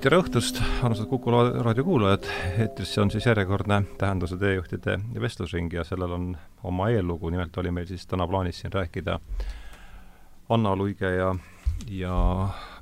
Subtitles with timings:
[0.00, 2.24] tere õhtust, armsad Kuku raadio kuulajad,
[2.62, 6.28] eetris on siis järjekordne Tähenduse teejuhtide vestlusring ja sellel on
[6.64, 9.18] oma eellugu, nimelt oli meil siis täna plaanis siin rääkida
[10.48, 11.34] Anna Luige ja,
[11.92, 12.14] ja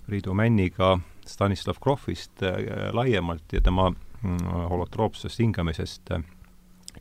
[0.07, 2.55] Priidu Männiga Stanislav Groffist äh,
[2.93, 6.23] laiemalt ja tema mm, holotroopsest hingamisest äh,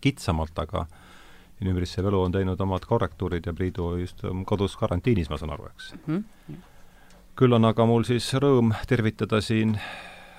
[0.01, 0.87] kitsamalt, aga
[1.61, 5.93] inimümbritsev elu on teinud omad korrektuurid ja Priidu just kodus karantiinis, ma saan aru, eks?
[6.07, 6.23] Mm?
[6.23, 6.76] -hmm
[7.37, 9.75] küll on aga mul siis rõõm tervitada siin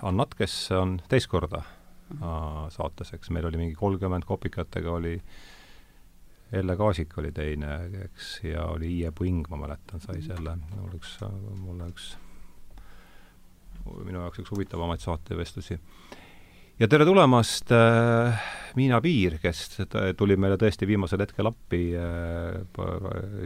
[0.06, 2.72] Annat, kes on teist korda mhm.
[2.74, 5.14] saates, eks meil oli mingi kolmkümmend kopikatega oli
[6.58, 7.74] Elle Kaasik oli teine,
[8.06, 10.26] eks, ja oli Iie Puing, ma mäletan, sai mhm.
[10.26, 11.18] selle, mul üks,
[11.60, 12.06] mulle üks,
[14.06, 15.78] minu jaoks üks huvitavamaid saatevestlusi
[16.78, 18.42] ja tere tulemast äh,,
[18.78, 19.80] Miina Piir, kes
[20.18, 22.60] tuli meile tõesti viimasel hetkel appi äh,,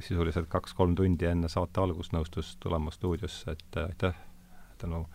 [0.05, 4.19] sisuliselt kaks-kolm tundi enne saate algust nõustus tulema stuudiosse, et äh, aitäh,
[4.83, 5.07] tänu,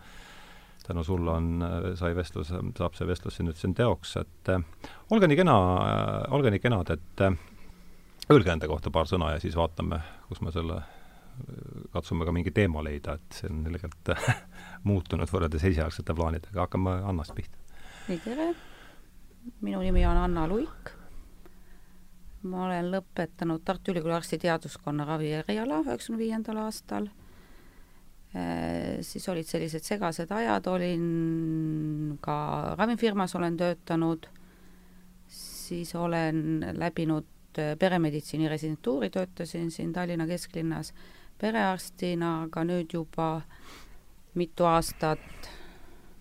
[0.86, 4.66] tänu sulle on, äh, sai vestlus, saab see vestlus siin nüüd siin teoks, et äh,
[5.14, 7.38] olge nii kena äh,, olge nii kenad, et äh,
[8.34, 10.82] öelge enda kohta paar sõna ja siis vaatame, kus me selle
[11.94, 14.10] katsume ka mingi teema leida, et see on ilgelt
[14.90, 17.67] muutunud võrreldes esialgsete plaanidega, hakkame Annast pihta
[18.08, 18.54] nii, tere!
[19.60, 20.90] minu nimi on Anna Luik.
[22.48, 27.10] ma olen lõpetanud Tartu Ülikooli arstiteaduskonna ravi eriala üheksakümne viiendal aastal
[28.32, 28.44] e,.
[29.04, 32.38] siis olid sellised segased ajad, olin ka
[32.78, 34.30] ravimifirmas olen töötanud,
[35.28, 40.94] siis olen läbinud peremeditsiini residentuuri, töötasin siin Tallinna kesklinnas
[41.40, 43.30] perearstina, aga nüüd juba
[44.38, 45.57] mitu aastat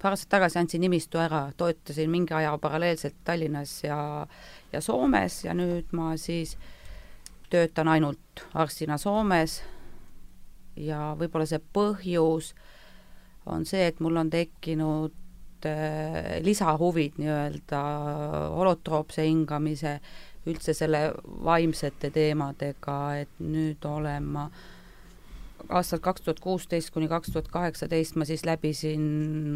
[0.01, 3.99] paar aastat tagasi andsin nimistu ära, toetasin mingi aja paralleelselt Tallinnas ja,
[4.73, 6.57] ja Soomes ja nüüd ma siis
[7.49, 9.61] töötan ainult arstina Soomes.
[10.77, 12.51] Ja võib-olla see põhjus
[13.49, 17.81] on see, et mul on tekkinud äh, lisahuvid nii-öelda
[18.53, 19.97] holotroopse hingamise,
[20.47, 24.76] üldse selle vaimsete teemadega, et nüüd olen ma äh,
[25.69, 29.03] aastal kaks tuhat kuusteist kuni kaks tuhat kaheksateist ma siis läbisin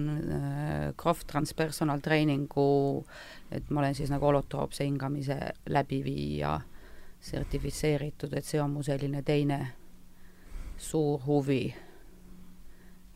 [0.10, 3.06] äh, Croft Transpersonal treeningu,
[3.52, 5.38] et ma olen siis nagu holotroopse hingamise
[5.70, 6.60] läbiviija
[7.22, 9.60] sertifitseeritud, et see on mu selline teine
[10.78, 11.74] suur huvi.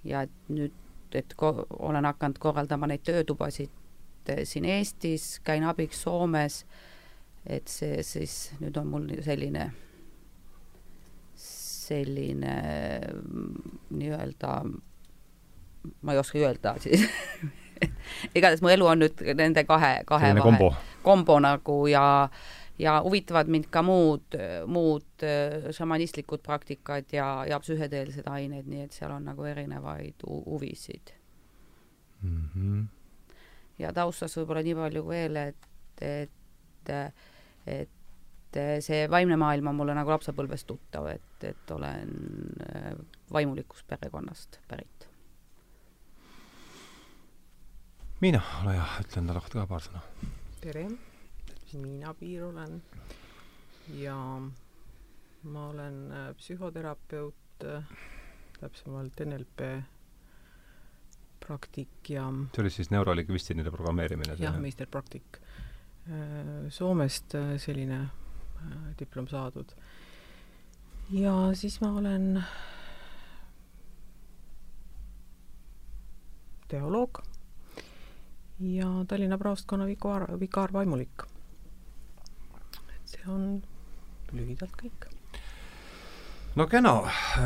[0.06, 0.74] ja et nüüd,
[1.18, 3.72] et ko-, olen hakanud korraldama neid töötubasid
[4.30, 6.66] äh, siin Eestis, käin abiks Soomes,
[7.46, 9.72] et see siis nüüd on mul selline
[11.86, 12.56] selline
[13.14, 14.52] mm, nii-öelda,
[16.02, 17.06] ma ei oska öelda siis
[18.36, 20.72] igatahes mu elu on nüüd nende kahe, kahe selline kombo,
[21.06, 22.06] kombo nagu ja
[22.80, 24.36] ja huvitavad mind ka muud,
[24.68, 31.14] muud äh, šamanistlikud praktikad ja, ja psühhedeelsed ained, nii et seal on nagu erinevaid huvisid
[32.22, 32.50] mm.
[32.56, 32.86] -hmm.
[33.80, 35.70] ja taustas võib-olla nii palju veel, et,
[36.02, 36.92] et,
[37.66, 37.95] et
[38.56, 42.14] et eh, see vaimne maailm on mulle nagu lapsepõlvest tuttav, et, et olen
[42.64, 42.94] eh,
[43.32, 45.08] vaimulikust perekonnast pärit.
[48.24, 50.04] Miina, ole hea, ütle enda kohta ka paar sõna.
[50.64, 50.86] tere,
[51.76, 52.80] Miina Piir olen
[54.00, 54.16] ja
[55.52, 57.68] ma olen eh, psühhoterapeut,
[58.56, 59.68] täpsemalt NLP
[61.44, 64.38] praktik ja see oli siis neurolingvistilise programmeerimine?
[64.40, 65.44] jah, meisterpraktik.
[66.70, 68.00] Soomest selline
[69.00, 69.72] diplom saadud.
[71.10, 72.44] ja siis ma olen
[76.68, 77.22] teoloog
[78.60, 81.24] ja Tallinna praostkonna vikaar, vikaarvaimulik.
[82.96, 83.64] et see on
[84.32, 85.08] lühidalt kõik.
[86.56, 86.96] no kena,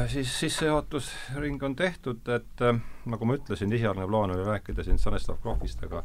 [0.08, 5.42] siis sissejuhatusring on tehtud, et äh, nagu ma ütlesin, esialgne plaan oli rääkida siin Stanislav
[5.42, 6.04] Groffist, aga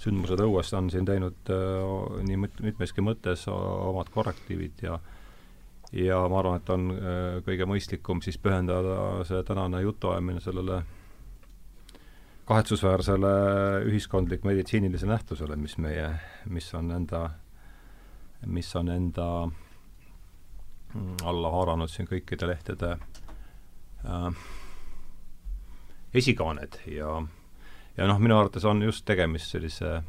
[0.00, 5.00] sündmused õues on siin teinud äh, nii mit-, mitmeski mõttes omad korrektiivid ja
[5.92, 10.82] ja ma arvan, et on äh, kõige mõistlikum siis pühendada see tänane jutuajamine sellele
[12.50, 13.32] kahetsusväärsele
[13.86, 16.08] ühiskondlik meditsiinilise nähtusele, mis meie,
[16.50, 17.20] mis on enda,
[18.46, 22.94] mis on enda mm, alla haaranud siin kõikide lehtede
[24.06, 24.40] äh,
[26.14, 27.20] esikaaned ja
[27.96, 30.00] ja noh, minu arvates on just tegemist sellise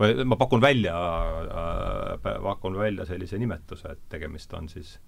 [0.00, 4.98] või ma pakun välja äh,, pakun välja sellise nimetuse, et tegemist on siis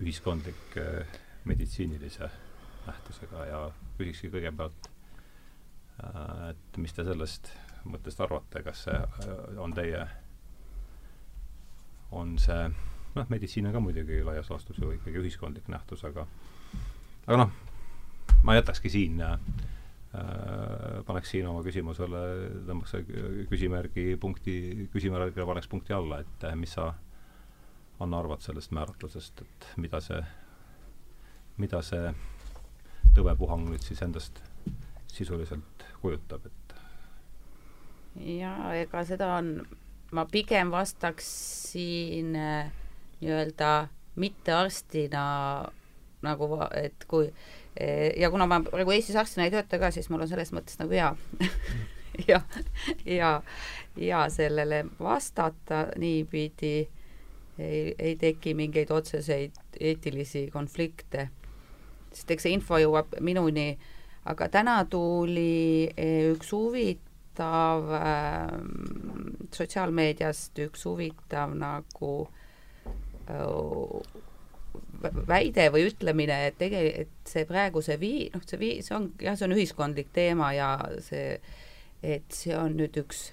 [0.00, 2.30] ühiskondlik äh, meditsiinilise
[2.86, 3.64] nähtusega ja
[3.98, 4.90] küsikski kõigepealt
[6.04, 7.52] äh,, et mis te sellest
[7.88, 10.04] mõttest arvate, kas see äh, on teie,
[12.12, 12.68] on see
[13.16, 16.26] noh, meditsiin on ka muidugi laias laastus ju ikkagi ühiskondlik nähtus, aga
[17.26, 17.52] aga noh,
[18.44, 19.38] ma jätakski siin äh,
[20.10, 22.20] paneks siin oma küsimusele,
[22.66, 22.96] tõmbaks
[23.50, 24.54] küsimärgi punkti,
[24.90, 26.90] küsimärgile paneks punkti alla, et äh, mis sa,
[28.00, 30.18] Anna, arvad sellest määratlusest, et mida see,
[31.60, 32.10] mida see
[33.14, 34.40] tõvepuhang nüüd siis endast
[35.12, 36.74] sisuliselt kujutab, et?
[38.24, 39.52] Jaa, ega seda on,
[40.16, 42.72] ma pigem vastaksin äh,
[43.20, 43.74] nii-öelda
[44.18, 45.24] mittearstina
[46.24, 47.30] nagu, et kui
[48.16, 50.94] ja kuna ma praegu Eestis arstina ei tööta ka, siis mul on selles mõttes nagu
[50.94, 51.10] hea
[52.30, 52.40] ja,
[53.06, 53.42] ja,
[53.96, 56.88] ja sellele vastata niipidi
[57.58, 61.28] ei, ei teki mingeid otseseid eetilisi konflikte.
[62.12, 63.78] sest eks see info jõuab minuni,
[64.26, 68.56] aga täna tuli eh, üks huvitav äh,
[69.54, 72.14] sotsiaalmeediast üks huvitav nagu
[73.30, 74.19] äh,
[75.02, 79.10] väide või ütlemine, et tege-, et see praegu see vii-, noh, see vii-, see on,
[79.22, 80.70] jah, see on ühiskondlik teema ja
[81.04, 81.38] see,
[82.02, 83.30] et see on nüüd üks,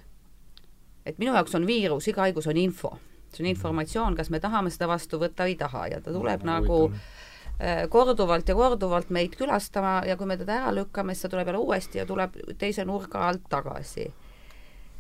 [1.07, 2.97] et minu jaoks on viirus, iga haigus on info.
[3.33, 6.45] see on informatsioon, kas me tahame seda vastu võtta või ei taha ja ta tuleb
[6.47, 11.27] no, nagu äh, korduvalt ja korduvalt meid külastama ja kui me teda ära lükkame, siis
[11.27, 14.07] ta tuleb jälle uuesti ja tuleb teise nurga alt tagasi.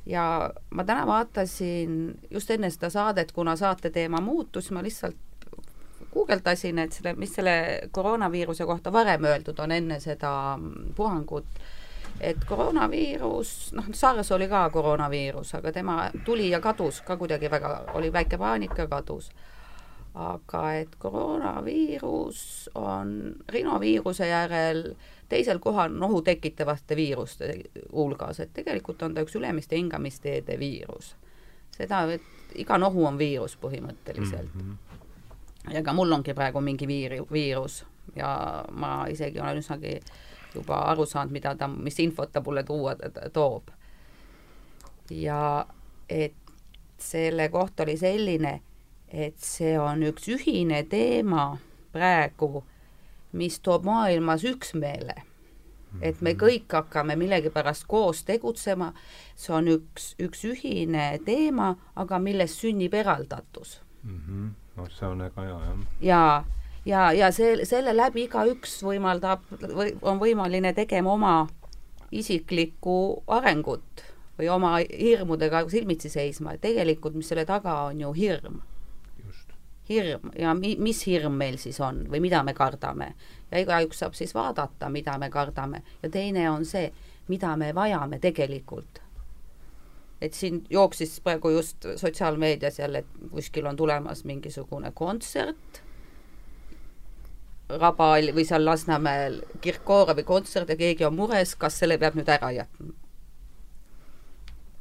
[0.07, 5.17] Ja ma täna vaatasin just enne seda saadet, kuna saate teema muutus, ma lihtsalt
[6.17, 7.57] guugeldasin, et selle, mis selle
[7.91, 10.31] koroonaviiruse kohta varem öeldud on enne seda
[10.95, 11.59] puhangut,
[12.21, 17.73] et koroonaviirus, noh, SARS oli ka koroonaviirus, aga tema tuli ja kadus ka kuidagi väga,
[17.93, 19.31] oli väike paanika kadus.
[20.17, 24.95] aga et koroonaviirus on rinoviiruse järel
[25.29, 27.51] teisel kohal nohu tekitavate viiruste
[27.91, 31.15] hulgas, et tegelikult on ta üks ülemiste hingamisteede viirus.
[31.77, 34.61] seda, et iga nohu on viirus põhimõtteliselt mm.
[34.61, 34.86] -hmm
[35.73, 37.85] ja ka mul ongi praegu mingi viir-, viirus
[38.15, 39.99] ja ma isegi olen üsnagi
[40.55, 42.95] juba aru saanud, mida ta, mis infot ta mulle tuua
[43.33, 43.69] toob.
[45.09, 45.65] ja
[46.09, 46.35] et
[46.97, 48.59] selle koht oli selline,
[49.07, 51.57] et see on üks ühine teema
[51.93, 52.63] praegu,
[53.31, 55.15] mis toob maailmas üksmeele.
[56.01, 56.39] et me mhm.
[56.39, 58.93] kõik hakkame millegipärast koos tegutsema,
[59.35, 64.21] see on üks, üks ühine teema, aga millest sünnib eraldatus mm.
[64.27, 65.79] -hmm noh, see on väga hea, jah.
[66.01, 66.21] ja,
[66.85, 71.35] ja, ja see, selle läbi igaüks võimaldab või on võimeline tegema oma
[72.11, 74.05] isiklikku arengut
[74.37, 78.61] või oma hirmudega silmitsi seisma, et tegelikult, mis selle taga on ju hirm.
[79.89, 83.13] hirm ja mi-, mis hirm meil siis on või mida me kardame.
[83.51, 86.91] ja igaüks saab siis vaadata, mida me kardame ja teine on see,
[87.27, 89.06] mida me vajame tegelikult
[90.21, 95.83] et siin jooksis praegu just sotsiaalmeedias jälle, et kuskil on tulemas mingisugune kontsert
[97.67, 102.51] Rabal või seal Lasnamäel Kirkorovi kontsert ja keegi on mures, kas selle peab nüüd ära
[102.55, 102.93] jätma.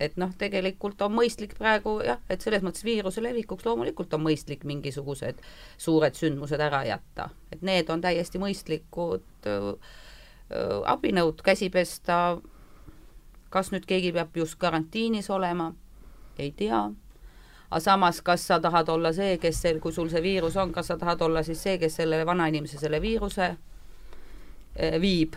[0.00, 4.64] et noh, tegelikult on mõistlik praegu jah, et selles mõttes viiruse levikuks loomulikult on mõistlik
[4.68, 5.40] mingisugused
[5.80, 9.70] suured sündmused ära jätta, et need on täiesti mõistlikud äh,
[10.52, 12.36] äh, abinõud, käsi pesta
[13.50, 15.72] kas nüüd keegi peab just karantiinis olema,
[16.38, 16.82] ei tea,
[17.70, 20.98] aga samas, kas sa tahad olla see, kes kui sul see viirus on, kas sa
[20.98, 23.56] tahad olla siis see, kes selle vanainimese selle viiruse
[24.76, 25.36] eh, viib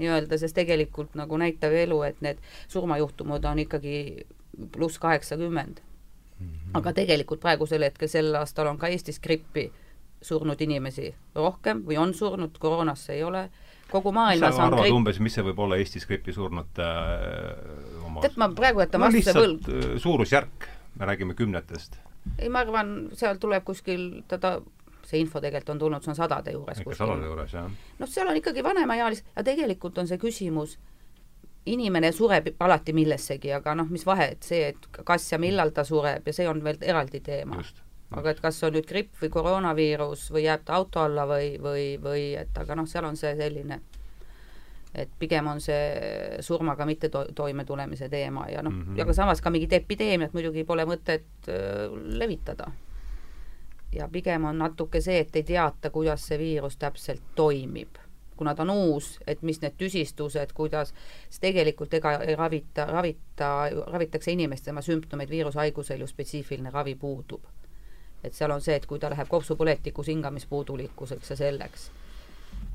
[0.00, 4.26] nii-öelda, sest tegelikult nagu näitab elu, et need surmajuhtumid on ikkagi
[4.72, 5.80] pluss kaheksakümmend.
[6.40, 6.70] Mhm.
[6.74, 9.66] aga tegelikult praegusel hetkel sel aastal on ka Eestis grippi
[10.24, 13.50] surnud inimesi rohkem või on surnud, koroonasse ei ole
[13.92, 14.96] kogu maailmas on arvad gripp...
[14.96, 19.08] umbes, mis see võib olla Eestis gripi surnute äh, oma tead, ma praegu jätan no,
[19.08, 19.70] vastuse võlg.
[19.70, 20.68] Äh, suurusjärk,
[21.00, 21.98] me räägime kümnetest.
[22.36, 24.58] ei, ma arvan, seal tuleb kuskil teda
[25.10, 26.80] see info tegelikult on tulnud, see on sadade juures.
[26.84, 27.68] ikka sadade juures, jah.
[27.98, 30.78] noh, seal on ikkagi vanemaealis- ja tegelikult on see küsimus,
[31.70, 35.84] inimene sureb alati millessegi, aga noh, mis vahe, et see, et kas ja millal ta
[35.84, 37.60] sureb ja see on veel eraldi teema.
[37.60, 41.26] just aga et kas see on nüüd gripp või koroonaviirus või jääb ta auto alla
[41.30, 43.80] või, või, või et aga noh, seal on see selline,
[44.94, 49.40] et pigem on see surmaga mitte to-, toimetulemise teema ja noh mm -hmm., aga samas
[49.40, 51.86] ka mingit epideemiat muidugi pole mõtet äh,
[52.18, 52.70] levitada.
[53.92, 57.98] ja pigem on natuke see, et ei teata, kuidas see viirus täpselt toimib
[58.36, 60.94] kuna ta on uus, et mis need tüsistused, kuidas,
[61.28, 67.42] siis tegelikult ega ei ravita, ravita, ravitakse inimest tema sümptomeid, viirushaigusel ju spetsiifiline ravi puudub
[68.24, 71.90] et seal on see, et kui ta läheb kopsupõletikus hingamispuudulikkuseks ja selleks.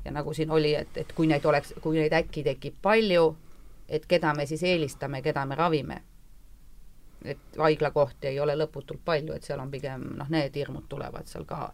[0.04, 3.36] ja nagu siin oli, et, et kui neid oleks, kui neid äkki tekib palju,
[3.88, 6.02] et keda me siis eelistame, keda me ravime.
[7.24, 11.44] et haiglakohti ei ole lõputult palju, et seal on pigem noh, need hirmud tulevad seal
[11.44, 11.72] ka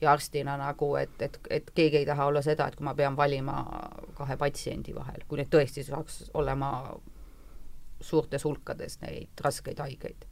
[0.00, 3.16] ja arstina nagu, et, et, et keegi ei taha olla seda, et kui ma pean
[3.16, 3.62] valima
[4.16, 6.70] kahe patsiendi vahel, kui neid tõesti saaks olema
[8.00, 10.24] suurtes hulkades neid raskeid haigeid.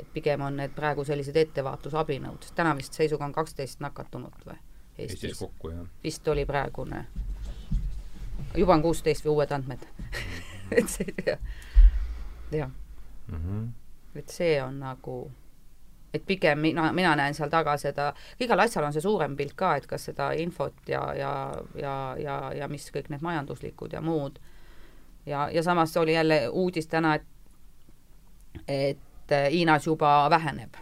[0.00, 4.56] Et pigem on need praegu sellised ettevaatusabinõud, sest täna vist seisuga on kaksteist nakatunut või?
[4.98, 5.88] Eestis, Eestis kokku, jah.
[6.04, 7.04] vist oli praegune.
[8.56, 9.84] juba on kuusteist või uued andmed
[10.78, 11.38] et see, jah,
[12.52, 12.70] jah
[13.28, 13.36] mm.
[13.36, 13.68] -hmm.
[14.18, 15.20] et see on nagu
[16.14, 19.74] et pigem mina, mina näen seal taga seda, igal asjal on see suurem pilt ka,
[19.76, 21.32] et kas seda infot ja, ja,
[21.78, 24.40] ja, ja, ja mis kõik need majanduslikud ja muud.
[25.26, 27.26] ja, ja samas oli jälle uudis täna, et
[28.68, 28.98] et
[29.50, 30.74] Hiinas juba väheneb.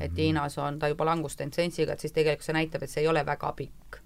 [0.00, 0.16] et mhm.
[0.16, 3.52] Hiinas on ta juba langustendentsiga, et siis tegelikult see näitab, et see ei ole väga
[3.56, 4.00] pikk,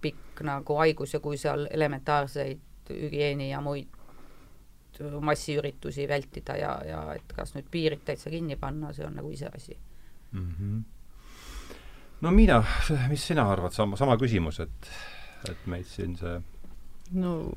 [0.00, 3.88] pikk nagu haigus ja kui seal elementaarseid hügieeni ja muid
[5.20, 9.76] massiüritusi vältida ja, ja et kas nüüd piirid täitsa kinni panna, see on nagu iseasi
[10.32, 10.54] mm.
[10.54, 10.82] -hmm.
[12.20, 12.64] no Miina,
[13.08, 14.90] mis sina arvad, sama, sama küsimus, et,
[15.50, 16.40] et meid siin see
[17.12, 17.50] no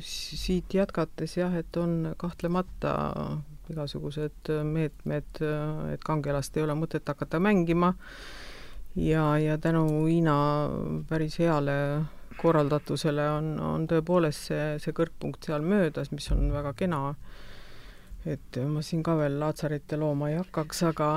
[0.00, 2.94] siit jätkates jah, et on kahtlemata
[3.70, 5.42] igasugused meetmed,
[5.92, 7.94] et kangelast ei ole mõtet hakata mängima
[8.96, 10.36] ja, ja tänu Hiina
[11.08, 12.04] päris heale
[12.38, 17.14] korraldatusele on, on tõepoolest see, see kõrgpunkt seal möödas, mis on väga kena.
[18.26, 21.08] et ma siin ka veel Laatsarite looma ei hakkaks, aga,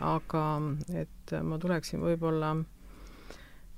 [0.00, 0.44] aga
[0.94, 2.54] et ma tuleksin võib-olla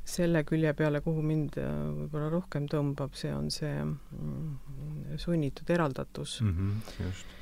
[0.06, 6.52] selle külje peale, kuhu mind võib-olla rohkem tõmbab, see on see mm, sunnitud eraldatus mm.
[6.52, 7.34] -hmm, just.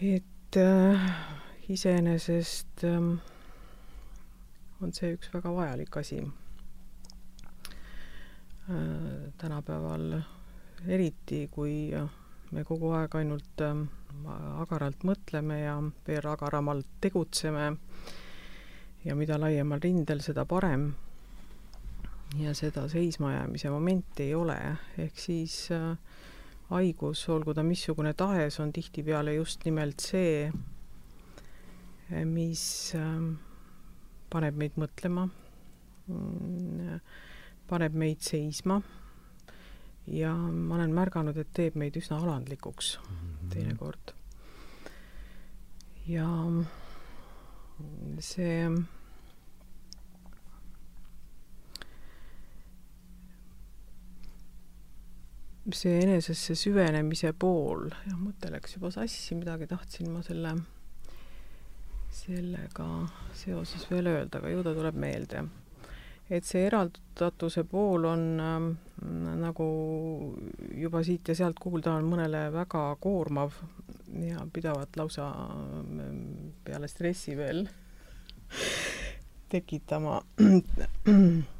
[0.00, 1.10] Et äh,
[1.68, 3.12] iseenesest äh,
[4.82, 6.24] on see üks väga vajalik asi
[8.70, 10.22] Äh, tänapäeval
[10.88, 11.92] eriti, kui
[12.50, 13.82] me kogu aeg ainult ähm,
[14.56, 15.74] agaralt mõtleme ja
[16.06, 17.66] veel agaramalt tegutseme
[19.04, 20.94] ja mida laiemal rindel, seda parem.
[22.40, 24.56] ja seda seismajäämise momenti ei ole,
[24.98, 25.98] ehk siis äh,
[26.70, 30.50] haigus, olgu ta missugune tahes, on tihtipeale just nimelt see,
[32.24, 32.64] mis
[32.98, 33.20] äh,
[34.30, 35.28] paneb meid mõtlema
[36.08, 36.98] mm,
[37.70, 38.80] paneb meid seisma
[40.12, 43.52] ja ma olen märganud, et teeb meid üsna alandlikuks mm -hmm.
[43.54, 44.14] teinekord.
[46.06, 46.28] ja
[48.20, 48.68] see
[55.72, 60.54] see enesesse süvenemise pool, jah, mõte läks juba sassi, midagi tahtsin ma selle,
[62.12, 62.88] sellega
[63.36, 65.44] seoses veel öelda, aga ju ta tuleb meelde.
[66.32, 68.68] Et see eraldatuse pool on äh,
[69.40, 69.66] nagu
[70.72, 73.56] juba siit ja sealt kuulda, on mõnele väga koormav
[74.24, 76.04] ja pidavat lausa äh,
[76.64, 77.66] peale stressi veel
[79.52, 80.20] tekitama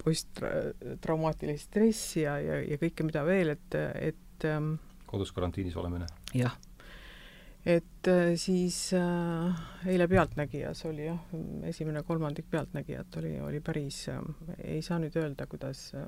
[0.00, 4.74] posttraumaatilist stressi ja, ja, ja kõike, mida veel, et, et ähm,
[5.10, 6.08] kodus karantiinis olemine?
[6.36, 6.56] jah
[7.66, 11.18] et äh, siis äh, eile Pealtnägijas oli jah,
[11.68, 14.20] esimene kolmandik Pealtnägijat oli, oli päris äh,,
[14.64, 16.06] ei saa nüüd öelda, kuidas äh,,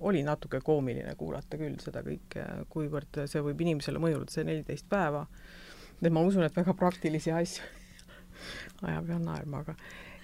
[0.00, 5.22] oli natuke koomiline kuulata küll seda kõike, kuivõrd see võib inimesele mõjuda, see neliteist päeva,
[6.02, 7.62] et ma usun, et väga praktilisi asju
[8.90, 9.78] ajab jah naerma, aga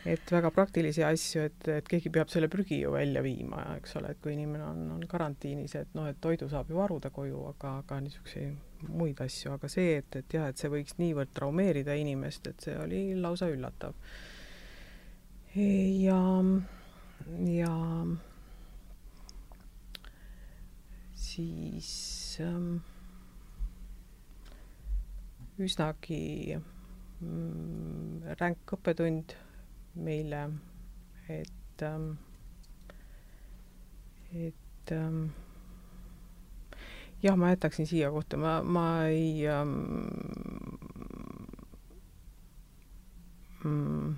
[0.08, 4.14] et väga praktilisi asju, et, et keegi peab selle prügi ju välja viima, eks ole,
[4.14, 7.76] et kui inimene on, on karantiinis, et noh, et toidu saab ju varuda koju, aga,
[7.82, 12.48] aga niisuguseid muid asju, aga see, et, et jah, et see võiks niivõrd traumeerida inimest,
[12.48, 13.96] et see oli lausa üllatav.
[15.56, 16.22] ja,
[17.50, 17.74] ja
[21.30, 22.80] siis ähm,
[25.60, 29.36] üsnagi mm, ränk õppetund
[29.94, 30.48] meile,
[31.28, 32.12] et ähm,,
[34.32, 35.30] et ähm,
[37.22, 39.76] jah, ma jätaksin siia kohta, ma, ma ei ähm,
[43.64, 44.14] mm,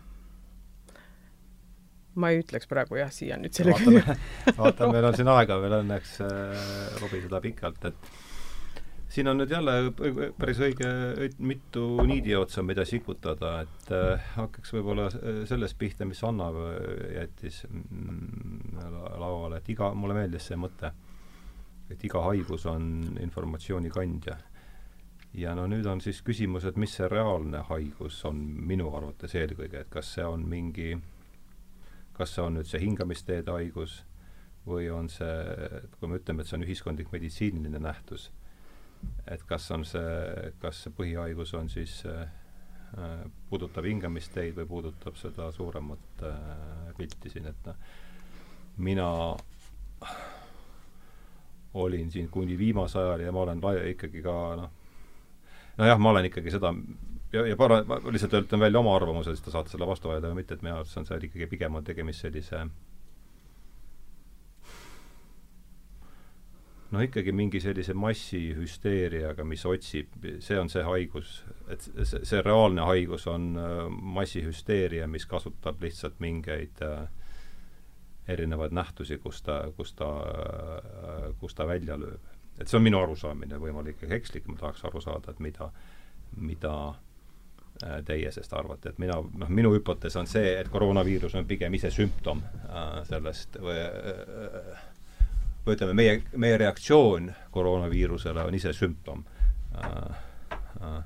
[2.15, 4.19] ma ei ütleks praegu jah siia nüüd selle vaatame,
[4.61, 6.69] vaatame, meil on siin aega veel õnneks äh,
[7.01, 8.13] robiseda pikalt, et
[9.13, 9.73] siin on nüüd jälle
[10.39, 10.89] päris õige
[11.45, 15.11] mitu niidiotsa, mida sikutada, et äh, hakkaks võib-olla
[15.49, 16.49] sellest pihta, mis Anna
[17.13, 18.79] jättis mm,
[19.21, 20.95] lauale, et iga, mulle meeldis see mõte
[21.93, 22.85] et iga haigus on
[23.21, 24.39] informatsiooni kandja.
[25.33, 29.81] ja no nüüd on siis küsimus, et mis see reaalne haigus on minu arvates eelkõige,
[29.81, 30.93] et kas see on mingi,
[32.13, 34.03] kas see on nüüd see hingamisteede haigus
[34.69, 35.33] või on see,
[35.97, 38.29] kui me ütleme, et see on ühiskondlik meditsiiniline nähtus,
[39.31, 42.27] et kas on see, kas see põhihaigus on siis äh,
[43.51, 46.25] puudutab hingamisteid või puudutab seda suuremat
[46.99, 47.79] pilti siin, et noh,
[48.77, 49.09] mina
[51.75, 53.63] olin siin kuni viimase ajani ja ma olen
[53.95, 54.71] ikkagi ka noh,
[55.79, 56.75] nojah, ma olen ikkagi seda
[57.33, 60.31] ja, ja para-, ma lihtsalt ütlen välja oma arvamuse, siis te saate selle vastu vaielda
[60.31, 62.67] või mitte, et minu arvates on seal ikkagi pigem on tegemist sellise
[66.93, 70.13] no ikkagi mingi sellise massihüsteeriaga, mis otsib,
[70.45, 71.39] see on see haigus,
[71.73, 73.85] et see, see reaalne haigus on äh,
[74.19, 77.07] massihüsteeria, mis kasutab lihtsalt mingeid äh,
[78.33, 82.29] erinevaid nähtusi, kus ta, kus ta äh,, kus ta välja lööb.
[82.61, 85.73] et see on minu arusaamine, võimalik ka ekslik, ma tahaks aru saada, et mida,
[86.37, 86.75] mida
[88.07, 91.91] teie sellest arvate, et mina, noh, minu hüpotees on see, et koroonaviirus on pigem ise
[91.91, 92.43] sümptom
[93.09, 94.85] sellest või äh,
[95.67, 99.25] või ütleme, meie, meie reaktsioon koroonaviirusele on ise sümptom.
[99.79, 100.21] Äh,.
[100.83, 101.03] Äh,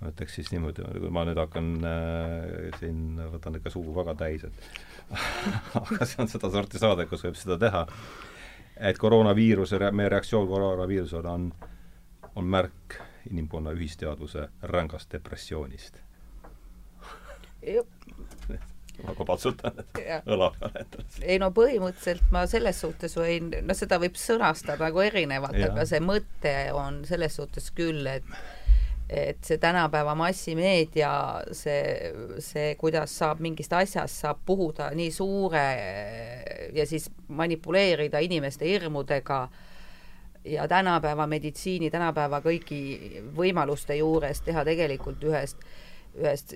[0.00, 4.46] ma ütleks siis niimoodi, kui ma nüüd hakkan äh, siin, võtan ikka suu väga täis,
[4.48, 5.14] et
[5.80, 7.84] aga see on sedasorti saade, kus võib seda teha,
[8.90, 11.50] et koroonaviiruse, meie reaktsioon koroonaviirusele on,
[12.34, 16.00] on märk inimkonna ühisteadvuse rängast depressioonist
[19.04, 19.82] ma ka patsutan
[20.26, 21.08] õla peale endale.
[21.22, 26.00] ei no põhimõtteliselt ma selles suhtes võin, no seda võib sõnastada nagu erinevalt, aga see
[26.04, 28.26] mõte on selles suhtes küll, et
[29.10, 31.10] et see tänapäeva massimeedia,
[31.56, 35.64] see, see, kuidas saab mingist asjast, saab puhuda nii suure
[36.76, 39.40] ja siis manipuleerida inimeste hirmudega
[40.44, 45.58] ja tänapäeva meditsiini, tänapäeva kõigi võimaluste juures teha tegelikult ühest,
[46.14, 46.54] ühest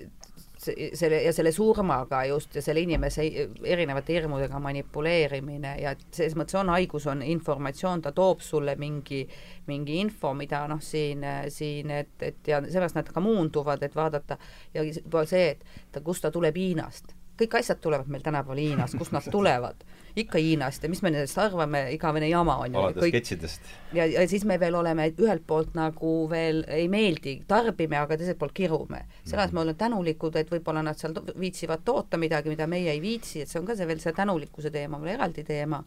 [0.93, 3.25] selle ja selle surmaga just ja selle inimese
[3.63, 9.23] erinevate hirmudega manipuleerimine ja et selles mõttes on haigus, on informatsioon, ta toob sulle mingi,
[9.67, 14.39] mingi info, mida noh, siin, siin, et, et ja seepärast nad ka muunduvad, et vaadata
[14.73, 14.85] ja
[15.25, 19.25] see, et ta, kust ta tuleb Hiinast kõik asjad tulevad meil tänapäeval Hiinast, kust nad
[19.31, 19.83] tulevad?
[20.15, 22.79] Ikka Hiinast ja mis me nendest arvame, igavene jama on ju.
[22.79, 23.69] alates sketšidest.
[23.93, 28.39] ja, ja siis me veel oleme ühelt poolt nagu veel ei meeldi, tarbime, aga teiselt
[28.39, 29.05] poolt kirume.
[29.23, 33.41] selles me oleme tänulikud, et võib-olla nad seal viitsivad toota midagi, mida meie ei viitsi,
[33.41, 35.83] et see on ka see veel see tänulikkuse teema, veel eraldi teema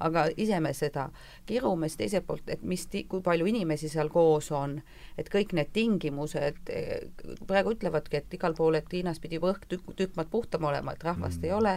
[0.00, 1.08] aga ise me seda.
[1.46, 4.78] Kirume, siis teiselt poolt, et mis, kui palju inimesi seal koos on,
[5.18, 6.72] et kõik need tingimused,
[7.46, 11.04] praegu ütlevadki, et igal pool, et Hiinas pidi õhk tükk, tükk maad puhtam olema, et
[11.04, 11.48] rahvast mm.
[11.48, 11.74] ei ole,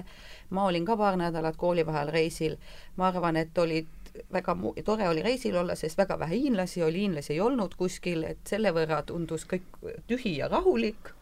[0.50, 2.60] ma olin ka paar nädalat koolivaheajal reisil,
[2.98, 3.90] ma arvan, et olid
[4.32, 8.44] väga tore oli reisil olla, sest väga vähe hiinlasi oli, hiinlasi ei olnud kuskil, et
[8.48, 11.14] selle võrra tundus kõik tühi ja rahulik.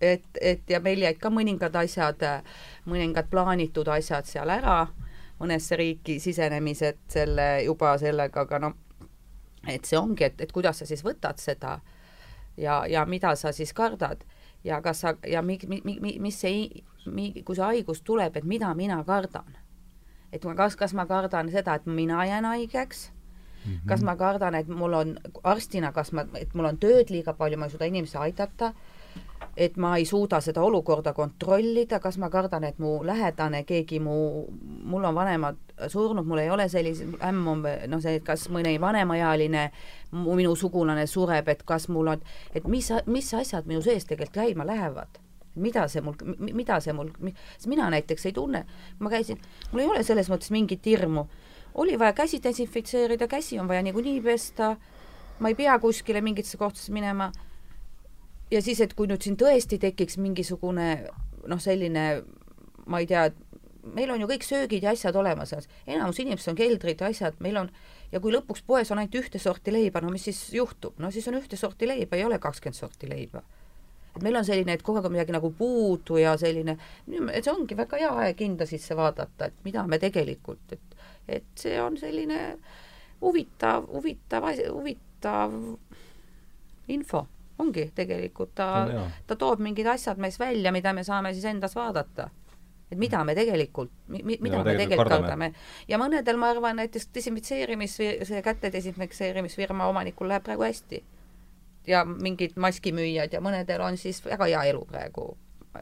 [0.00, 2.22] Et, et ja meil jäid ka mõningad asjad,
[2.88, 4.86] mõningad plaanitud asjad seal ära
[5.40, 8.76] mõnesse riiki sisenemised selle juba sellega, aga noh,
[9.68, 11.78] et see ongi, et, et kuidas sa siis võtad seda
[12.56, 14.24] ja, ja mida sa siis kardad
[14.64, 16.84] ja kas sa ja mi, mi, mi, mis see,
[17.44, 19.56] kui see haigus tuleb, et mida mina kardan.
[20.32, 23.88] et ma, kas, kas ma kardan seda, et mina jään haigeks mm, -hmm.
[23.88, 27.58] kas ma kardan, et mul on arstina, kas ma, et mul on tööd liiga palju,
[27.58, 28.74] ma ei suuda inimesi aidata
[29.56, 34.14] et ma ei suuda seda olukorda kontrollida, kas ma kardan, et mu lähedane, keegi mu,
[34.88, 38.76] mul on vanemad surnud, mul ei ole selliseid, ämm on noh, see, et kas mõni
[38.80, 39.66] vanemaealine
[40.12, 42.22] minu sugulane sureb, et kas mul on,
[42.54, 45.20] et mis, mis asjad minu sees tegelikult käima lähevad
[45.60, 47.10] mida see mul, mida see mul,
[47.56, 48.64] sest mina näiteks ei tunne,
[49.02, 49.40] ma käisin,
[49.72, 51.26] mul ei ole selles mõttes mingit hirmu.
[51.74, 54.76] oli vaja käsi desinfitseerida, käsi on vaja niikuinii pesta,
[55.38, 57.32] ma ei pea kuskile mingitesse kohtadesse minema
[58.50, 60.90] ja siis, et kui nüüd siin tõesti tekiks mingisugune
[61.48, 62.06] noh, selline
[62.90, 63.28] ma ei tea,
[63.94, 65.54] meil on ju kõik söögid ja asjad olemas,
[65.86, 67.70] enamus inimestel on keldrid ja asjad, meil on,
[68.12, 70.98] ja kui lõpuks poes on ainult ühte sorti leiba, no mis siis juhtub?
[70.98, 73.42] no siis on ühte sorti leiba, ei ole kakskümmend sorti leiba.
[74.16, 76.76] et meil on selline, et kogu aeg on midagi nagu puudu ja selline,
[77.32, 81.50] et see ongi väga hea aeg hinda sisse vaadata, et mida me tegelikult, et, et
[81.54, 82.40] see on selline
[83.20, 85.54] huvitav, huvitav, huvitav
[86.90, 87.26] info
[87.60, 88.68] ongi tegelikult, ta,
[89.26, 92.30] ta toob mingid asjad meis välja, mida me saame siis endas vaadata.
[92.90, 95.52] et mida me tegelikult, mi-, mida me tegelikult, tegelikult kardame.
[95.88, 97.96] ja mõnedel, ma arvan, näiteks desinfitseerimis,
[98.26, 101.04] see käte desinfitseerimisfirma omanikul läheb praegu hästi.
[101.86, 105.30] ja mingid maskimüüjad ja mõnedel on siis väga hea elu praegu,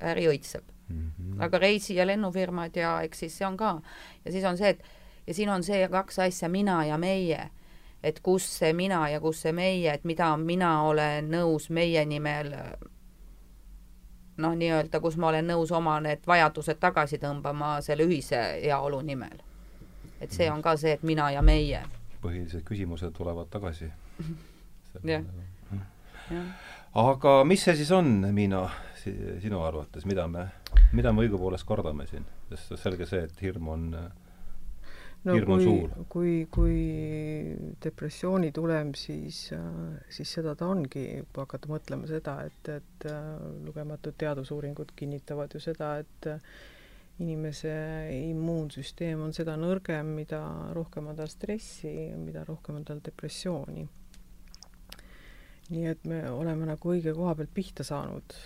[0.01, 1.13] äri õitseb mm.
[1.19, 1.43] -hmm.
[1.45, 3.81] aga reisi- ja lennufirmad ja eks siis see on ka.
[4.25, 4.83] ja siis on see, et
[5.27, 7.51] ja siin on see kaks asja, mina ja meie
[8.03, 12.55] et kus see mina ja kus see meie, et mida mina olen nõus meie nimel
[14.39, 19.39] noh, nii-öelda, kus ma olen nõus oma need vajadused tagasi tõmbama selle ühise heaolu nimel.
[20.21, 21.83] et see on ka see, et mina ja meie.
[22.23, 23.91] põhilised küsimused tulevad tagasi.
[25.11, 25.23] jah.
[26.95, 28.69] aga mis see siis on, Miina,
[29.03, 30.49] sinu arvates, mida me,
[30.93, 32.27] mida me õigupoolest kardame siin?
[32.49, 33.91] sest selge see, et hirm on
[35.27, 36.07] no hirm on kui, suur.
[36.13, 36.79] kui, kui
[37.83, 39.49] depressiooni tulem, siis,
[40.15, 43.07] siis seda ta ongi, kui hakata mõtlema seda, et, et
[43.67, 46.31] lugematud teadusuuringud kinnitavad ju seda, et
[47.19, 47.73] inimese
[48.31, 50.41] immuunsüsteem on seda nõrgem, mida
[50.77, 53.89] rohkem on tal stressi, mida rohkem on tal depressiooni.
[55.69, 58.37] nii et me oleme nagu õige koha pealt pihta saanud.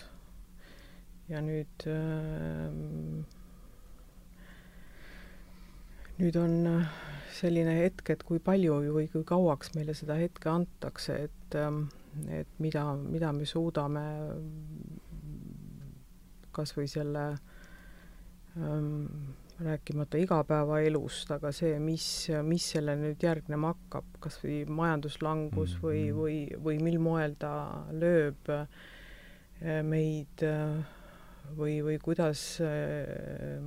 [1.28, 2.72] ja nüüd äh,
[6.18, 7.01] nüüd on äh,
[7.33, 11.87] selline hetk, et kui palju või kui kauaks meile seda hetke antakse, et, ähm,
[12.29, 14.05] et mida, mida me suudame
[16.53, 17.31] kas või selle
[18.61, 22.07] ähm, rääkimata igapäevaelust, aga see, mis,
[22.46, 27.53] mis selle nüüd järgnema hakkab, kas või majanduslangus mm või, või, või mil moel ta
[27.92, 28.66] lööb äh,
[29.87, 30.83] meid äh,
[31.57, 33.62] või, või kuidas äh,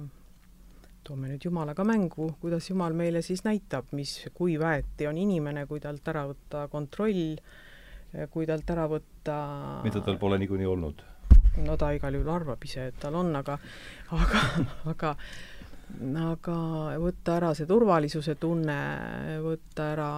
[1.05, 5.81] toome nüüd Jumalaga mängu, kuidas Jumal meile siis näitab, mis, kui väeti on inimene, kui
[5.83, 7.35] talt ära võtta kontroll,
[8.31, 9.35] kui talt ära võtta
[9.85, 11.03] mida tal pole niikuinii olnud?
[11.65, 13.57] no ta igal juhul arvab ise, et tal on, aga
[14.15, 14.41] aga,
[14.91, 15.15] aga
[16.25, 16.57] aga
[16.99, 18.77] võtta ära see turvalisuse tunne,
[19.45, 20.11] võtta ära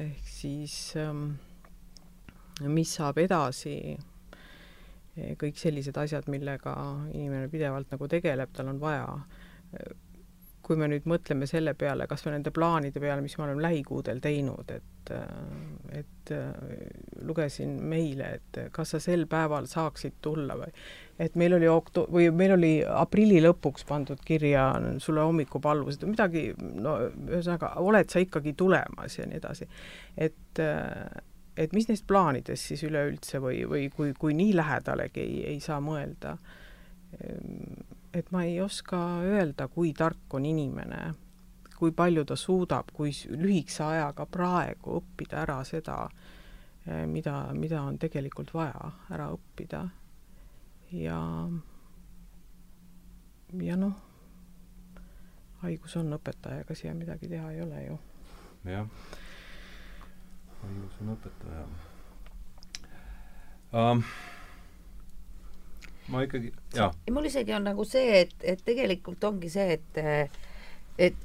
[0.00, 1.28] ehk siis ähm,
[2.64, 3.76] mis saab edasi,
[5.40, 6.74] kõik sellised asjad, millega
[7.12, 9.06] inimene pidevalt nagu tegeleb, tal on vaja
[10.66, 14.18] kui me nüüd mõtleme selle peale, kas või nende plaanide peale, mis me oleme lähikuudel
[14.24, 15.12] teinud, et,
[15.94, 16.32] et
[17.26, 20.72] lugesin meile, et kas sa sel päeval saaksid tulla või
[21.22, 24.66] et meil oli okto- või meil oli aprilli lõpuks pandud kirja
[25.02, 29.68] sulle hommikupalvused või midagi, no ühesõnaga, oled sa ikkagi tulemas ja nii edasi.
[30.18, 30.62] et,
[31.56, 35.78] et mis neist plaanidest siis üleüldse või, või kui, kui nii lähedalegi ei, ei saa
[35.84, 36.36] mõelda
[38.14, 41.14] et ma ei oska öelda, kui tark on inimene,
[41.76, 45.98] kui palju ta suudab, kui lühikese ajaga praegu õppida ära seda,
[46.86, 49.88] eh, mida, mida on tegelikult vaja ära õppida.
[50.92, 51.20] ja,
[53.60, 53.96] ja noh,
[55.62, 57.98] haigus on õpetaja, ega siia midagi teha ei ole ju.
[58.70, 58.86] jah,
[60.62, 61.66] haigus on õpetaja
[63.72, 64.02] um,
[66.08, 66.90] ma ikkagi, jaa.
[67.12, 70.00] mul isegi on nagu see, et, et tegelikult ongi see, et,
[70.98, 71.16] et,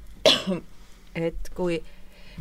[1.28, 1.78] et kui,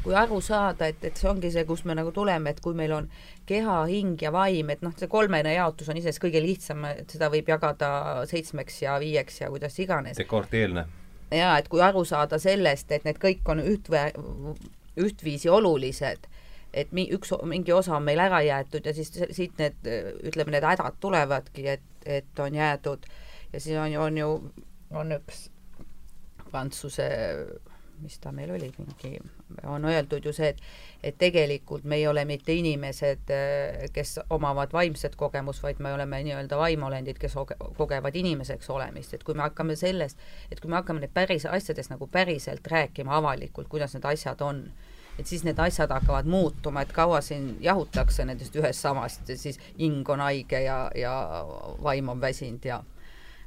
[0.04, 2.96] kui aru saada, et, et see ongi see, kus me nagu tuleme, et kui meil
[2.98, 3.10] on
[3.50, 7.30] keha, hing ja vaim, et noh, see kolmene jaotus on iseenesest kõige lihtsam, et seda
[7.34, 7.92] võib jagada
[8.30, 10.18] seitsmeks ja viieks ja kuidas iganes.
[10.18, 10.88] dekorteelne.
[11.32, 13.92] jaa, et kui aru saada sellest, et need kõik on üht,
[15.00, 16.28] ühtviisi olulised
[16.74, 19.80] et mi-, üks, mingi osa on meil ära jäetud ja siis siit need,
[20.28, 23.10] ütleme, need hädad tulevadki, et, et on jäädud.
[23.54, 24.30] Ja siis on ju, on ju,
[24.96, 25.50] on üks
[26.52, 27.08] prantsuse,
[28.02, 29.20] mis ta meil oli, mingi,
[29.68, 30.64] on öeldud ju see, et
[31.04, 33.32] et tegelikult me ei ole mitte inimesed,
[33.94, 37.36] kes omavad vaimset kogemust, vaid me oleme nii-öelda vaimolendid, kes
[37.78, 40.20] kogevad inimeseks olemist, et kui me hakkame sellest,
[40.52, 44.68] et kui me hakkame neid päris asjadest nagu päriselt rääkima avalikult, kuidas need asjad on,
[45.22, 49.60] et siis need asjad hakkavad muutuma, et kaua siin jahutakse nendest ühest samast ja siis
[49.78, 51.14] hing on haige ja, ja
[51.84, 52.82] vaim on väsinud ja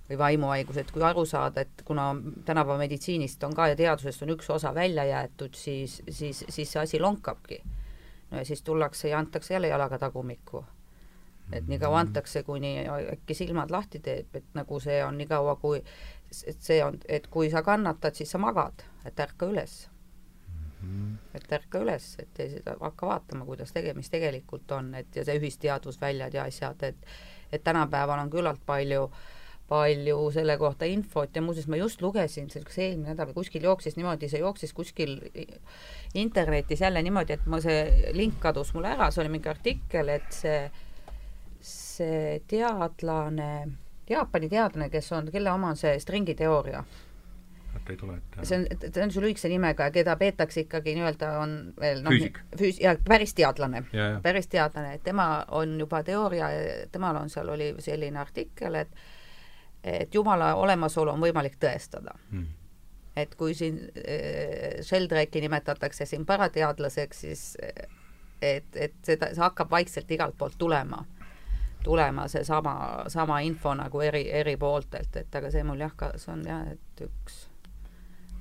[0.09, 2.11] või vaimuhaigus, et kui aru saada, et kuna
[2.45, 6.83] tänapäeva meditsiinist on ka ja teadusest on üks osa välja jäetud, siis, siis, siis see
[6.83, 7.63] asi lonkabki.
[8.31, 10.65] no ja siis tullakse ja antakse jälle jalaga tagumikku.
[11.53, 15.57] et nii kaua antakse, kuni äkki silmad lahti teeb, et nagu see on nii kaua,
[15.57, 15.83] kui,
[16.47, 19.89] et see on, et kui sa kannatad, siis sa magad, et ärka üles
[20.85, 21.15] mm..
[21.35, 25.39] et ärka üles, et seda hakka vaatama, kuidas tege-, mis tegelikult on, et ja see
[25.41, 27.09] ühisteadvusväljad ja asjad, et
[27.55, 29.09] et tänapäeval on küllalt palju
[29.69, 31.37] palju selle kohta infot.
[31.37, 35.17] Ja muuseas ma just lugesin, see kas eelmine nädal kuskil jooksis niimoodi, see jooksis kuskil
[36.15, 40.29] internetis jälle niimoodi, et ma see link kadus mul ära, see oli mingi artikkel, et
[40.37, 40.61] see,
[41.65, 43.51] see teadlane,
[44.05, 46.85] Jaapani teadlane, kes on, kelle oma on see stringiteooria
[47.77, 48.47] et ei tule ette?
[48.49, 52.41] see on, ta on sul lühikese nimega, keda peetakse ikkagi nii-öelda on veel noh, füüsik,
[52.59, 53.85] füüs-, jah, päris teadlane,
[54.23, 56.51] päris teadlane, et tema on juba teooria,
[56.93, 59.05] temal on seal, oli selline artikkel, et
[59.85, 62.15] et Jumala olemasolu on võimalik tõestada.
[62.31, 62.47] Hmm.
[63.17, 67.43] et kui siin äh, Sheldrake'i nimetatakse siin parateadlaseks, siis
[68.43, 71.05] et, et seda, see hakkab vaikselt igalt poolt tulema.
[71.85, 76.33] Tulema seesama, sama info nagu eri, eri pooltelt, et aga see mul jah, ka see
[76.33, 77.45] on jah, et üks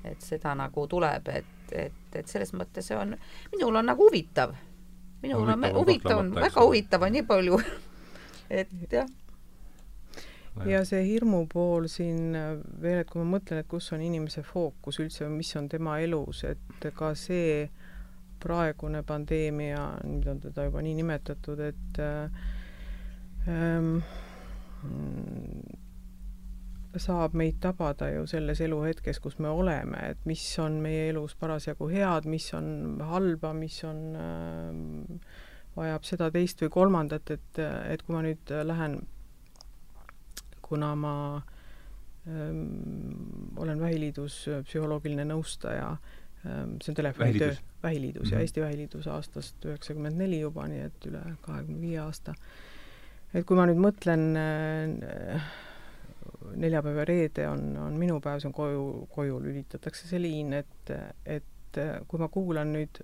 [0.03, 3.15] et seda nagu tuleb, et, et, et selles mõttes see on,
[3.53, 4.55] minul on nagu huvitav.
[5.23, 7.59] minul huvitav on, huvitav on, väga huvitav on nii palju
[8.61, 9.07] et jah.
[10.65, 12.35] ja see hirmu pool siin
[12.81, 16.43] veel, et kui ma mõtlen, et kus on inimese fookus üldse, mis on tema elus,
[16.49, 17.69] et ka see
[18.43, 22.01] praegune pandeemia, nüüd on teda juba nii nimetatud, et
[23.47, 23.95] ähm,
[27.01, 31.87] saab meid tabada ju selles eluhetkes, kus me oleme, et mis on meie elus parasjagu
[31.89, 35.39] head, mis on halba, mis on äh,
[35.77, 38.99] vajab seda, teist või kolmandat, et, et kui ma nüüd lähen,
[40.63, 41.15] kuna ma
[42.29, 45.89] ähm, olen Vähiliidus psühholoogiline nõustaja
[46.45, 48.37] ähm,, see on telefonitöö, Vähiliidus mm -hmm.
[48.37, 48.45] ja.
[48.45, 52.33] Eesti Vähiliidus aastast üheksakümmend neli juba, nii et üle kahekümne viie aasta.
[53.33, 55.51] et kui ma nüüd mõtlen äh,
[56.55, 60.93] neljapäev ja reede on, on minu päev, see on koju, koju lülitatakse see liin, et,
[61.25, 63.01] et kui ma kuulan nüüd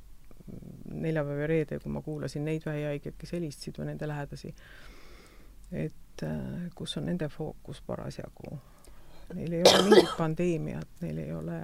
[0.94, 4.54] neljapäev ja reede, kui ma kuulasin neid vähihaigeid, kes helistasid või nende lähedasi,
[5.72, 6.26] et
[6.76, 8.58] kus on nende fookus parasjagu.
[9.34, 11.60] Neil ei ole mingit pandeemiat, neil ei ole,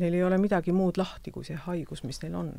[0.00, 2.54] neil ei ole midagi muud lahti kui see haigus, mis neil on.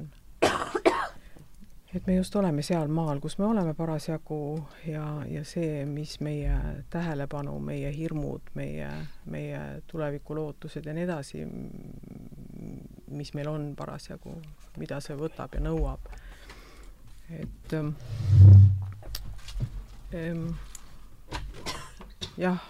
[1.97, 4.39] Et me just oleme seal maal, kus me oleme parasjagu
[4.85, 6.53] ja, ja see, mis meie
[6.93, 8.89] tähelepanu, meie hirmud, meie,
[9.33, 11.41] meie tulevikulootused ja nii edasi,
[13.17, 14.35] mis meil on parasjagu,
[14.77, 16.11] mida see võtab ja nõuab.
[17.33, 17.89] et ähm,
[20.13, 20.45] ähm,
[22.37, 22.61] jah,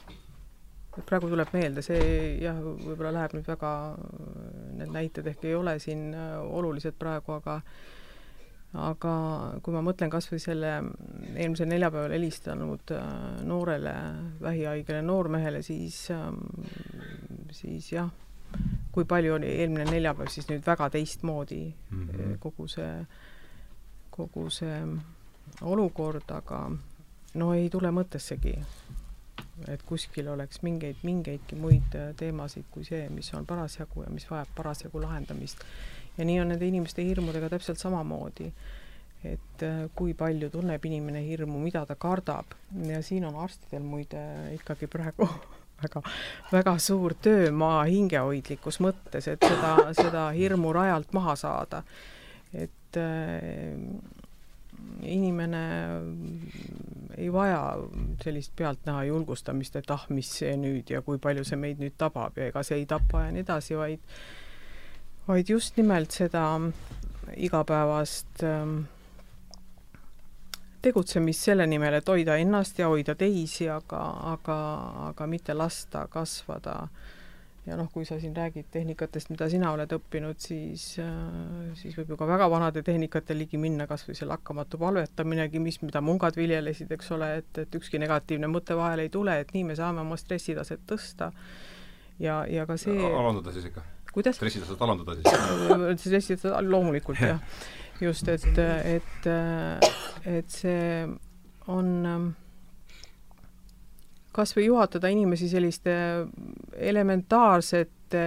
[1.04, 2.08] praegu tuleb meelde, see
[2.42, 3.76] jah, võib-olla läheb nüüd väga,
[4.80, 7.60] need näited ehk ei ole siin äh, olulised praegu, aga
[8.78, 9.12] aga
[9.64, 10.72] kui ma mõtlen kas või selle
[11.34, 13.10] eelmisel neljapäeval helistanud äh,
[13.48, 13.94] noorele
[14.42, 16.44] vähihaigele noormehele, siis, ähm,
[17.52, 18.12] siis jah,
[18.92, 22.38] kui palju oli eelmine neljapäev siis nüüd väga teistmoodi mm -hmm.
[22.40, 23.06] kogu see,
[24.10, 24.82] kogu see
[25.62, 26.72] olukord, aga
[27.34, 28.54] no ei tule mõttessegi,
[29.68, 34.30] et kuskil oleks mingeid, mingeidki muid äh, teemasid kui see, mis on parasjagu ja mis
[34.30, 35.64] vajab parasjagu lahendamist.
[36.18, 38.52] Ja nii on nende inimeste hirmudega täpselt samamoodi.
[39.26, 42.54] et äh, kui palju tunneb inimene hirmu, mida ta kardab
[42.86, 44.22] ja siin on arstidel muide
[44.54, 45.28] ikkagi praegu
[45.82, 46.02] väga,
[46.52, 51.84] väga suur töö maa hingehoidlikus mõttes, et seda, seda hirmu rajalt maha saada.
[52.54, 53.74] et äh,
[55.02, 55.64] inimene
[57.18, 57.78] ei vaja
[58.24, 62.38] sellist pealtnäha julgustamist, et ah, mis see nüüd ja kui palju see meid nüüd tabab
[62.38, 64.20] ja ega see ei tapa ja nii edasi, vaid
[65.28, 66.44] vaid just nimelt seda
[67.36, 68.78] igapäevast äh,
[70.88, 74.02] tegutsemist selle nimel, et hoida ennast ja hoida teisi, aga,
[74.34, 74.58] aga,
[75.12, 76.88] aga mitte lasta kasvada.
[77.68, 80.86] ja noh, kui sa siin räägid tehnikatest, mida sina oled õppinud, siis,
[81.76, 85.82] siis võib ju ka väga vanade tehnikate ligi minna, kas või see lakkamatu palvetaminegi, mis,
[85.84, 89.66] mida mungad viljelesid, eks ole, et, et ükski negatiivne mõte vahele ei tule, et nii
[89.68, 91.34] me saame oma stressitaset tõsta.
[92.24, 93.84] ja, ja ka see alandada siis ikka?
[94.18, 94.40] Kuidas?
[94.40, 96.02] stressitaset alandada siis?
[96.02, 97.40] stressitaset, loomulikult jah
[98.02, 98.60] just, et,
[98.98, 99.30] et,
[100.30, 101.06] et see
[101.74, 101.90] on
[104.38, 105.96] kas või juhatada inimesi selliste
[106.78, 108.22] elementaarsete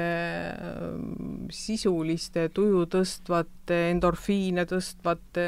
[1.54, 5.46] sisuliste, tuju tõstvate, endorfiine tõstvate,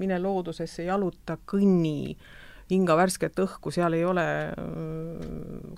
[0.00, 2.32] mine loodusesse, jaluta, kõnni äh,
[2.68, 4.58] hinga värsket õhku, seal ei ole äh,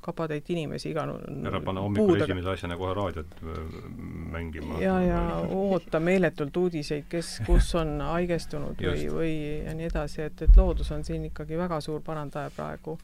[0.02, 2.26] kapatäit inimesi iga ära panna hommikul puudega.
[2.26, 3.60] esimese asjana kohe raadiot äh,
[4.34, 4.80] mängima.
[4.82, 5.22] ja, ja
[5.54, 9.34] oota meeletult uudiseid, kes, kus on haigestunud või, või
[9.66, 12.98] ja nii edasi, et, et loodus on siin ikkagi väga suur parandaja praegu.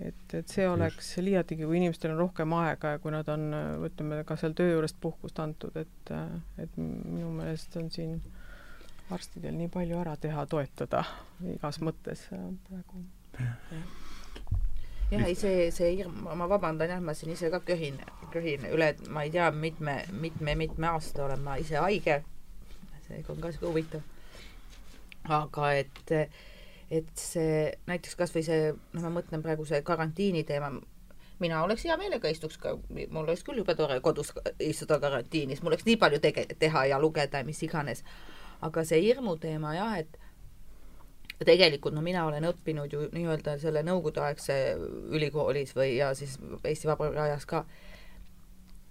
[0.00, 1.26] et, et see oleks Just.
[1.28, 3.50] liiatigi, kui inimestel on rohkem aega ja kui nad on,
[3.84, 6.14] ütleme, ka seal töö juurest puhkust antud, et,
[6.58, 8.16] et minu meelest on siin
[9.12, 11.04] arstidel nii palju ära teha, toetada
[11.52, 13.02] igas mõttes praegu.
[15.10, 18.00] jah, ei see, see hirm, ma vabandan jah, ma siin ise ka köhin,
[18.32, 22.22] köhin üle, ma ei tea, mitme, mitme, mitme aasta olen ma ise haige.
[23.06, 24.00] see on ka sihuke huvitav.
[25.28, 26.14] aga et,
[26.90, 30.72] et see näiteks kasvõi see, noh, ma mõtlen praegu see karantiini teema,
[31.40, 35.74] mina oleks hea meelega istuks ka, mul oleks küll jube tore kodus istuda karantiinis, mul
[35.74, 38.04] oleks nii palju tege-, teha ja lugeda ja mis iganes
[38.64, 40.18] aga see hirmu teema jah, et
[41.44, 44.58] tegelikult no mina olen õppinud ju nii-öelda selle nõukogudeaegse
[45.16, 47.64] ülikoolis või ja siis Eesti Vabariigi ajas ka,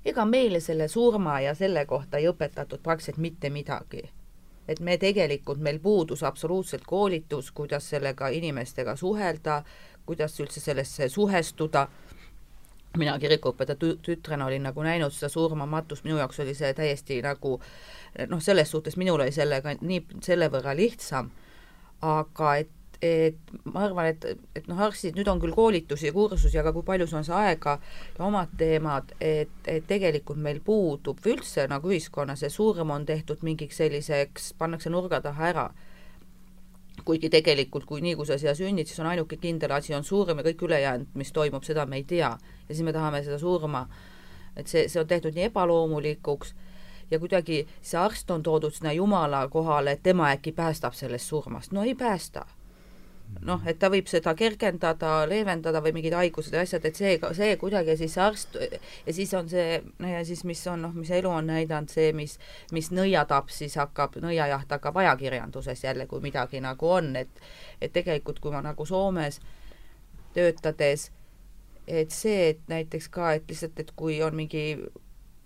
[0.05, 4.09] ega meile selle surma ja selle kohta ei õpetatud praktiliselt mitte midagi.
[4.67, 9.63] et me tegelikult, meil puudus absoluutselt koolitus, kuidas sellega inimestega suhelda,
[10.05, 11.87] kuidas üldse sellesse suhestuda,
[12.97, 17.57] mina kirikuõpetaja tütrena olin nagu näinud seda surmamatust, minu jaoks oli see täiesti nagu
[18.29, 21.31] noh, selles suhtes minul oli sellega nii selle võrra lihtsam,
[22.01, 24.25] aga et et ma arvan, et,
[24.55, 27.35] et noh, arstid, nüüd on küll koolitusi ja kursusi, aga kui palju sul on see
[27.35, 27.75] aega
[28.15, 33.43] ja omad teemad, et, et tegelikult meil puudub üldse nagu ühiskonnas see surm on tehtud
[33.43, 35.65] mingiks selliseks, pannakse nurga taha ära.
[37.05, 40.39] Kuigi tegelikult, kui nii, kui sa siia sünnid, siis on ainuke kindel asi on surm
[40.39, 42.37] ja kõik ülejäänud, mis toimub, seda me ei tea.
[42.69, 43.87] ja siis me tahame seda surma,
[44.55, 46.53] et see, see on tehtud nii ebaloomulikuks
[47.11, 51.71] ja kuidagi see arst on toodud sinna Jumala kohale, et tema äkki päästab sellest surmast.
[51.71, 52.45] no ei päästa
[53.41, 57.55] noh, et ta võib seda kergendada, leevendada või mingid haigused ja asjad, et see, see
[57.61, 61.31] kuidagi siis arst ja siis on see, no ja siis mis on noh, mis elu
[61.31, 62.37] on näidanud, see, mis,
[62.75, 67.43] mis nõiatab, siis hakkab, nõiajaht hakkab ajakirjanduses jälle, kui midagi nagu on, et
[67.81, 69.41] et tegelikult, kui ma nagu Soomes
[70.33, 71.09] töötades,
[71.87, 74.63] et see, et näiteks ka, et lihtsalt, et kui on mingi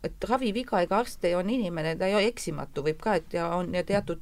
[0.06, 3.50] et raviviga, ega arst ei, on inimene, ta ei ole eksimatu, võib ka, et ja
[3.58, 4.22] on ja teatud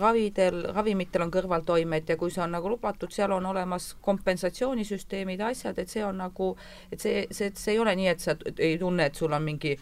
[0.00, 5.78] ravidel, ravimitel on kõrvaltoimed ja kui see on nagu lubatud, seal on olemas kompensatsioonisüsteemid, asjad,
[5.78, 6.52] et see on nagu,
[6.92, 9.76] et see, see, see ei ole nii, et sa ei tunne, et sul on mingi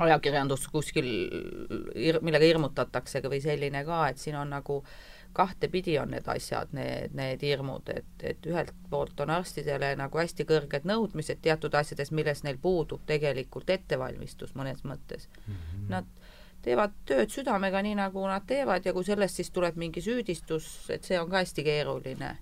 [0.00, 1.06] ajakirjandus kuskil,
[1.96, 4.82] millega hirmutatakse või selline ka, et siin on nagu
[5.36, 10.46] kahtepidi on need asjad, need, need hirmud, et, et ühelt poolt on arstidele nagu hästi
[10.48, 15.52] kõrged nõudmised teatud asjades, milles neil puudub tegelikult ettevalmistus mõnes mõttes mm.
[15.52, 15.90] -hmm.
[15.92, 16.08] Nad
[16.66, 21.06] teevad tööd südamega, nii nagu nad teevad ja kui sellest siis tuleb mingi süüdistus, et
[21.06, 22.36] see on ka hästi keeruline.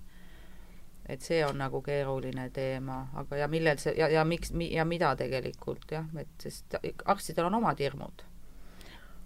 [1.05, 5.11] et see on nagu keeruline teema, aga ja millel see ja, ja miks ja mida
[5.15, 8.25] tegelikult jah, et sest arstidel on omad hirmud.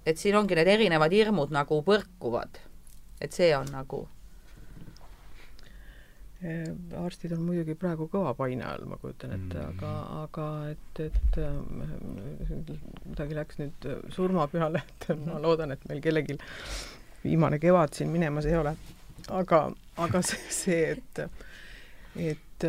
[0.05, 2.59] et siin ongi need erinevad hirmud nagu põrkuvad.
[3.21, 4.07] et see on nagu
[6.39, 9.89] arstid on muidugi praegu kõva paine all, ma kujutan ette mm., aga,
[10.21, 11.57] aga et, et äh,
[13.09, 16.37] midagi läks nüüd surma peale, et ma loodan, et meil kellelgi
[17.25, 18.75] viimane kevad siin minemas ei ole.
[19.35, 19.65] aga,
[19.99, 21.21] aga see, see, et,
[22.15, 22.67] et,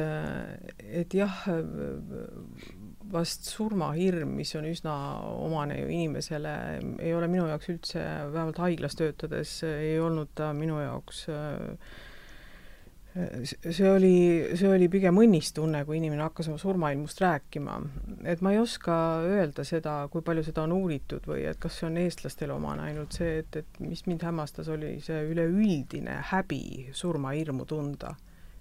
[1.05, 1.41] et jah,
[3.11, 4.93] vast surmahirm, mis on üsna
[5.47, 6.55] omane ju inimesele,
[6.99, 8.05] ei ole minu jaoks üldse,
[8.35, 11.99] vähemalt haiglas töötades ei olnud ta minu jaoks äh,
[13.71, 14.15] see oli,
[14.55, 17.81] see oli pigem õnnistunne, kui inimene hakkas oma surmailmust rääkima.
[18.25, 18.95] et ma ei oska
[19.27, 23.19] öelda seda, kui palju seda on uuritud või et kas see on eestlastele omane, ainult
[23.19, 28.15] see, et, et mis mind hämmastas, oli see üleüldine häbi surmahirmu tunda.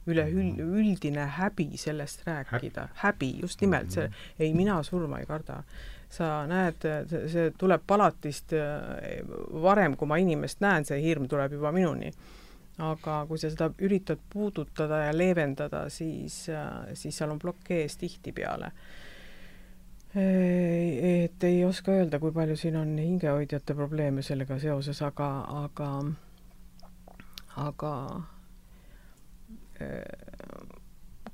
[0.10, 4.10] üleüldine häbi sellest rääkida, häbi, just nimelt see,
[4.40, 5.62] ei, mina surma ei karda.
[6.10, 6.86] Sa näed,
[7.30, 8.56] see tuleb palatist
[9.62, 12.10] varem, kui ma inimest näen, see hirm tuleb juba minuni
[12.80, 16.46] aga kui sa seda üritad puudutada ja leevendada, siis,
[16.94, 18.72] siis seal on plokk ees tihtipeale.
[20.16, 25.30] et ei oska öelda, kui palju siin on hingehoidjate probleeme sellega seoses, aga,
[25.66, 25.90] aga,
[27.68, 27.94] aga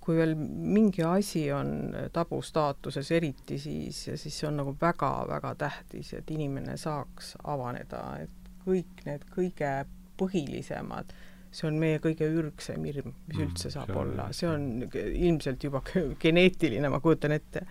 [0.06, 6.14] kui veel mingi asi on tabu staatuses eriti, siis, siis see on nagu väga-väga tähtis,
[6.14, 9.72] et inimene saaks avaneda, et kõik need kõige
[10.20, 11.14] põhilisemad
[11.56, 14.66] see on meie kõige ürgsem hirm, mis mm, üldse saab see on, olla, see on
[14.92, 15.82] ilmselt juba
[16.22, 17.66] geneetiline, ma kujutan ette.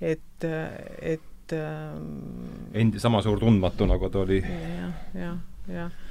[0.00, 4.58] et, et ähm, endi sama suur tundmatu, nagu ta oli ja,.
[4.80, 5.38] jah, jah,
[5.74, 6.02] jah.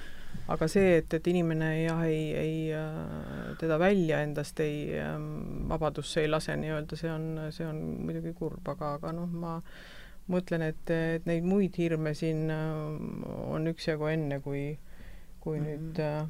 [0.53, 6.25] aga see, et, et inimene jah, ei, ei äh, teda välja endast ei ähm,, vabadusse
[6.25, 9.59] ei lase nii-öelda, see on, see on muidugi kurb, aga, aga noh, ma
[10.31, 14.75] mõtlen, et, et neid muid hirme siin äh, on üksjagu enne, kui,
[15.41, 15.87] kui mm -hmm.
[15.87, 16.27] nüüd äh,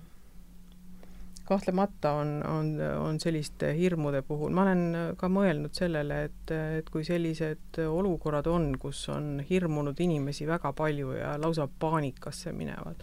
[1.48, 2.70] kahtlemata on, on,
[3.02, 8.74] on selliste hirmude puhul, ma olen ka mõelnud sellele, et, et kui sellised olukorrad on,
[8.82, 13.02] kus on hirmunud inimesi väga palju ja lausa paanikasse minevad,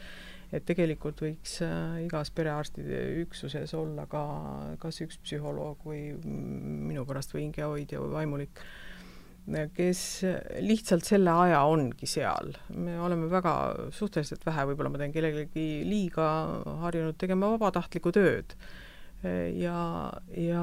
[0.55, 4.25] et tegelikult võiks äh, igas perearstide üksuses olla ka
[4.83, 8.65] kas üks psühholoog või minu pärast või hingehoidja või vaimulik
[9.77, 10.01] kes
[10.65, 12.55] lihtsalt selle aja ongi seal.
[12.77, 13.53] me oleme väga
[13.93, 16.29] suhteliselt vähe, võib-olla ma teen kellelegi liiga,
[16.85, 18.55] harjunud tegema vabatahtlikku tööd.
[19.57, 20.63] ja, ja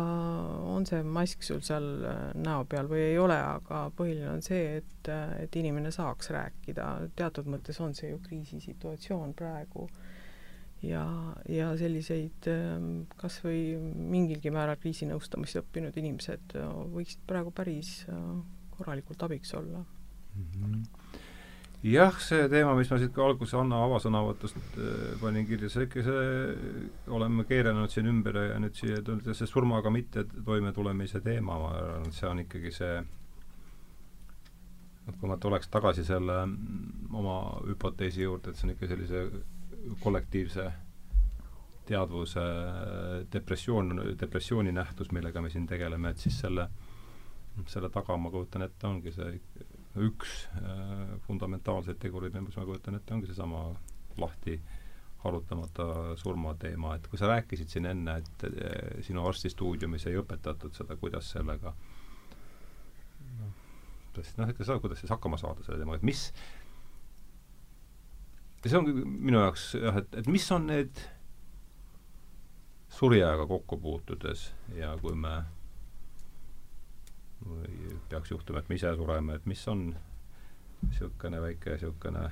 [0.70, 1.86] on see mask sul seal
[2.38, 5.12] näo peal või ei ole, aga põhiline on see, et,
[5.42, 9.88] et inimene saaks rääkida, teatud mõttes on see ju kriisisituatsioon praegu
[10.86, 11.04] ja,
[11.50, 12.50] ja selliseid
[13.22, 16.58] kas või mingilgi määral kriisinõustamist õppinud inimesed
[16.94, 18.00] võiksid praegu päris
[18.82, 20.50] korralikult abiks olla mm.
[20.58, 20.84] -hmm
[21.84, 26.04] jah, see teema, mis ma siit ka alguses Anna avasõnavõtust äh, panin kirja, see ikka
[26.06, 26.28] see,
[27.10, 32.06] oleme keeranud siin ümber ja nüüd siia tuli see surmaga mitte toimetulemise teema, ma arvan,
[32.06, 33.02] et see on ikkagi see
[35.08, 39.26] noh, kui ma tuleks tagasi selle mm, oma hüpoteesi juurde, et see on ikka sellise
[40.04, 40.70] kollektiivse
[41.90, 42.44] teadvuse
[43.34, 46.68] depressioon, depressiooni nähtus, millega me siin tegeleme, et siis selle,
[47.72, 49.40] selle taga, ma kujutan ette, ongi see
[50.02, 53.66] üks äh, fundamentaalseid tegureid, mis ma kujutan ette, ongi seesama
[54.22, 54.60] lahti
[55.22, 60.98] harutamata surmateema, et kui sa rääkisid siin enne, et äh, sinu arstistuudiumis ei õpetatud seda,
[61.02, 61.76] kuidas sellega
[63.42, 63.54] noh,
[64.16, 66.28] noh, ikka seda, kuidas siis hakkama saada selle teemaga, et mis
[68.66, 71.04] see ongi minu jaoks jah, et, et mis on need
[72.92, 75.42] surjaga kokku puutudes ja kui me
[77.46, 79.90] või peaks juhtuma, et me ise sureme, et mis on
[80.82, 82.28] niisugune väike niisugune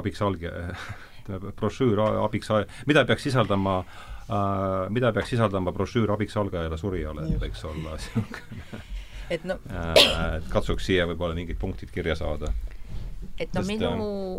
[0.00, 0.54] abiks alge-,
[1.22, 2.50] ütleme, brošüür abiks,
[2.90, 8.82] mida peaks sisaldama äh,, mida peaks sisaldama brošüür abiks algajale surijale, et võiks olla niisugune
[9.30, 12.50] et no äh, et katsuks siia võib-olla mingid punktid kirja saada.
[13.40, 13.88] Et no Sest, minu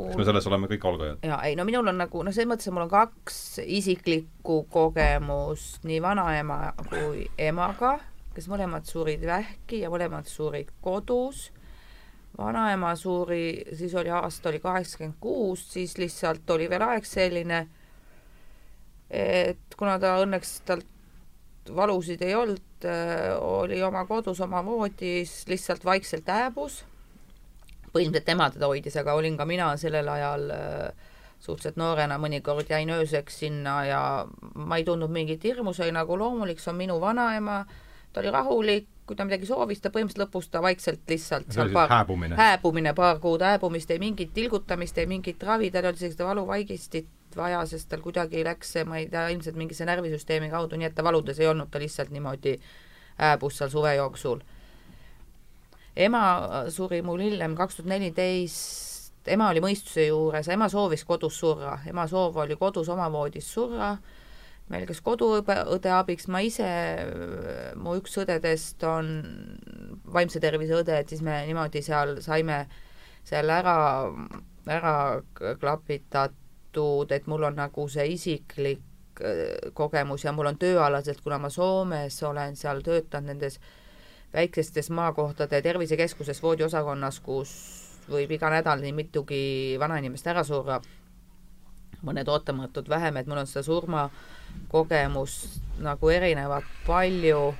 [0.09, 1.25] eks me selles oleme kõik algajad.
[1.25, 5.85] jaa, ei no minul on nagu, noh, selles mõttes, et mul on kaks isiklikku kogemust
[5.87, 6.59] nii vanaema
[6.89, 7.95] kui emaga,
[8.35, 11.51] kes mõlemad surid vähki ja mõlemad surid kodus.
[12.37, 17.67] vanaema suri, siis oli aasta oli kaheksakümmend kuus, siis lihtsalt oli veel aeg selline,
[19.09, 20.87] et kuna ta õnneks talt
[21.75, 22.87] valusid ei olnud,
[23.41, 26.85] oli oma kodus oma voodis, lihtsalt vaikselt hääbus
[27.91, 31.09] põhimõtteliselt ema teda hoidis, aga olin ka mina sellel ajal äh,
[31.41, 34.01] suhteliselt noorena, mõnikord jäin ööseks sinna ja
[34.55, 37.63] ma ei tundnud mingit hirmu, see oli nagu loomulik, see on minu vanaema,
[38.13, 41.73] ta oli rahulik, kui ta midagi soovis, ta põhimõtteliselt lõpus ta vaikselt lihtsalt see oli
[41.73, 42.35] siis hääbumine?
[42.35, 46.29] hääbumine, paar kuud hääbumist, ei mingit tilgutamist, ei mingit ravi, tal ei olnud isegi seda
[46.29, 50.89] valuvaigistit vaja, sest tal kuidagi läks see, ma ei tea, ilmselt mingisse närvisüsteemi kaudu, nii
[50.91, 52.57] et ta valudes ei olnud, ta lihtsalt niimoodi
[53.21, 54.43] hääbus seal suve jooksul
[55.95, 56.23] ema
[56.69, 62.07] suri mul hiljem kaks tuhat neliteist, ema oli mõistuse juures, ema soovis kodus surra, ema
[62.07, 63.95] soov oli kodus oma voodis surra,
[64.71, 66.69] meil käis koduõde, õde abiks, ma ise,
[67.79, 69.11] mu üks õdedest on
[70.13, 72.63] vaimse tervise õde, et siis me niimoodi seal saime
[73.27, 73.75] seal ära,
[74.71, 74.95] ära
[75.59, 81.51] klapitatud, et mul on nagu see isiklik äh, kogemus ja mul on tööalaselt, kuna ma
[81.53, 83.77] Soomes olen seal töötanud nendes äh,
[84.33, 87.51] väikestes maakohtade tervisekeskuses voodiosakonnas, kus
[88.09, 89.43] võib iga nädal nii mitugi
[89.79, 90.79] vanainimest ära surra,
[92.01, 93.65] mõned ootamatud vähem, et mul on seda
[94.71, 97.53] surmakogemust nagu erinevat palju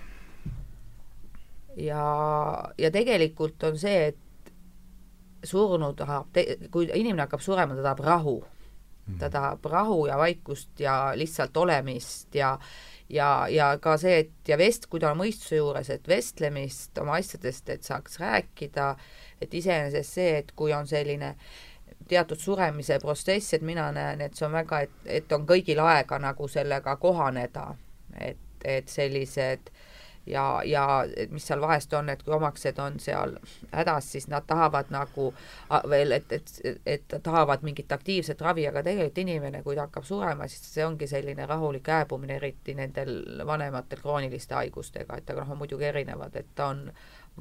[1.77, 2.05] ja,
[2.77, 4.17] ja tegelikult on see, et
[5.43, 6.27] surnu tahab,
[6.71, 8.43] kui inimene hakkab surema, ta tahab rahu.
[9.19, 9.31] ta mhm.
[9.31, 12.59] tahab rahu ja vaikust ja lihtsalt olemist ja
[13.09, 17.17] ja, ja ka see, et ja vest-, kui ta on mõistuse juures, et vestlemist oma
[17.19, 18.95] asjadest, et saaks rääkida,
[19.41, 21.35] et iseenesest see, et kui on selline
[22.07, 26.19] teatud suremise protsess, et mina näen, et see on väga, et, et on kõigil aega
[26.19, 27.67] nagu sellega kohaneda,
[28.17, 29.71] et, et sellised
[30.25, 33.35] ja, ja mis seal vahest on, et kui omaksed on seal
[33.71, 35.31] hädas, siis nad tahavad nagu
[35.89, 36.51] veel, et, et,
[36.85, 41.07] et tahavad mingit aktiivset ravi, aga tegelikult inimene, kui ta hakkab surema, siis see ongi
[41.09, 46.53] selline rahulik hääbumine, eriti nendel vanematel krooniliste haigustega, et aga noh, on muidugi erinevad, et
[46.55, 46.85] ta on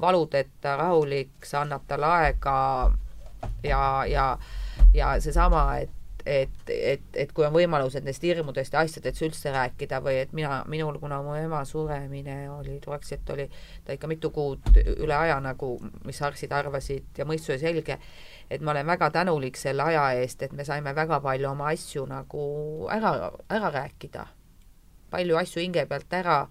[0.01, 2.57] valudeta, rahulik, see annab talle aega
[3.63, 4.37] ja, ja
[4.93, 5.89] ja seesama, et
[6.25, 10.33] et, et, et kui on võimalus, et nendest hirmudest ja asjadest üldse rääkida või et
[10.37, 13.47] mina, minul, kuna mu ema suremine oli, tuleks, et oli
[13.85, 15.73] ta ikka mitu kuud üle aja nagu,
[16.05, 17.97] mis arstid arvasid ja mõistus oli selge,
[18.49, 22.05] et ma olen väga tänulik selle aja eest, et me saime väga palju oma asju
[22.09, 22.43] nagu
[22.93, 24.27] ära, ära rääkida.
[25.11, 26.45] palju asju hinge pealt ära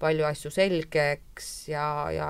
[0.00, 1.84] palju asju selgeks ja,
[2.14, 2.28] ja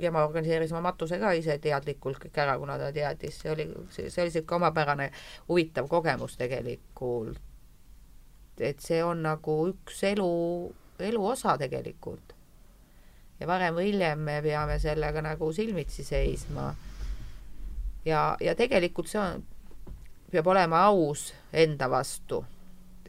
[0.00, 4.08] tema organiseeris oma matuse ka ise teadlikult kõik ära, kuna ta teadis, see oli, see
[4.08, 5.10] oli niisugune omapärane
[5.48, 7.38] huvitav kogemus tegelikult.
[8.60, 10.30] et see on nagu üks elu,
[11.00, 12.34] elu osa tegelikult.
[13.40, 16.74] ja varem või hiljem me peame sellega nagu silmitsi seisma.
[18.04, 19.44] ja, ja tegelikult see on,
[20.32, 22.44] peab olema aus enda vastu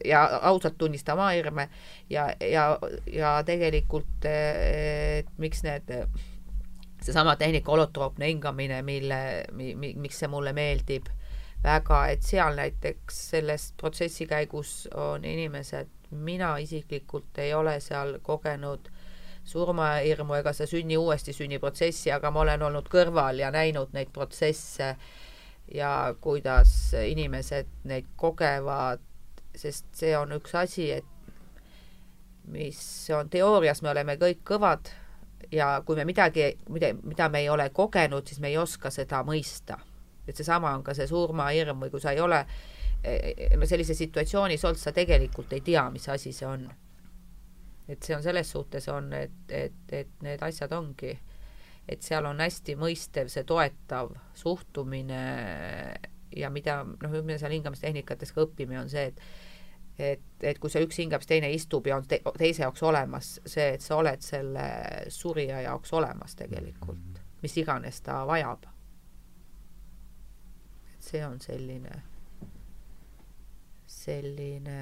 [0.04, 1.68] ja ausalt tunnistama hirme
[2.10, 5.90] ja, ja, ja tegelikult, et miks need,
[7.02, 9.20] seesama tehnika holotroopne hingamine, mille
[9.52, 11.10] mi,, mi, miks see mulle meeldib
[11.62, 18.90] väga, et seal näiteks selles protsessi käigus on inimesed, mina isiklikult ei ole seal kogenud
[19.44, 24.12] surmahirmu ega see sünni uuesti sünni protsessi, aga ma olen olnud kõrval ja näinud neid
[24.14, 24.94] protsesse
[25.74, 29.02] ja kuidas inimesed neid kogevad
[29.56, 31.04] sest see on üks asi, et
[32.52, 32.80] mis
[33.14, 34.90] on teoorias, me oleme kõik kõvad
[35.52, 39.22] ja kui me midagi, mida, mida me ei ole kogenud, siis me ei oska seda
[39.26, 39.78] mõista.
[40.26, 42.44] et seesama on ka see surmahirm või kui sa ei ole
[43.58, 46.68] no sellises situatsioonis olnud, sa tegelikult ei tea, mis asi see on.
[47.88, 51.18] et see on selles suhtes on, et, et, et need asjad ongi,
[51.88, 55.22] et seal on hästi mõistev see toetav suhtumine
[56.36, 59.20] ja mida noh, me seal hingamistehnika ka õpime, on see, et
[59.98, 63.34] et, et kui see üks hingab, siis teine istub ja on te, teise jaoks olemas,
[63.46, 64.64] see, et sa oled selle
[65.12, 68.66] surija jaoks olemas tegelikult, mis iganes ta vajab.
[70.94, 72.02] et see on selline,
[73.86, 74.78] selline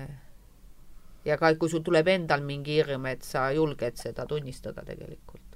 [1.25, 5.50] ja ka, kui sul tuleb endal mingi hirm, et sa julged seda tunnistada tegelikult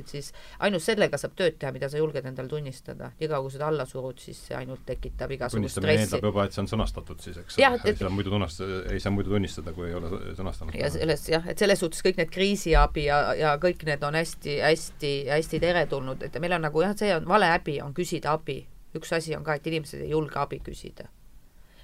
[0.00, 0.30] et siis
[0.64, 3.12] ainult sellega saab tööd teha, mida sa julged endale tunnistada.
[3.20, 6.06] niikaua, kui seda alla surud, siis see ainult tekitab igasugust stressi.
[6.06, 7.80] eeldab juba, et see on sõnastatud siis, eks ole.
[7.84, 10.76] ei saa muidu tunnustada, ei saa muidu tunnistada, kui ei ole sõnastanud.
[10.78, 14.60] ja selles jah, et selles suhtes kõik need kriisiabi ja, ja kõik need on hästi,
[14.64, 18.62] hästi, hästi teretulnud, et meil on nagu jah, see on vale häbi, on küsida abi.
[18.96, 21.08] üks asi on ka, et inimesed ei julge abi küsida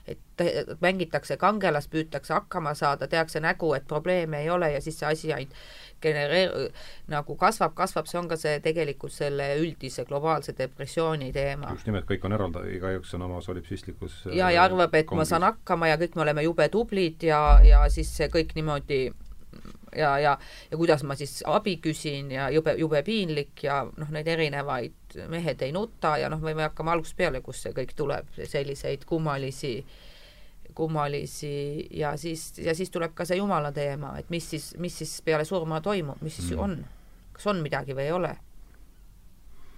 [0.09, 5.09] et mängitakse kangelast, püütakse hakkama saada, tehakse nägu, et probleeme ei ole ja siis see
[5.09, 5.55] asi ainult
[6.03, 6.69] genereer-,
[7.11, 11.73] nagu kasvab, kasvab, see on ka see tegelikult selle üldise globaalse depressiooni teema.
[11.75, 15.25] just nimelt, kõik on eralda-, igaüks on oma solipsistlikus ja, ja arvab, et kongis.
[15.25, 19.09] ma saan hakkama ja kõik me oleme jube tublid ja, ja siis see kõik niimoodi
[19.97, 20.39] ja, ja,
[20.71, 24.95] ja kuidas ma siis abi küsin ja jube, jube piinlik ja noh, neid erinevaid,
[25.29, 29.07] mehed ei nuta ja noh, me võime hakkama algusest peale, kust see kõik tuleb, selliseid
[29.09, 29.75] kummalisi
[30.75, 35.17] kummalisi ja siis, ja siis tuleb ka see Jumala teema, et mis siis, mis siis
[35.27, 36.61] peale surma toimub, mis siis mm.
[36.63, 36.77] on,
[37.35, 38.37] kas on midagi või ei ole.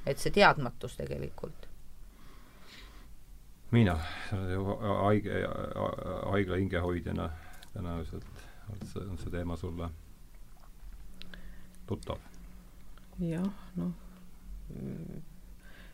[0.07, 1.69] et see teadmatus tegelikult.
[3.71, 3.95] Miina,
[4.33, 5.43] haige,
[6.33, 7.31] haigla hingehoidjana
[7.73, 9.91] tõenäoliselt on see, on see teema sulle
[11.87, 12.19] tuttav?
[13.21, 13.93] jah, noh,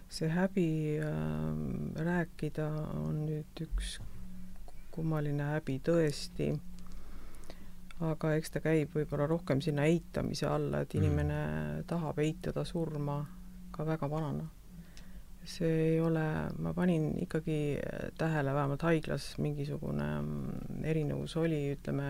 [0.09, 0.69] see häbi
[1.03, 1.15] äh,
[2.07, 2.69] rääkida
[3.03, 3.97] on nüüd üks
[4.95, 6.53] kummaline häbi tõesti,
[8.07, 11.03] aga eks ta käib võib-olla rohkem sinna eitamise alla, et mm.
[11.03, 11.89] inimene mm.
[11.91, 13.21] tahab eitada surma
[13.77, 14.51] ka väga vanana.
[15.47, 16.23] see ei ole,
[16.59, 17.79] ma panin ikkagi
[18.19, 22.09] tähele, vähemalt haiglas mingisugune mm, erinevus oli, ütleme,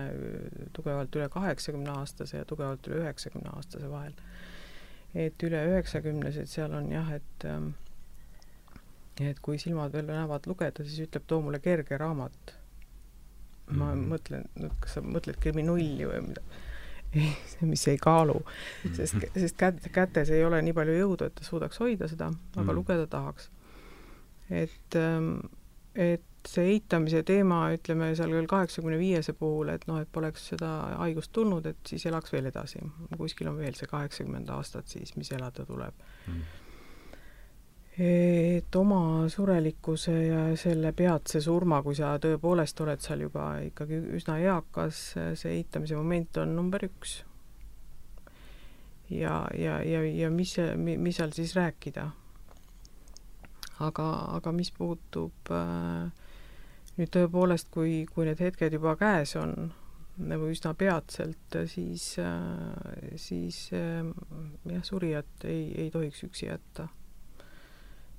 [0.73, 4.15] tugevalt üle kaheksakümne aastase ja tugevalt üle üheksakümne aastase vahel.
[5.17, 7.73] Et üle üheksakümnesed seal on jah, et mm,
[9.27, 12.53] et kui silmad veel näevad lugeda, siis ütleb, too mulle kerge raamat
[13.67, 14.13] ma mm -hmm.
[14.13, 16.43] mõtlen, kas sa mõtled kriminulli või mida
[17.15, 18.39] ei, see, mis ei kaalu,
[18.93, 19.39] sest, mhm.
[19.39, 22.75] sest käte, kätes ei ole nii palju jõudu, et ta suudaks hoida seda, aga mm.
[22.75, 23.49] lugeda tahaks.
[24.49, 25.39] et, ähm,
[25.97, 30.69] et see eitamise teema, ütleme seal küll kaheksakümne viiese puhul, et noh, et poleks seda
[31.01, 32.79] haigust tulnud, et siis elaks veel edasi.
[33.17, 36.63] kuskil on veel see kaheksakümmend aastat siis, mis elada tuleb mm
[37.97, 44.37] et oma surelikkuse ja selle peatse surma, kui sa tõepoolest oled seal juba ikkagi üsna
[44.43, 44.99] eakas,
[45.39, 47.23] see eitamise moment on number üks.
[49.09, 52.11] ja, ja, ja, ja mis, mis seal siis rääkida?
[53.83, 54.07] Aga,
[54.37, 56.07] aga mis puutub äh,
[56.97, 59.71] nüüd tõepoolest, kui, kui need hetked juba käes on,
[60.17, 64.05] nagu üsna peatselt, siis äh,, siis äh,
[64.71, 66.87] jah, surijat ei, ei tohiks üksi jätta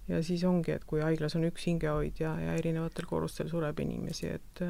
[0.08, 4.62] ja siis ongi, et kui haiglas on üks hingehoidja ja erinevatel korrustel sureb inimesi, et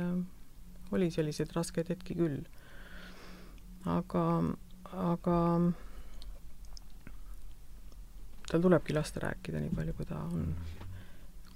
[0.93, 2.41] oli selliseid raskeid hetki küll.
[3.87, 4.25] aga,
[4.93, 5.37] aga
[8.51, 10.51] tal tulebki lasta rääkida nii palju, kui ta on.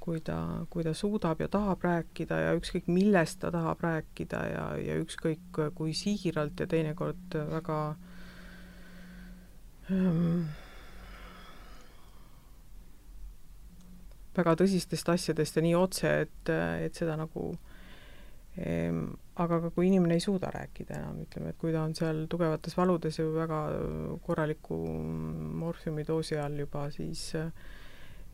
[0.03, 0.38] Kui ta,
[0.70, 5.62] kui ta suudab ja tahab rääkida ja ükskõik millest ta tahab rääkida ja, ja ükskõik
[5.78, 7.78] kui siiralt ja teinekord väga
[9.90, 10.50] ähm,
[14.36, 16.53] väga tõsistest asjadest ja nii otse, et,
[16.86, 17.50] et seda nagu
[18.57, 19.05] ehm,
[19.42, 22.76] aga ka kui inimene ei suuda rääkida enam, ütleme, et kui ta on seal tugevates
[22.76, 23.61] valudes ja väga
[24.24, 24.78] korraliku
[25.62, 27.30] morfiumidoosi all juba, siis,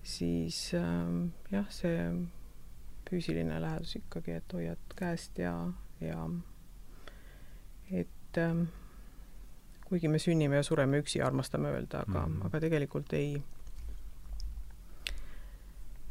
[0.02, 2.10] siis ehm, jah, see
[3.08, 5.54] füüsiline lähedus ikkagi, et hoiad käest ja,
[6.00, 6.24] ja
[7.90, 8.64] et ehm,
[9.88, 12.46] kuigi me sünnime ja sureme üksi, armastame öelda, aga mm, -hmm.
[12.46, 13.42] aga tegelikult ei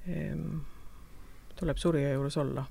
[0.07, 0.57] ehm,
[1.55, 2.65] tuleb surija juures olla.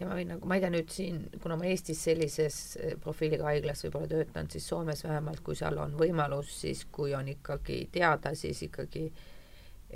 [0.00, 3.48] Ja ma võin nagu, ma ei tea nüüd siin, kuna ma Eestis sellises eh, profiiliga
[3.48, 8.34] haiglas võib-olla töötanud, siis Soomes vähemalt, kui seal on võimalus, siis kui on ikkagi teada,
[8.36, 9.06] siis ikkagi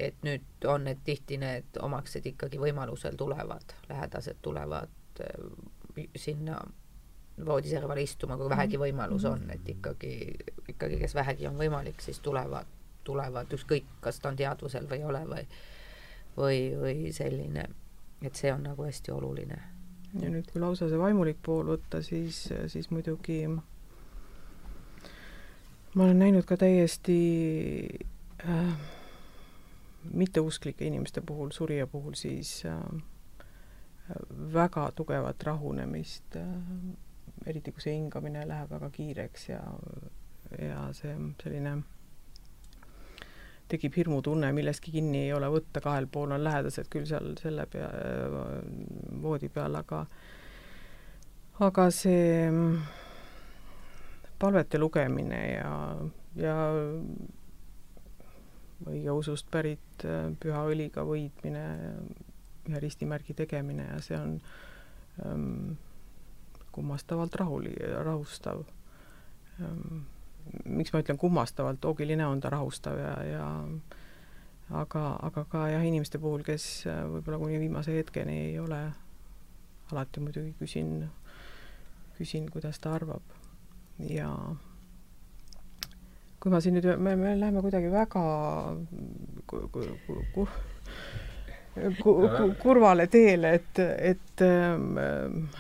[0.00, 6.60] et nüüd on need tihti need omaksed ikkagi võimalusel tulevad, lähedased tulevad eh, sinna
[7.44, 8.84] voodiservale istuma, kui vähegi mhm.
[8.86, 10.14] võimalus on, et ikkagi,
[10.68, 15.04] ikkagi kes vähegi on võimalik, siis tulevad tulevad, ükskõik, kas ta on teadvusel või ei
[15.08, 15.44] ole või,
[16.36, 17.68] või, või selline.
[18.22, 19.60] et see on nagu hästi oluline.
[20.18, 23.44] Ja nüüd, kui lausa see vaimulik pool võtta, siis, siis muidugi
[25.94, 27.18] ma olen näinud ka täiesti
[28.46, 28.72] äh,
[30.14, 32.80] mitteusklike inimeste puhul, surija puhul siis äh,
[34.52, 36.44] väga tugevat rahunemist äh,,
[37.46, 39.62] eriti kui see hingamine läheb väga kiireks ja,
[40.58, 41.78] ja see selline
[43.70, 47.88] tekib hirmutunne, millestki kinni ei ole võtta, kahel pool on lähedased küll seal selle pea,
[49.22, 50.04] voodi peal, aga
[51.60, 52.48] aga see
[54.40, 55.72] palvete lugemine ja,
[56.40, 56.56] ja
[58.88, 60.06] õigeusust pärit
[60.40, 61.64] püha õliga võidmine,
[62.70, 64.38] ühe ristimärgi tegemine ja see on
[65.26, 65.76] ähm,
[66.72, 68.62] kummastavalt rahuli, rahustav
[69.60, 70.06] ähm,
[70.64, 73.46] miks ma ütlen kummastavalt, oogiline on ta rahustav ja, ja
[74.70, 78.80] aga, aga ka jah, inimeste puhul, kes äh, võib-olla kuni viimase hetkeni ei ole,
[79.92, 81.04] alati muidugi küsin,
[82.18, 83.22] küsin, kuidas ta arvab.
[84.00, 84.30] ja
[86.40, 88.22] kui ma siin nüüd, me, me läheme kuidagi väga
[89.46, 90.46] ku, ku, ku, ku,
[92.00, 93.82] ku, ku, kurvale teele, et,
[94.12, 95.50] et ähm,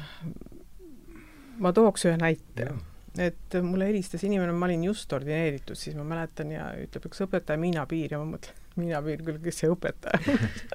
[1.60, 2.70] ma tooks ühe näite
[3.18, 7.58] et mulle helistas inimene, ma olin just ordineeritud, siis ma mäletan ja ütleb üks õpetaja
[7.58, 8.14] Miina Piir.
[8.14, 10.20] Ja ma mõtlen, Miina Piir küll, kes see õpetaja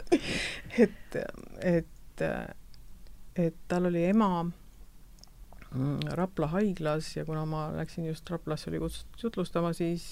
[0.85, 1.17] et,
[1.63, 2.25] et,
[3.39, 9.29] et tal oli ema mm, Rapla haiglas ja kuna ma läksin just Raplasse, oli kutsutud
[9.29, 10.11] jutlustama, siis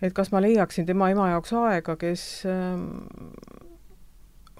[0.00, 2.28] et kas ma leiaksin tema ema jaoks aega, kes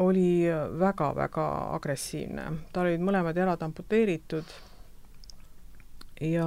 [0.01, 0.49] oli
[0.81, 1.47] väga-väga
[1.77, 2.45] agressiivne.
[2.73, 4.59] tal olid mõlemad jalad amputeeritud
[6.21, 6.47] ja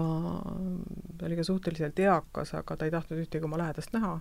[1.18, 4.20] ta oli ka suhteliselt eakas, aga ta ei tahtnud ühtegi oma lähedast näha.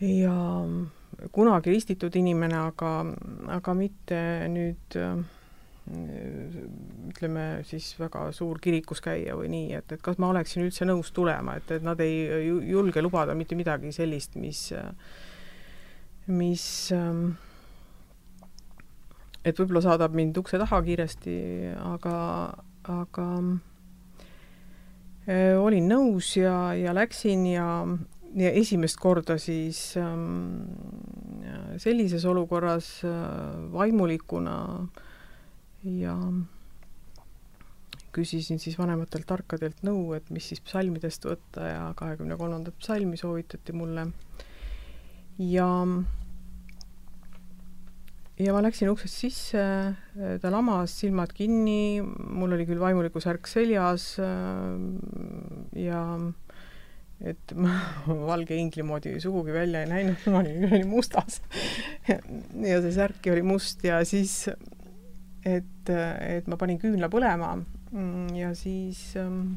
[0.00, 0.36] ja
[1.32, 2.92] kunagi ristitud inimene, aga,
[3.54, 4.20] aga mitte
[4.50, 4.98] nüüd
[5.84, 11.12] ütleme siis väga suur kirikus käia või nii, et, et kas ma oleksin üldse nõus
[11.12, 14.70] tulema, et, et nad ei julge lubada mitte midagi sellist, mis,
[16.32, 16.64] mis
[19.44, 21.36] et võib-olla saadab mind ukse taha kiiresti,
[21.84, 22.16] aga,
[22.96, 23.28] aga
[25.60, 27.68] olin nõus ja, ja läksin ja,
[28.36, 30.66] ja esimest korda siis ähm,
[31.80, 33.14] sellises olukorras äh,
[33.72, 34.56] vaimulikuna
[35.84, 36.16] ja
[38.14, 43.74] küsisin siis vanematelt tarkadelt nõu, et mis siis psalmidest võtta ja kahekümne kolmandat psalmi soovitati
[43.74, 44.06] mulle.
[45.38, 45.66] ja
[48.38, 49.64] ja ma läksin uksest sisse,
[50.42, 56.00] ta lamas, silmad kinni, mul oli küll vaimuliku särk seljas äh, ja
[57.24, 57.76] et ma
[58.30, 61.40] valge ingli moodi sugugi välja ei näinud, ma olin, olin mustas.
[62.64, 64.48] Ja see särk oli must ja siis,
[65.46, 67.54] et, et ma panin küünla põlema.
[68.34, 69.54] Ja siis ähm,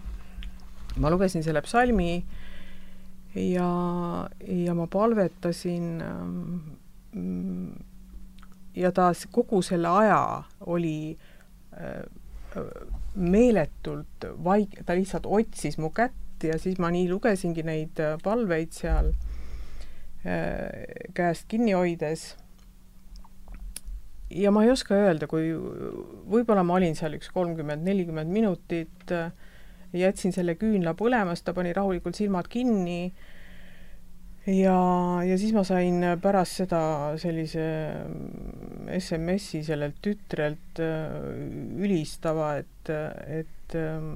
[1.02, 2.22] ma lugesin selle psalmi
[3.34, 3.70] ja,
[4.46, 7.72] ja ma palvetasin ähm,
[8.78, 10.22] ja ta kogu selle aja
[10.70, 11.18] oli
[11.74, 12.04] äh,
[13.16, 18.76] meeletult vaik-, ta lihtsalt otsis mu kätt ja siis ma nii lugesingi neid äh, palveid
[18.78, 19.12] seal
[20.26, 20.86] äh,
[21.18, 22.36] käest kinni hoides.
[24.30, 25.50] ja ma ei oska öelda, kui
[26.30, 29.14] võib-olla ma olin seal üks kolmkümmend, nelikümmend minutit,
[29.96, 33.14] jätsin selle küünla põlema, siis ta pani rahulikult silmad kinni
[34.48, 34.78] ja,
[35.28, 36.82] ja siis ma sain pärast seda
[37.20, 37.68] sellise
[38.98, 41.18] SMS-i sellelt tütrelt äh,
[41.84, 42.94] ülistava, et,
[43.28, 44.16] et ähm,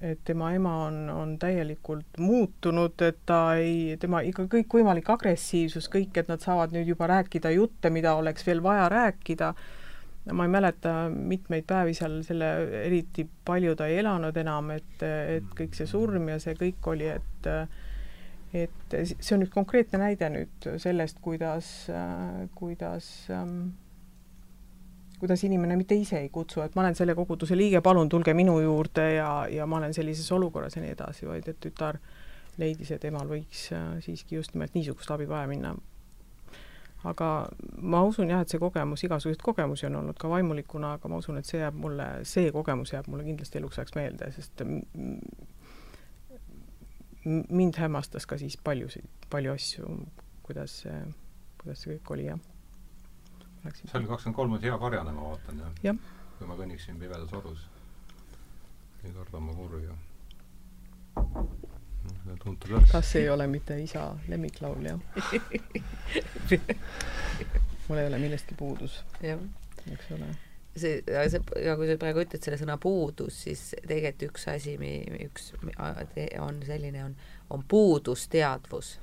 [0.00, 6.18] et tema ema on, on täielikult muutunud, et ta ei, tema ikka kõikvõimalik agressiivsus, kõik,
[6.20, 9.52] et nad saavad nüüd juba rääkida jutte, mida oleks veel vaja rääkida,
[10.36, 12.50] ma ei mäleta mitmeid päevi seal selle,
[12.82, 17.08] eriti palju ta ei elanud enam, et, et kõik see surm ja see kõik oli,
[17.16, 17.64] et äh,
[18.54, 21.70] et see on nüüd konkreetne näide nüüd sellest, kuidas,
[22.54, 23.68] kuidas ähm,
[25.18, 28.58] kuidas inimene mitte ise ei kutsu, et ma olen selle koguduse liige, palun tulge minu
[28.60, 31.98] juurde ja, ja ma olen sellises olukorras ja nii edasi, vaid et tütar
[32.60, 35.74] leidis, et emal võiks äh, siiski just nimelt niisugust abi vaja minna.
[37.06, 41.20] aga ma usun jah, et see kogemus, igasuguseid kogemusi on olnud ka vaimulikuna, aga ma
[41.20, 44.64] usun, et see jääb mulle, see kogemus jääb mulle kindlasti eluks ajaks meelde, sest
[47.26, 49.86] mind hämmastas ka siis paljusid, palju asju,
[50.46, 50.98] kuidas see,
[51.60, 52.40] kuidas see kõik oli, jah.
[53.74, 55.94] see oli kakskümmend kolm, hea karjane, ma vaatan, jah ja.?
[56.38, 57.60] kui ma kõnniksin pimedas orus.
[59.04, 59.94] ei karda oma kurja.
[62.44, 62.92] tuntud värss.
[62.92, 65.00] kas ei ole mitte isa lemmiklaul, jah
[67.88, 70.28] mul ei ole millestki puudus, eks ole
[70.76, 71.00] see,
[71.30, 71.40] see,
[71.78, 74.76] kui sa praegu ütled selle sõna puudus, siis tegelikult üks asi,
[75.26, 75.50] üks
[76.42, 77.18] on selline, on,
[77.50, 78.96] on puudusteadvus.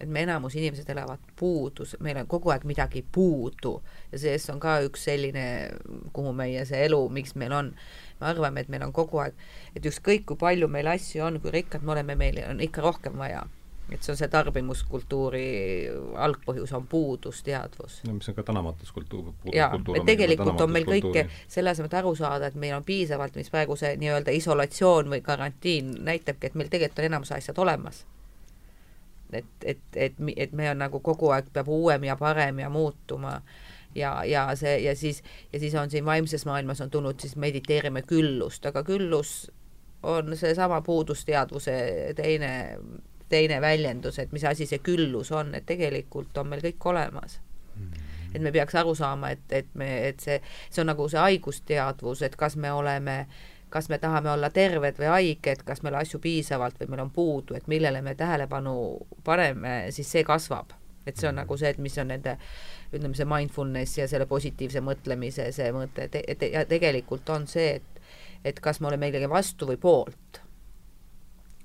[0.00, 3.74] et me enamus inimesed elavad puudus, meil on kogu aeg midagi puudu.
[4.12, 5.42] Ja sellest on ka üks selline,
[6.16, 7.74] kuhu meie see elu, miks meil on,
[8.20, 9.36] me arvame, et meil on kogu aeg,
[9.76, 13.20] et ükskõik kui palju meil asju on, kui rikkad me oleme, meil on ikka rohkem
[13.20, 13.44] vaja
[13.92, 15.46] et see on see tarbimuskultuuri
[16.26, 18.00] algpõhjus on puudusteadvus.
[18.06, 19.32] no mis on ka tänamatuskultuur.
[19.54, 23.36] jaa, et tegelikult on meil kõike, selle asemel, et aru saada, et meil on piisavalt,
[23.36, 28.04] mis praegu see nii-öelda isolatsioon või karantiin näitabki, et meil tegelikult on enamus asjad olemas.
[29.32, 33.40] et, et, et, et me on nagu kogu aeg peab uuem ja parem ja muutuma
[33.94, 35.22] ja, ja see ja siis,
[35.52, 39.50] ja siis on siin vaimses maailmas on tulnud siis mediteerime küllust, aga küllus
[40.02, 41.72] on seesama puudusteadvuse
[42.16, 42.78] teine
[43.30, 47.38] teine väljendus, et mis asi see küllus on, et tegelikult on meil kõik olemas
[47.76, 48.10] mm.
[48.34, 52.24] et me peaks aru saama, et, et me, et see, see on nagu see haigusteadvus,
[52.26, 53.24] et kas me oleme
[53.70, 57.54] kas me tahame olla terved või haiged, kas meil asju piisavalt või meil on puudu,
[57.54, 58.74] et millele me tähelepanu
[59.24, 60.74] paneme, siis see kasvab.
[61.06, 62.34] et see on nagu see, et mis on nende
[62.92, 67.80] ütleme, see mindfulness ja selle positiivse mõtlemise see mõte, et, et ja tegelikult on see,
[67.80, 68.00] et
[68.44, 70.40] et kas me oleme millegi vastu või poolt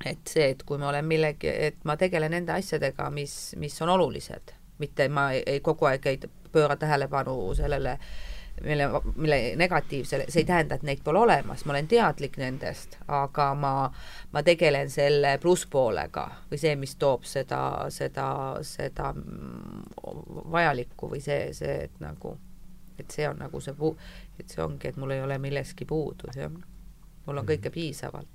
[0.03, 3.93] et see, et kui ma olen millegi, et ma tegelen nende asjadega, mis, mis on
[3.95, 6.19] olulised, mitte ma ei, ei kogu aeg ei
[6.51, 7.95] pööra tähelepanu sellele,
[8.63, 13.49] mille, mille negatiivsele, see ei tähenda, et neid pole olemas, ma olen teadlik nendest, aga
[13.59, 13.73] ma,
[14.31, 17.61] ma tegelen selle plusspoolega või see, mis toob seda,
[17.93, 18.27] seda,
[18.67, 19.11] seda
[20.51, 22.35] vajalikku või see, see, et nagu,
[22.99, 23.95] et see on nagu see pu-,
[24.39, 26.51] et see ongi, et mul ei ole millestki puudu, jah.
[27.25, 28.34] mul on kõike piisavalt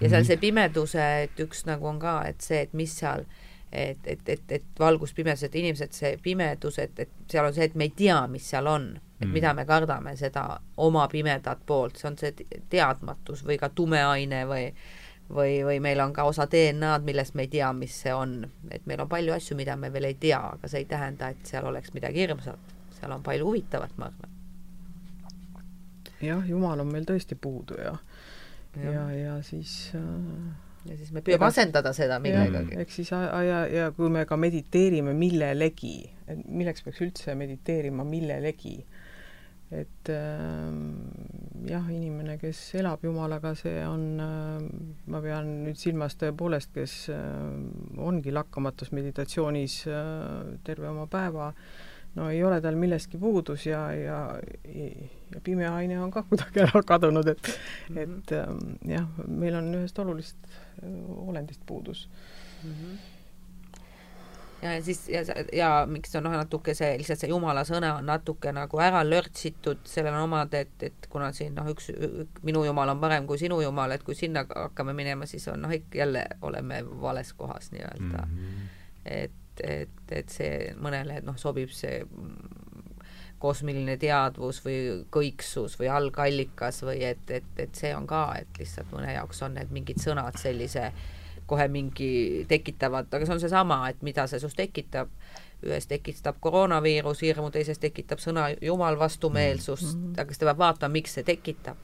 [0.00, 0.26] ja seal mhm.
[0.28, 3.24] see pimeduse, et üks nagu on ka, et see, et mis seal,
[3.72, 7.74] et, et, et, et valguspimedus, et inimesed, see pimedus, et, et seal on see, et
[7.74, 9.32] me ei tea, mis seal on, et mm.
[9.32, 10.46] mida me kardame, seda
[10.84, 14.70] oma pimedat poolt, see on see teadmatus või ka tume aine või
[15.34, 18.46] või, või meil on ka osa DNA-d, millest me ei tea, mis see on.
[18.70, 21.46] et meil on palju asju, mida me veel ei tea, aga see ei tähenda, et
[21.46, 22.74] seal oleks midagi hirmsat.
[23.00, 24.30] seal on palju huvitavat, ma arvan.
[26.22, 27.96] jah, Jumal on meil tõesti puudu ja
[28.82, 30.02] ja, ja, ja siis äh,
[30.90, 32.76] ja siis me püüame asendada seda millegagi.
[32.82, 38.06] eks siis ja, ja, ja kui me ka mediteerime millelegi, et milleks peaks üldse mediteerima
[38.06, 38.76] millelegi,
[39.74, 40.76] et äh,
[41.66, 44.68] jah, inimene, kes elab Jumalaga, see on äh,,
[45.10, 47.18] ma pean nüüd silmas tõepoolest, kes äh,
[47.98, 53.80] ongi lakkamatus meditatsioonis äh, terve oma päeva äh,, no ei ole tal millestki puudus ja,
[53.92, 54.20] ja,
[55.34, 57.98] ja pime aine on ka kuidagi ära kadunud, et mm, -hmm.
[58.02, 58.62] et ähm,
[58.92, 60.48] jah, meil on ühest olulisest
[60.82, 62.08] äh, olendist puudus
[62.64, 62.72] mm.
[62.72, 62.96] -hmm
[64.62, 65.20] ja, siis ja,
[65.52, 69.82] ja miks on noh, natuke see, lihtsalt see jumala sõna on natuke nagu ära lörtsitud,
[69.88, 73.38] sellel on omad, et, et kuna siin noh, üks, üks, minu jumal on parem kui
[73.38, 77.72] sinu jumal, et kui sinna hakkame minema, siis on noh, ikka jälle oleme vales kohas
[77.72, 78.38] nii-öelda mm.
[78.38, 78.70] -hmm.
[79.04, 82.02] et et, et, et see mõnele noh, sobib see
[83.38, 84.78] kosmiline teadvus või
[85.12, 89.56] kõiksus või algallikas või et, et, et see on ka, et lihtsalt mõne jaoks on
[89.58, 90.90] need mingid sõnad sellise
[91.46, 95.12] kohe mingi tekitavad, aga see on seesama, et mida see sinust tekitab,
[95.66, 100.20] ühes tekitab koroonaviirus hirmu, teises tekitab sõna jumal vastumeelsust mm, -hmm.
[100.20, 101.76] aga siis ta peab vaatama, miks see tekitab.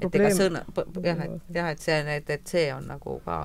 [0.00, 0.64] et ega sõna,
[1.02, 3.40] jah, et jah, et see, et, et see on nagu ka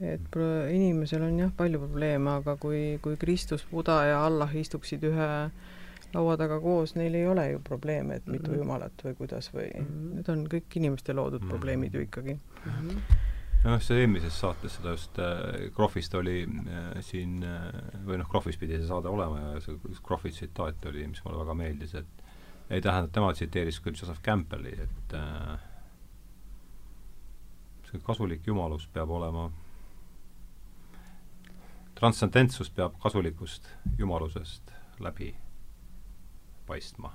[0.00, 5.04] et pro-, inimesel on jah, palju probleeme, aga kui, kui Kristus, Buda ja Allah istuksid
[5.08, 5.30] ühe
[6.14, 8.58] laua taga koos, neil ei ole ju probleeme, et mitu mm -hmm.
[8.58, 10.14] jumalat või kuidas või mm, -hmm.
[10.16, 11.50] need on kõik inimeste loodud mm -hmm.
[11.50, 12.72] probleemid ju ikkagi mm.
[12.72, 13.00] -hmm
[13.64, 17.72] ja noh, see eelmises saates seda just äh, Krohvist oli äh, siin äh,
[18.06, 19.74] või noh, Krohvis pidi see saade olema ja see
[20.06, 22.24] Krohvi tsitaat oli, mis mulle väga meeldis, et
[22.70, 25.58] ei tähenda, tema tsiteeris küll Joseph Campbelli, et äh,
[27.90, 29.50] see kasulik jumalus peab olema
[31.96, 33.68] transcendentsus peab kasulikust
[33.98, 35.34] jumalusest läbi
[36.66, 37.12] paistma.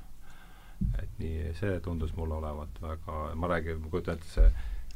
[0.97, 4.47] et nii, see tundus mulle olevat väga, ma räägin, ma kujutan ette, see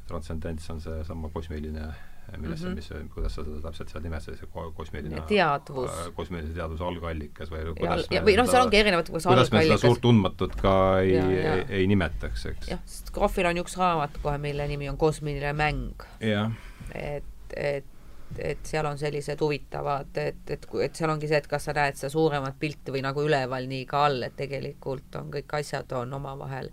[0.07, 1.91] transcendents on seesama kosmiline
[2.38, 2.75] millesse mm, -hmm.
[2.75, 7.65] mis, kuidas sa seda täpselt seal nimetasid, see kosmiline teadvus äh,, kosmilise teadvuse algallikas või
[7.77, 11.65] kuidas ja, või noh, seal ongi erinevad kuidas me seda suurt tundmatut ka ei, ei,
[11.79, 12.71] ei nimetaks, eks.
[12.73, 16.07] jah, sest Krohvil on üks raamat kohe, mille nimi on Kosmiline mäng.
[16.19, 17.94] et, et
[18.39, 21.99] et seal on sellised huvitavad, et, et, et seal ongi see, et kas sa näed
[21.99, 26.13] seda suuremat pilti või nagu üleval, nii ka all, et tegelikult on kõik asjad on
[26.19, 26.71] omavahel.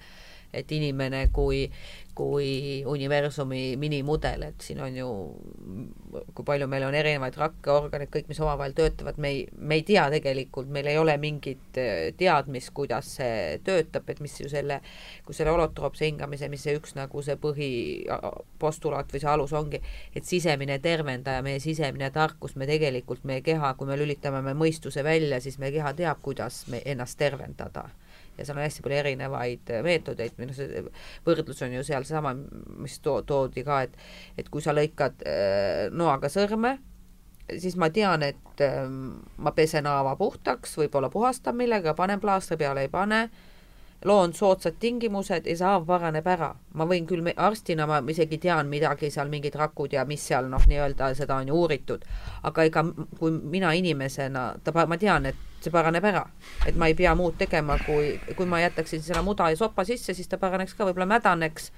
[0.53, 1.63] et inimene kui,
[2.15, 5.09] kui universumi minimudel, et siin on ju,
[6.37, 10.05] kui palju meil on erinevaid rakkeorganeid, kõik, mis omavahel töötavad, me ei, me ei tea
[10.13, 14.83] tegelikult, meil ei ole mingit äh, teadmist, kuidas see töötab, et mis ju selle,
[15.25, 19.81] kui selle holotroopse hingamise, mis see üks nagu see põhipostulaat või see alus ongi,
[20.13, 25.05] et sisemine tervendaja, meie sisemine tarkus, me tegelikult, meie keha, kui me lülitame me mõistuse
[25.07, 27.89] välja, siis meie keha teab, kuidas me ennast tervendada
[28.39, 30.85] ja seal on hästi palju erinevaid äh, meetodeid, või noh, see
[31.27, 32.35] võrdlus on ju seal seesama,
[32.83, 33.97] mis to-, toodi ka, et
[34.41, 36.79] et kui sa lõikad äh, noaga sõrme,
[37.53, 42.87] siis ma tean, et äh, ma pesen haava puhtaks, võib-olla puhastan millega, panen plaastri peale,
[42.87, 43.52] ei pane äh,,
[44.05, 46.53] loon soodsad tingimused ja see haav paraneb ära.
[46.75, 50.63] ma võin küll arstina, ma isegi tean midagi seal, mingid rakud ja mis seal noh,
[50.69, 52.05] nii-öelda seda on ju uuritud,
[52.43, 52.85] aga ega
[53.19, 56.27] kui mina inimesena, ta, ma tean, et see paraneb ära.
[56.67, 60.15] et ma ei pea muud tegema, kui, kui ma jätaksin selle muda ja sopa sisse,
[60.15, 61.71] siis ta paraneks ka, võib-olla mädaneks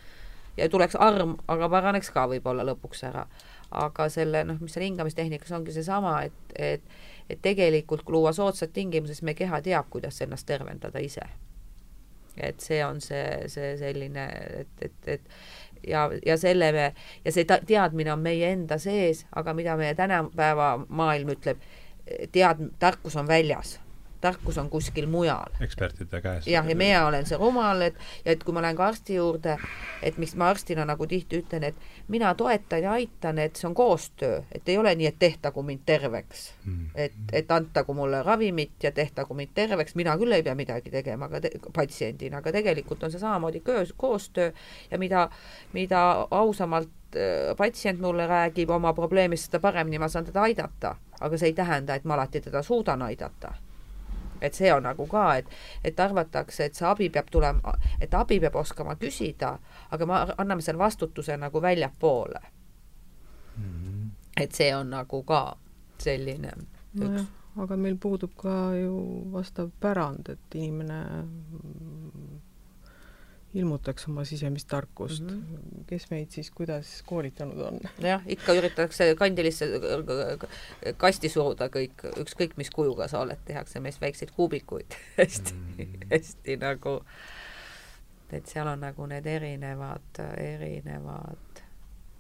[0.57, 3.27] ja tuleks arm, aga paraneks ka võib-olla lõpuks ära.
[3.71, 8.69] aga selle noh, mis seal hingamistehnikas ongi seesama, et, et et tegelikult kui luua soodsad
[8.73, 11.25] tingimused, siis meie keha teab, kuidas ennast tervendada ise
[12.37, 14.27] et see on see, see selline,
[14.65, 16.91] et, et, et ja, ja selle me,
[17.25, 21.63] ja see teadmine on meie enda sees, aga mida meie tänapäeva maailm ütleb,
[22.33, 23.79] tead-, tarkus on väljas
[24.25, 25.53] tarkus on kuskil mujal.
[25.61, 26.47] ekspertide käes.
[26.49, 29.57] jah, ja mina olen see rumal, et ja et kui ma lähen ka arsti juurde,
[30.03, 33.77] et miks ma arstina nagu tihti ütlen, et mina toetan ja aitan, et see on
[33.77, 36.87] koostöö, et ei ole nii, et tehtagu mind terveks mm..
[36.95, 41.29] et, et antagu mulle ravimit ja tehtagu mind terveks, mina küll ei pea midagi tegema,
[41.29, 44.53] aga te, patsiendina, aga tegelikult on see samamoodi köös, koostöö
[44.91, 45.29] ja mida,
[45.77, 50.97] mida ausamalt äh, patsient mulle räägib oma probleemist, seda paremini ma saan teda aidata.
[51.21, 53.55] aga see ei tähenda, et ma alati teda suudan aidata
[54.45, 55.49] et see on nagu ka, et,
[55.85, 59.55] et arvatakse, et see abi peab tulema, et abi peab oskama küsida,
[59.91, 62.43] aga me anname selle vastutuse nagu väljapoole
[63.57, 63.65] mm.
[63.65, 64.11] -hmm.
[64.37, 65.57] et see on nagu ka
[65.99, 66.53] selline
[66.95, 67.27] no üks.
[67.57, 68.97] aga meil puudub ka ju
[69.33, 71.01] vastav pärand, et inimene
[73.55, 75.43] ilmutaks oma sisemist tarkust mm.
[75.43, 75.85] -hmm.
[75.87, 77.81] kes meid siis kuidas koolitanud on?
[77.99, 79.69] jah, ikka üritatakse kandilisse
[80.97, 86.07] kasti suruda kõik, ükskõik mis kujuga sa oled, tehakse meist väikseid kuubikuid hästi mm, -hmm.
[86.11, 87.01] hästi nagu,
[88.33, 91.63] et seal on nagu need erinevad, erinevad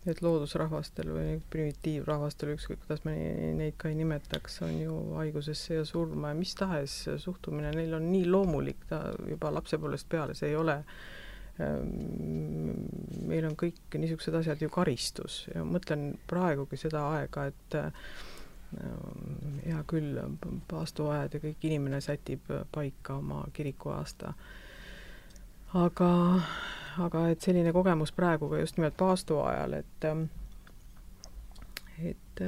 [0.06, 3.14] et loodusrahvastel või primitiivrahvastel, ükskõik kuidas me
[3.56, 8.10] neid ka ei nimetaks, on ju haigusesse ja surma ja mis tahes suhtumine, neil on
[8.12, 10.98] nii loomulik, ta juba lapsepõlvest peale, see ei ole äh,
[11.58, 17.98] meil on kõik niisugused asjad ju karistus ja mõtlen praegugi seda aega, et ehm,
[19.62, 20.18] hea küll,
[20.70, 24.32] paastuajad ja kõik inimene sätib paika oma kirikuaasta.
[25.74, 26.08] aga,
[27.06, 30.06] aga et selline kogemus praegu ka just nimelt paastu ajal, et
[32.02, 32.42] et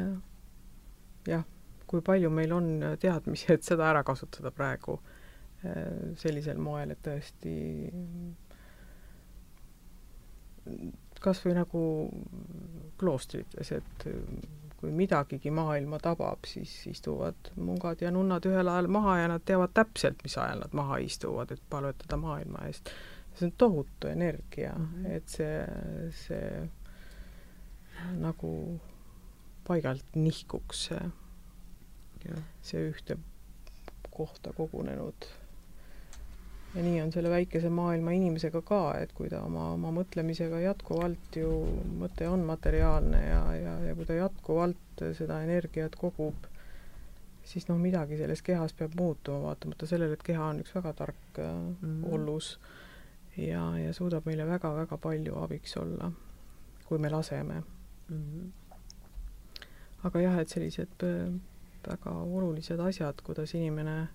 [1.26, 1.44] jah,
[1.86, 4.98] kui palju meil on teadmisi, et seda ära kasutada praegu
[5.62, 7.54] ehm, sellisel moel, et tõesti
[11.20, 11.82] kas või nagu
[13.00, 14.06] kloostrites, et
[14.76, 19.72] kui midagigi maailma tabab, siis istuvad mungad ja nunnad ühel ajal maha ja nad teavad
[19.74, 22.92] täpselt, mis ajal nad maha istuvad, et palvetada maailma eest.
[23.36, 25.10] see on tohutu energia mm, -hmm.
[25.16, 25.66] et see,
[26.10, 26.68] see
[28.16, 28.80] nagu
[29.66, 31.10] paigalt nihkuks see,
[32.62, 33.18] see ühte
[34.10, 35.28] kohta kogunenud
[36.76, 41.38] ja nii on selle väikese maailma inimesega ka, et kui ta oma, oma mõtlemisega jätkuvalt
[41.40, 41.52] ju,
[42.00, 46.48] mõte on materiaalne ja, ja, ja kui ta jätkuvalt seda energiat kogub,
[47.46, 51.40] siis noh, midagi selles kehas peab muutuma, vaatamata sellele, et keha on üks väga tark
[51.40, 52.12] mm -hmm.
[52.12, 52.58] ollus
[53.36, 56.12] ja, ja suudab meile väga-väga palju abiks olla,
[56.84, 57.62] kui me laseme
[58.08, 58.22] mm.
[58.22, 58.52] -hmm.
[60.04, 61.32] aga jah, et sellised äh,
[61.88, 64.08] väga olulised asjad, kuidas inimene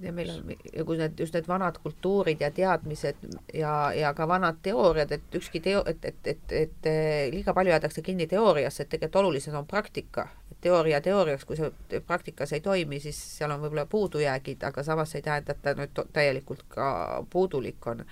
[0.00, 3.24] ja meil on, ja kui need, just need vanad kultuurid ja teadmised
[3.54, 6.90] ja, ja ka vanad teooriad, et ükski teo-, et, et, et, et
[7.32, 10.28] liiga palju jäädakse kinni teooriasse, et tegelikult olulisem on praktika.
[10.60, 15.22] teooria teooriaks, kui see praktikas ei toimi, siis seal on võib-olla puudujäägid, aga samas ei
[15.22, 18.04] tähenda, et ta nüüd täielikult ka puudulik on.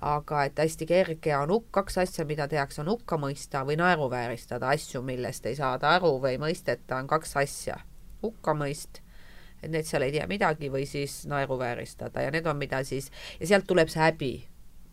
[0.00, 4.68] aga et hästi kerge on hukk, kaks asja, mida tehakse, on hukka mõista või naeruvääristada
[4.68, 7.78] asju, millest ei saada aru või mõisteta, on kaks asja
[8.22, 9.02] hukkamõist,
[9.62, 13.10] et need seal ei tea midagi, või siis naeruvääristada ja need on, mida siis,
[13.40, 14.32] ja sealt tuleb see häbi,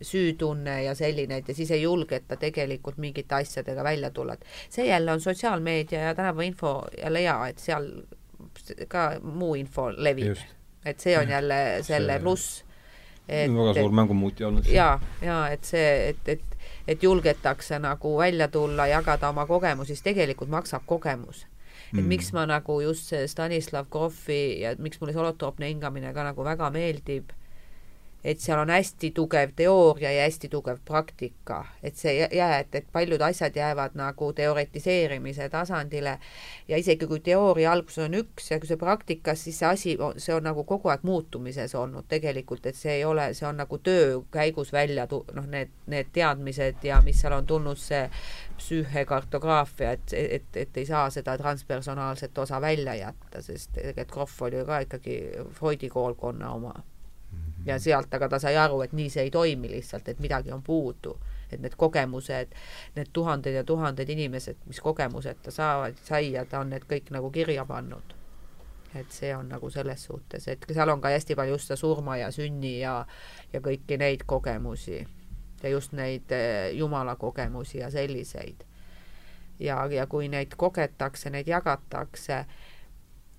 [0.02, 4.86] süütunne ja selline, et ja siis ei julgeta tegelikult mingite asjadega välja tulla, et see
[4.90, 6.72] jälle on sotsiaalmeedia ja tänapäeva info
[7.02, 7.88] jälle hea, et seal
[8.88, 10.36] ka muu info levib.
[10.84, 12.64] et see on jälle selle pluss.
[13.28, 14.66] väga suur mängumuuti olnud.
[14.66, 16.56] ja, ja et see, et, et,
[16.88, 21.46] et julgetakse nagu välja tulla, jagada oma kogemusi, siis tegelikult maksab kogemus
[21.92, 22.08] et mm.
[22.12, 26.46] miks ma nagu just see Stanislav Grofi ja miks mulle see holotroopne hingamine ka nagu
[26.46, 27.34] väga meeldib
[28.26, 32.86] et seal on hästi tugev teooria ja hästi tugev praktika, et see jää, et, et
[32.92, 36.18] paljud asjad jäävad nagu teoretiseerimise tasandile.
[36.68, 40.34] ja isegi kui teooria alguses on üks ja kui see praktikas, siis see asi, see
[40.34, 44.18] on nagu kogu aeg muutumises olnud tegelikult, et see ei ole, see on nagu töö
[44.34, 48.02] käigus välja tu-, noh, need, need teadmised ja mis seal on tulnud, see
[48.58, 54.66] psüühekartograafia, et, et, et ei saa seda transpersonaalset osa välja jätta, sest tegelikult Krohv oli
[54.66, 55.16] ka ikkagi
[55.54, 56.74] Freudi koolkonna oma
[57.66, 60.62] ja sealt aga ta sai aru, et nii see ei toimi lihtsalt, et midagi on
[60.62, 61.18] puudu.
[61.50, 62.54] et need kogemused,
[62.96, 67.12] need tuhanded ja tuhanded inimesed, mis kogemused ta saavad, sai ja ta on need kõik
[67.14, 68.14] nagu kirja pannud.
[68.94, 72.16] et see on nagu selles suhtes, et seal on ka hästi palju just seda surma
[72.16, 73.06] ja sünni ja,
[73.52, 75.06] ja kõiki neid kogemusi
[75.62, 78.64] ja just neid eh, jumala kogemusi ja selliseid.
[79.60, 82.44] ja, ja kui neid kogetakse, neid jagatakse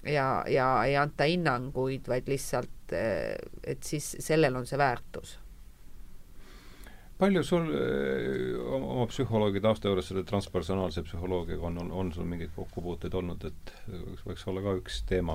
[0.04, 5.38] ja, ja ei anta hinnanguid, vaid lihtsalt et, et siis sellel on see väärtus.
[7.18, 7.72] palju sul
[8.78, 13.72] oma psühholoogi tausta juures selle transpersonaalse psühholoogiaga on, on, on sul mingeid kokkupuuteid olnud, et
[14.28, 15.34] võiks olla ka üks teema,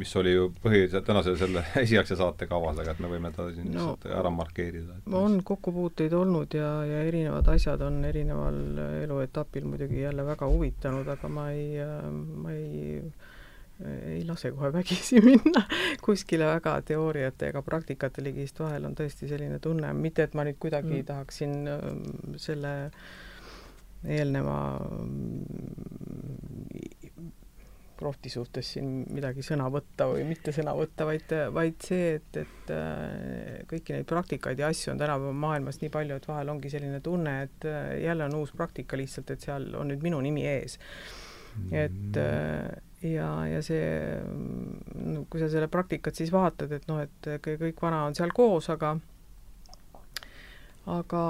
[0.00, 3.68] mis oli ju põhi, tänase selle esialgse saate kavas, aga et me võime ta siin
[3.76, 5.02] no, ära markeerida.
[5.12, 8.62] on kokkupuuteid olnud ja, ja erinevad asjad on erineval
[9.02, 11.76] eluetapil muidugi jälle väga huvitanud, aga ma ei,
[12.46, 12.96] ma ei
[13.80, 15.64] ei lase kohe vägisi minna
[16.04, 20.46] kuskile väga teooriate ega praktikate ligi, sest vahel on tõesti selline tunne, mitte et ma
[20.46, 21.06] nüüd kuidagi mm.
[21.08, 22.72] tahaksin ähm, selle
[24.02, 24.56] eelneva
[28.02, 32.38] Crofti mm, suhtes siin midagi sõna võtta või mitte sõna võtta, vaid, vaid see, et,
[32.44, 36.70] et äh, kõiki neid praktikaid ja asju on tänapäeva maailmas nii palju, et vahel ongi
[36.72, 40.46] selline tunne, et äh, jälle on uus praktika lihtsalt, et seal on nüüd minu nimi
[40.50, 40.78] ees.
[41.70, 42.72] et äh,
[43.02, 43.86] ja, ja see,
[44.94, 48.70] no kui sa selle praktikat siis vaatad, et noh, et kõik vana on seal koos,
[48.72, 48.96] aga
[50.90, 51.24] aga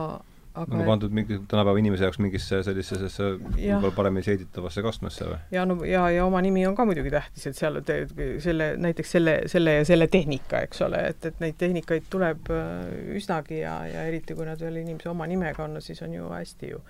[0.53, 5.39] aga nagu pandud mingi tänapäeva inimese jaoks mingisse sellisesse võib-olla paremini seeditavasse kastmesse või?
[5.55, 8.03] ja no ja, ja oma nimi on ka muidugi tähtis, et seal te,
[8.45, 12.85] selle, näiteks selle, selle ja selle tehnika, eks ole, et, et neid tehnikaid tuleb äh,
[13.17, 16.73] üsnagi ja, ja eriti kui nad veel inimese oma nimega on, siis on ju hästi
[16.75, 16.85] ju.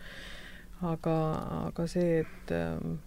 [0.91, 1.17] aga,
[1.69, 2.99] aga see, et ähm,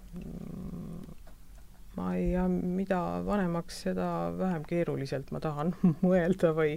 [1.96, 5.72] ma ei, mida vanemaks, seda vähem keeruliselt ma tahan
[6.06, 6.76] mõelda või,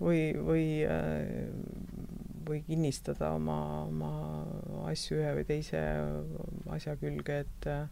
[0.00, 1.48] või, või, äh,
[2.48, 4.12] või kinnistada oma, oma
[4.90, 5.80] asju ühe või teise
[6.76, 7.88] asja külge, et äh,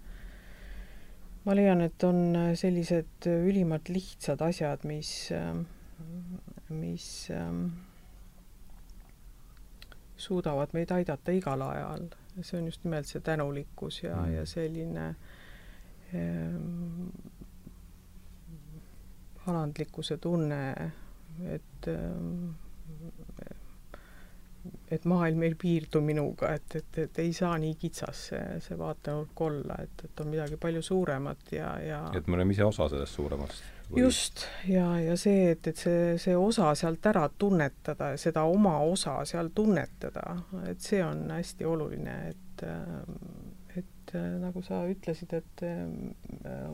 [1.46, 5.54] ma leian, et on sellised ülimalt lihtsad asjad, mis, äh,
[6.68, 7.10] mis
[10.18, 12.08] suudavad meid aidata igal ajal.
[12.42, 15.27] see on just nimelt see tänulikkus ja mm., ja selline äh,
[19.48, 20.62] alandlikkuse tunne,
[21.54, 22.48] et ehm,
[24.90, 29.40] et maailm ei piirdu minuga, et, et, et ei saa nii kitsas see, see vaatenurk
[29.46, 33.16] olla, et, et on midagi palju suuremat ja, ja et me oleme ise osa sellest
[33.16, 34.02] suuremast või...?
[34.02, 39.18] just, ja, ja see, et, et see, see osa sealt ära tunnetada, seda oma osa
[39.28, 42.66] seal tunnetada, et see on hästi oluline, et
[44.08, 46.68] et äh, nagu sa ütlesid, et äh,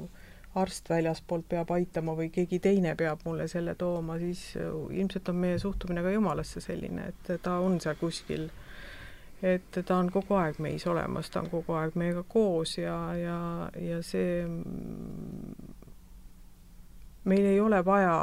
[0.55, 4.70] arst väljaspoolt peab aitama või keegi teine peab mulle selle tooma, siis äh,
[5.01, 8.49] ilmselt on meie suhtumine ka Jumalasse selline, et ta on seal kuskil,
[9.43, 13.39] et ta on kogu aeg meis olemas, ta on kogu aeg meiega koos ja, ja,
[13.80, 14.45] ja see
[17.24, 18.14] meil ei ole vaja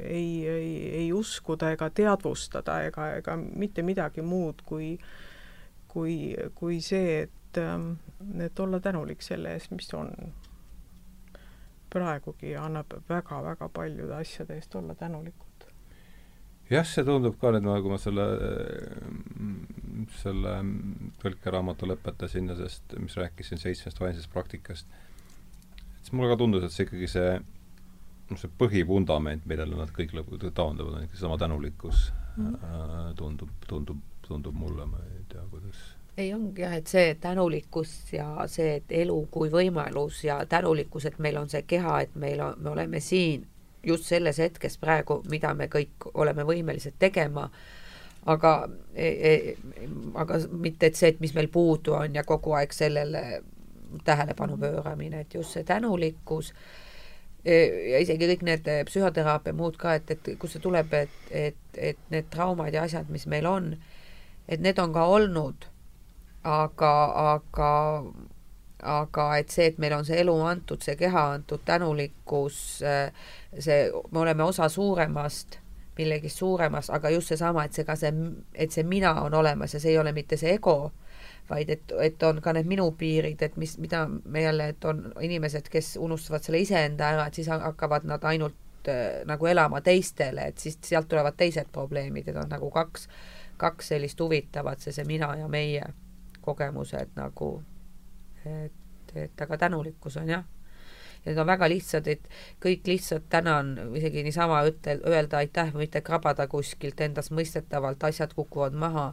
[0.00, 0.70] ei, ei,
[1.02, 4.94] ei uskuda ega teadvustada ega, ega mitte midagi muud kui,
[5.92, 7.92] kui, kui see, et et, ähm,
[8.40, 10.12] et olla tänulik selle eest, mis on.
[11.90, 15.66] praegugi annab väga-väga paljude asjade eest olla tänulikud.
[16.70, 18.24] jah, see tundub ka nüüd, kui ma selle,
[20.20, 20.54] selle
[21.22, 24.98] tõlkeraamatu lõpetasin ja sest, mis rääkis siin seitsmest vaimsest praktikast,
[26.00, 30.50] siis mulle ka tundus, et see ikkagi see noh, see põhivundament, millele nad kõik lõpuks
[30.58, 32.54] taanduvad, on ikka seesama tänulikkus mm.
[32.54, 33.14] -hmm.
[33.22, 35.86] tundub, tundub, tundub mulle, ma ei tea, kuidas
[36.16, 41.18] ei, ongi jah, et see tänulikkus ja see, et elu kui võimalus ja tänulikkus, et
[41.20, 43.44] meil on see keha, et meil on, me oleme siin
[43.86, 47.50] just selles hetkes praegu, mida me kõik oleme võimelised tegema,
[48.26, 48.54] aga
[48.94, 49.34] e, e,
[50.18, 53.22] aga mitte, et see, et mis meil puudu on ja kogu aeg sellele
[54.04, 56.50] tähelepanu pööramine, et just see tänulikkus
[57.46, 62.00] ja isegi kõik need psühhoteraapia muud ka, et, et kust see tuleb, et, et, et
[62.10, 63.74] need traumad ja asjad, mis meil on,
[64.48, 65.68] et need on ka olnud,
[66.46, 66.94] aga,
[67.34, 67.70] aga
[68.82, 72.58] aga et see, et meil on see elu antud, see keha antud, tänulikkus,
[73.58, 73.78] see,
[74.12, 75.58] me oleme osa suuremast,
[75.96, 78.12] millegist suuremast, aga just seesama, et see ka see,
[78.54, 80.92] et see mina on olemas ja see ei ole mitte see ego,
[81.48, 85.06] vaid et, et on ka need minu piirid, et mis, mida me jälle, et on
[85.24, 90.50] inimesed, kes unustavad selle iseenda ära, et siis hakkavad nad ainult äh, nagu elama teistele,
[90.52, 93.08] et siis sealt tulevad teised probleemid, et on nagu kaks,
[93.56, 95.86] kaks sellist huvitavat, see, see mina ja meie
[96.46, 97.50] kogemused nagu
[98.46, 100.44] et, et aga tänulikkus on jah.
[101.24, 102.28] ja need on väga lihtsad, et
[102.62, 108.76] kõik lihtsalt tänan, isegi niisama ütle, öelda aitäh või mitte krabada kuskilt endastmõistetavalt, asjad kukuvad
[108.78, 109.08] maha,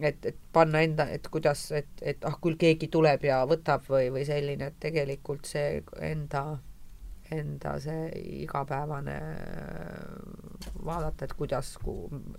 [0.00, 4.10] et, et panna enda, et kuidas, et, et ah, küll keegi tuleb ja võtab või,
[4.12, 6.44] või selline, et tegelikult see enda
[7.32, 8.08] enda see
[8.42, 9.16] igapäevane
[10.84, 11.74] vaadata, et kuidas,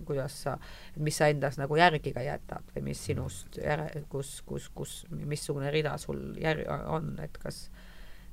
[0.06, 0.56] kuidas sa,
[0.96, 5.72] mis sa endas nagu järgi ka jätad või mis sinust järe, kus, kus, kus, missugune
[5.74, 7.66] rida sul jär-, on, et kas,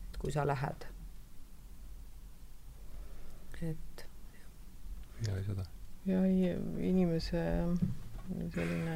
[0.10, 0.88] et kui sa lähed.
[3.62, 4.08] et.
[5.28, 5.68] ja seda.
[6.10, 7.44] ja inimese
[8.56, 8.96] selline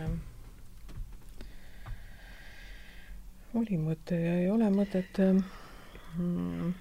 [3.55, 6.74] oli mõte ja ei ole mõtet mm,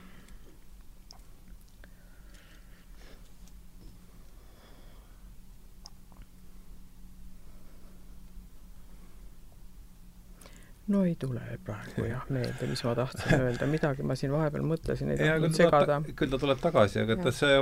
[10.92, 12.24] no ei tule praegu jah.
[12.32, 16.00] meelde, mis ma tahtsin öelda, midagi ma siin vahepeal mõtlesin, ei tahtnud segada.
[16.16, 17.54] küll ta tuleb tagasi, aga et see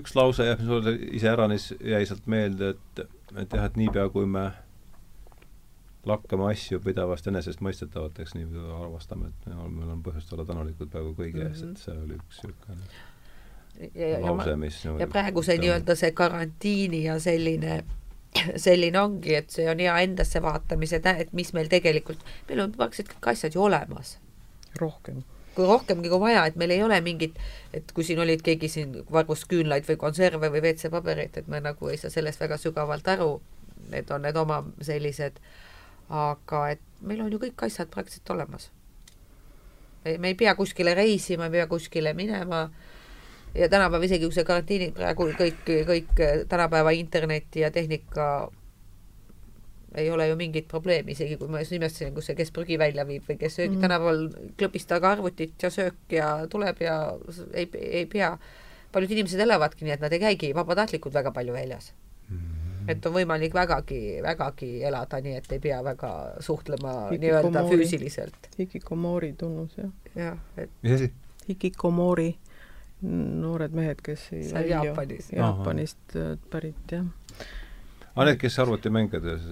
[0.00, 3.06] üks lause jah, mis mulle iseäranis jäi sealt meelde, et,
[3.40, 4.50] et jah, et niipea, kui me
[6.04, 11.64] lakkame asju pidevast enesestmõistetavateks, nii avastame, et meil on põhjust olla tänulikud peaaegu kõige ees,
[11.64, 17.80] et see oli üks niisugune lause, mis ja praegu see nii-öelda see karantiini ja selline
[18.64, 23.14] selline ongi, et see on hea endasse vaatamise, et mis meil tegelikult, meil on praktiliselt
[23.14, 24.18] kõik asjad ju olemas.
[24.80, 25.22] rohkem.
[25.54, 27.36] kui rohkemgi kui vaja, et meil ei ole mingit,
[27.72, 31.88] et kui siin olid, keegi siin vargus küünlaid või konserve või WC-paberit, et me nagu
[31.88, 33.36] ei saa sellest väga sügavalt aru,
[33.90, 35.38] need on need oma sellised,
[36.10, 38.70] aga et meil on ju kõik asjad praktiliselt olemas.
[40.18, 42.66] me ei pea kuskile reisima, ei pea kuskile minema
[43.54, 48.50] ja tänapäeval isegi kui see karantiini praegu kõik, kõik tänapäeva interneti ja tehnika
[49.94, 53.04] ei ole ju mingit probleemi, isegi kui ma just nimetasin, kus see, kes prügi välja
[53.06, 53.76] viib või kes söögi mm.
[53.76, 53.86] -hmm.
[53.86, 56.96] tänapäeval klõbistage arvutit ja söök ja tuleb ja
[57.52, 58.36] ei, ei pea.
[58.92, 61.92] paljud inimesed elavadki nii, et nad ei käigi vabatahtlikult väga palju väljas
[62.28, 62.38] mm.
[62.38, 62.90] -hmm.
[62.90, 68.50] et on võimalik vägagi, vägagi elada nii, et ei pea väga suhtlema nii-öelda füüsiliselt.
[68.58, 69.90] hikikomori tunnus, jah.
[70.16, 71.12] jah, et mis asi?
[71.48, 72.34] hikikomori
[73.04, 75.30] noored mehed, kes ei see on Jaapanis.
[75.34, 77.04] Jaapanist äh, pärit, jah.
[78.14, 79.46] Aa, ah, need, kes arvutimängudes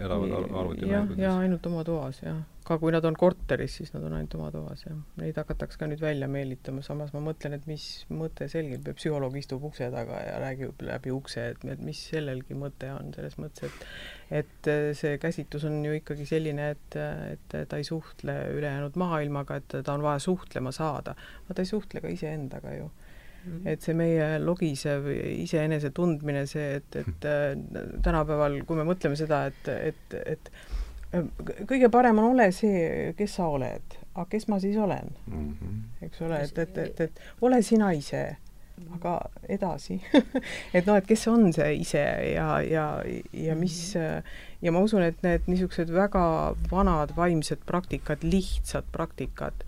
[0.00, 1.18] elavad arvutimängudes?
[1.18, 2.38] jah, ja ainult oma toas, jah.
[2.64, 4.96] ka kui nad on korteris, siis nad on ainult oma toas, jah.
[5.20, 9.66] Neid hakatakse ka nüüd välja meelitama, samas ma mõtlen, et mis mõte selgel, psühholoog istub
[9.68, 14.40] ukse taga ja räägib läbi ukse, et, et mis sellelgi mõte on, selles mõttes, et
[14.40, 16.98] et äh, see käsitlus on ju ikkagi selline, et,
[17.34, 21.16] et ta ei suhtle ülejäänud maailmaga, et ta on vaja suhtlema saada.
[21.44, 22.88] aga ta ei suhtle ka iseendaga ju.
[23.64, 27.54] Et see meie logisev iseenese tundmine, see, et, et äh,
[28.04, 30.52] tänapäeval, kui me mõtleme seda, et, et, et
[31.14, 31.24] äh,
[31.68, 35.10] kõige parem on ole see, kes sa oled, aga kes ma siis olen?
[35.26, 36.06] Mm, -hmm.
[36.06, 38.24] eks ole, et, et, et, et ole sina ise
[38.96, 39.14] aga
[39.48, 39.98] edasi.
[40.76, 42.00] Et noh, et kes on see ise
[42.32, 42.86] ja, ja,
[43.36, 46.22] ja mis ja ma usun, et need niisugused väga
[46.70, 49.64] vanad vaimsed praktikad, lihtsad praktikad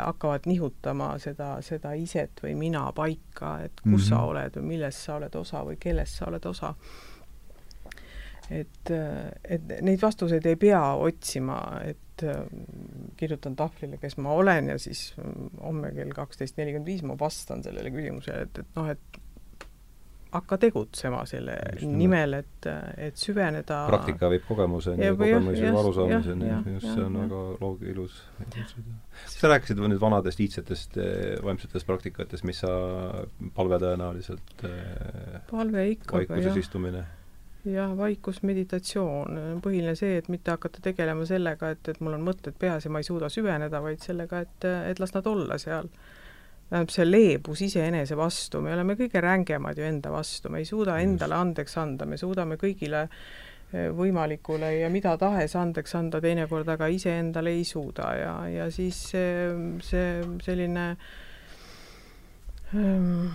[0.00, 4.08] hakkavad nihutama seda, seda iset või mina paika, et kus mm -hmm.
[4.08, 6.74] sa oled või millest sa oled osa või kellest sa oled osa
[8.52, 8.90] et,
[9.44, 12.42] et neid vastuseid ei pea otsima, et äh,
[13.16, 17.64] kirjutan tahvlile, kes ma olen ja siis mm, homme kell kaksteist nelikümmend viis ma vastan
[17.64, 19.20] sellele küsimusele, et, et noh, et
[20.34, 21.56] hakka tegutsema selle
[21.86, 22.68] nimel, et,
[23.08, 27.84] et süveneda praktika viib kogemuseni ja, ja kogemus viib arusaamiseni, just see on väga loog-,
[27.92, 28.20] ilus.
[29.34, 32.72] sa rääkisid nüüd vanadest iidsetest eh, vaimsetest praktikatest, mis sa,
[33.54, 37.04] palve tõenäoliselt eh, palve ikka, vaikuses istumine.
[37.64, 42.58] Jah, vaikus, meditatsioon, põhiline see, et mitte hakata tegelema sellega, et, et mul on mõtted
[42.60, 45.88] peas ja ma ei suuda süveneda, vaid sellega, et, et las nad olla seal.
[46.68, 50.98] Tähendab, see leebus iseenese vastu, me oleme kõige rängemad ju enda vastu, me ei suuda
[51.02, 56.88] endale andeks anda, me suudame kõigile eh, võimalikule ja mida tahes andeks anda teinekord, aga
[56.92, 59.52] iseendale ei suuda ja, ja siis see,
[59.84, 60.08] see
[60.46, 60.88] selline
[62.74, 63.28] Ehm,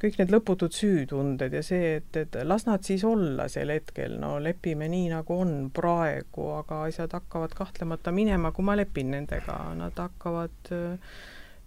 [0.00, 4.36] kõik need lõputud süütunded ja see, et, et las nad siis olla sel hetkel, no
[4.42, 9.96] lepime nii, nagu on praegu, aga asjad hakkavad kahtlemata minema, kui ma lepin nendega, nad
[10.00, 11.16] hakkavad äh,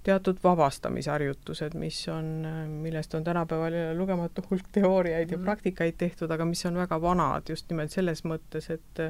[0.08, 2.48] teatud vabastamisharjutused, mis on,
[2.84, 5.46] millest on tänapäeval lugematu hulk teooriaid ja mhm.
[5.46, 9.04] praktikaid tehtud, aga mis on väga vanad just nimelt selles mõttes, et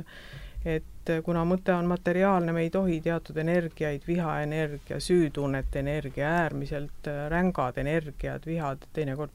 [0.66, 7.22] et kuna mõte on materiaalne, me ei tohi teatud energiaid, vihaenergia, süütunnete energia, äärmiselt äh,
[7.32, 9.32] rängad energiad, vihad teinekord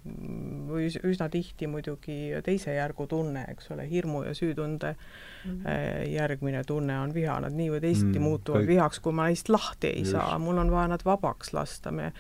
[0.68, 6.08] või üsna tihti muidugi teise järgu tunne, eks ole, hirmu ja süütunde mm -hmm.
[6.12, 8.74] järgmine tunne on viha, nad nii või teisiti mm, muutuvad kõik.
[8.74, 10.12] vihaks, kui ma neist lahti ei Just.
[10.12, 12.12] saa, mul on vaja nad vabaks lasta, me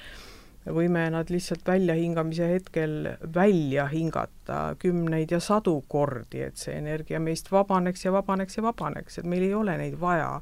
[0.70, 7.50] võime nad lihtsalt väljahingamise hetkel välja hingata kümneid ja sadu kordi, et see energia meist
[7.52, 10.40] vabaneks ja vabaneks ja vabaneks, et meil ei ole neid vaja.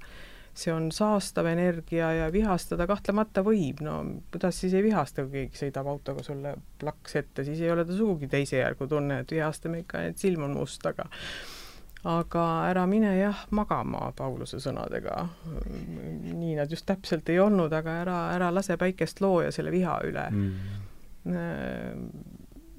[0.61, 4.01] see on saastav energia ja vihastada kahtlemata võib, no
[4.33, 7.95] kuidas siis ei vihasta, kui keegi sõidab autoga sulle plaks ette, siis ei ole ta
[7.97, 11.07] sugugi teise järgu tunne, et vihastame ikka, et silm on must, aga
[12.09, 15.27] aga ära mine jah magama Pauluse sõnadega.
[16.33, 20.29] nii nad just täpselt ei olnud, aga ära, ära lase päikest looja selle viha üle.
[20.31, 22.11] Mm..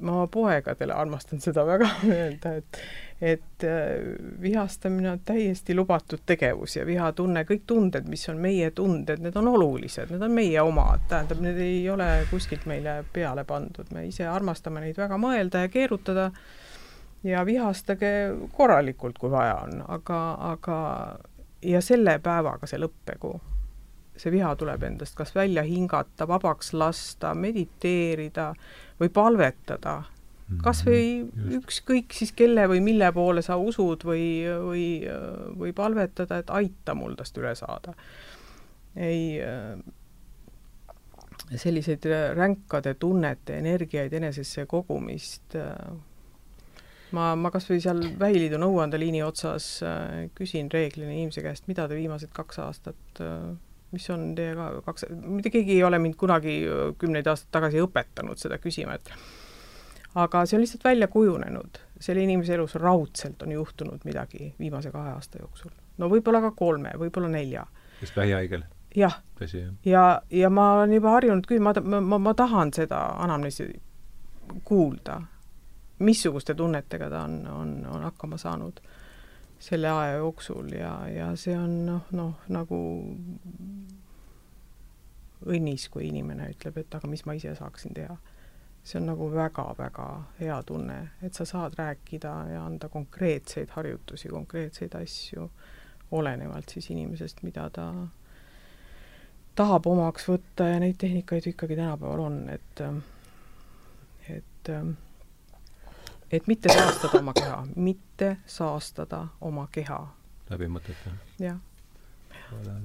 [0.01, 2.79] ma oma poegadele armastan seda väga öelda, et
[3.21, 9.21] et äh, vihastamine on täiesti lubatud tegevus ja vihatunne, kõik tunded, mis on meie tunded,
[9.21, 13.93] need on olulised, need on meie omad, tähendab, need ei ole kuskilt meile peale pandud,
[13.93, 16.31] me ise armastame neid väga mõelda ja keerutada
[17.23, 18.11] ja vihastage
[18.53, 20.21] korralikult, kui vaja on, aga,
[20.53, 20.77] aga
[21.61, 23.39] ja selle päevaga see lõppegu.
[24.21, 28.51] see viha tuleb endast kas välja hingata, vabaks lasta, mediteerida
[28.99, 30.03] või palvetada,
[30.61, 31.23] kas või
[31.57, 34.85] ükskõik siis kelle või mille poole sa usud või, või,
[35.57, 37.95] või palvetada, et aita mul tast üle saada.
[38.95, 39.41] ei,
[41.55, 45.55] selliseid ränkade tunnete, energiaid enesesse kogumist
[47.15, 51.99] ma, ma kas või seal Vähiliidu nõuandeliini otsas äh, küsin reeglina inimese käest, mida te
[51.99, 53.51] viimased kaks aastat äh,
[53.91, 57.81] mis on teie ka kaks, mitte keegi ei ole mind kunagi äh, kümneid aastaid tagasi
[57.83, 59.11] õpetanud seda küsima, et
[60.15, 61.79] aga see on lihtsalt välja kujunenud.
[62.01, 65.71] selle inimese elus raudselt on juhtunud midagi viimase kahe aasta jooksul.
[65.97, 67.65] no võib-olla ka kolme, võib-olla nelja.
[68.01, 68.63] just vähihaigel?
[68.95, 69.21] jah.
[69.85, 73.69] ja, ja ma olen juba harjunud küll, ma, ma, ma tahan seda anamneesi
[74.63, 75.21] kuulda
[76.01, 78.81] missuguste tunnetega ta on, on, on hakkama saanud
[79.61, 82.77] selle aja jooksul ja, ja see on noh, noh nagu
[85.45, 88.17] õnnis, kui inimene ütleb, et aga mis ma ise saaksin teha.
[88.83, 90.05] see on nagu väga-väga
[90.39, 95.45] hea tunne, et sa saad rääkida ja anda konkreetseid harjutusi, konkreetseid asju,
[96.11, 97.85] olenevalt siis inimesest, mida ta
[99.55, 102.81] tahab omaks võtta ja neid tehnikaid ikkagi tänapäeval on, et
[104.29, 104.73] et
[106.31, 109.99] et mitte saastada oma keha, mitte saastada oma keha.
[110.51, 111.15] läbi mõtete?
[111.41, 111.59] jah.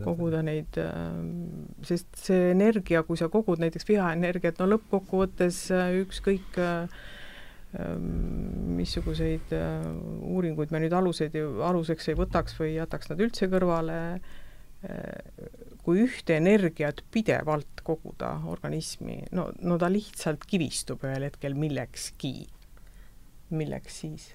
[0.05, 6.59] koguda neid, ähm, sest see energia, kui sa kogud näiteks vihaenergiat, no lõppkokkuvõttes äh, ükskõik
[6.62, 6.93] äh,
[7.81, 8.05] ähm,
[8.78, 9.89] missuguseid äh,
[10.23, 11.35] uuringuid me nüüd aluseid,
[11.66, 14.01] aluseks ei võtaks või jätaks nad üldse kõrvale,
[15.82, 22.44] kui ühte energiat pidevalt koguda organismi, no, no ta lihtsalt kivistub ühel hetkel millekski
[23.51, 24.35] milleks siis?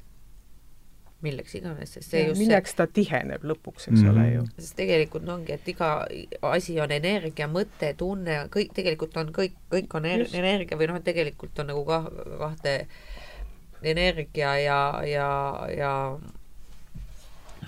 [1.21, 2.77] milleks iganes, sest see ja, just milleks see...
[2.79, 4.11] ta tiheneb lõpuks, eks mm -hmm.
[4.11, 4.45] ole ju.
[4.57, 5.91] sest tegelikult no ongi, et iga
[6.49, 10.97] asi on energia, mõte, tunne, kõik, tegelikult on kõik, kõik on er, energia või noh,
[10.97, 12.09] et tegelikult on nagu kah,
[12.41, 12.75] kahte
[13.81, 15.31] energia ja, ja,
[15.77, 15.93] ja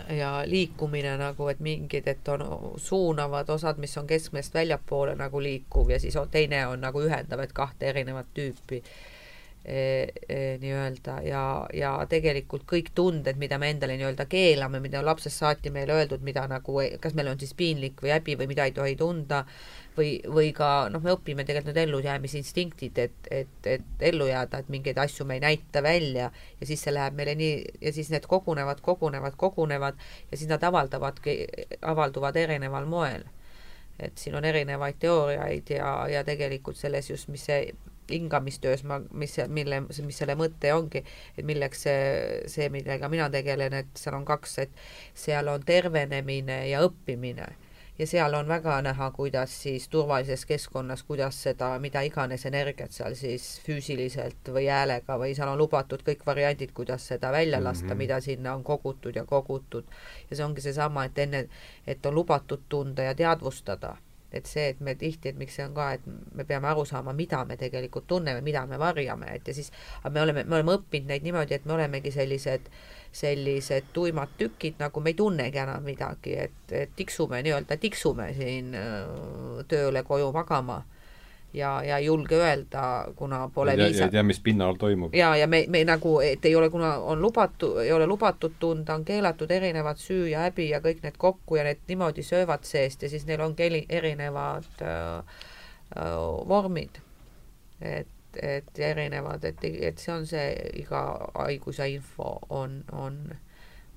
[0.09, 2.41] ja liikumine nagu, et mingid, et on
[2.81, 7.53] suunavad osad, mis on keskmest väljapoole nagu liikuv ja siis teine on nagu ühendav, et
[7.53, 8.81] kahte erinevat tüüpi
[9.63, 11.41] nii-öelda ja,
[11.71, 16.43] ja tegelikult kõik tunded, mida me endale nii-öelda keelame, mida lapsest saati meile öeldud, mida
[16.51, 19.45] nagu, kas meil on siis piinlik või häbi või mida ei tohi tunda,
[19.97, 24.73] või, või ka noh, me õpime tegelikult need ellujäämisinstinktid, et, et, et ellu jääda, et
[24.73, 28.27] mingeid asju me ei näita välja ja siis see läheb meile nii, ja siis need
[28.27, 31.37] kogunevad, kogunevad, kogunevad ja siis nad avaldavadki,
[31.81, 33.23] avalduvad erineval moel.
[33.99, 37.75] et siin on erinevaid teooriaid ja, ja tegelikult selles just, mis see
[38.11, 41.03] hingamistöös ma, mis, mille, mis selle mõte ongi,
[41.37, 41.99] et milleks see,
[42.51, 44.81] see, millega mina tegelen, et seal on kaks, et
[45.13, 47.51] seal on tervenemine ja õppimine
[47.99, 53.15] ja seal on väga näha, kuidas siis turvalises keskkonnas, kuidas seda, mida iganes energiat seal
[53.15, 57.91] siis füüsiliselt või häälega või seal on lubatud kõik variandid, kuidas seda välja lasta mm,
[57.91, 57.97] -hmm.
[57.97, 59.83] mida sinna on kogutud ja kogutud.
[60.29, 61.47] ja see ongi seesama, et enne,
[61.87, 63.97] et on lubatud tunda ja teadvustada
[64.33, 67.13] et see, et me tihti, et miks see on ka, et me peame aru saama,
[67.17, 70.77] mida me tegelikult tunneme, mida me varjame, et ja siis, aga me oleme, me oleme
[70.79, 72.71] õppinud neid niimoodi, et me olemegi sellised,
[73.13, 78.73] sellised tuimad tükid, nagu me ei tunnegi enam midagi, et, et tiksume nii-öelda, tiksume siin
[78.79, 80.81] äh, tööle koju magama
[81.53, 84.03] ja, ja ei julge öelda, kuna pole ja, viisa-.
[84.03, 85.15] ei tea, mis pinnal toimub.
[85.15, 88.95] ja, ja me, me nagu, et ei ole, kuna on lubatu, ei ole lubatud tunda,
[88.95, 93.03] on keelatud erinevad süü ja häbi ja kõik need kokku ja need niimoodi söövad seest
[93.03, 95.17] ja siis neil ongi eri, erinevad äh,
[95.97, 96.17] äh,
[96.47, 97.01] vormid.
[97.81, 98.07] et,
[98.41, 101.03] et erinevad, et, et see on see iga
[101.35, 103.19] haiguse info on, on,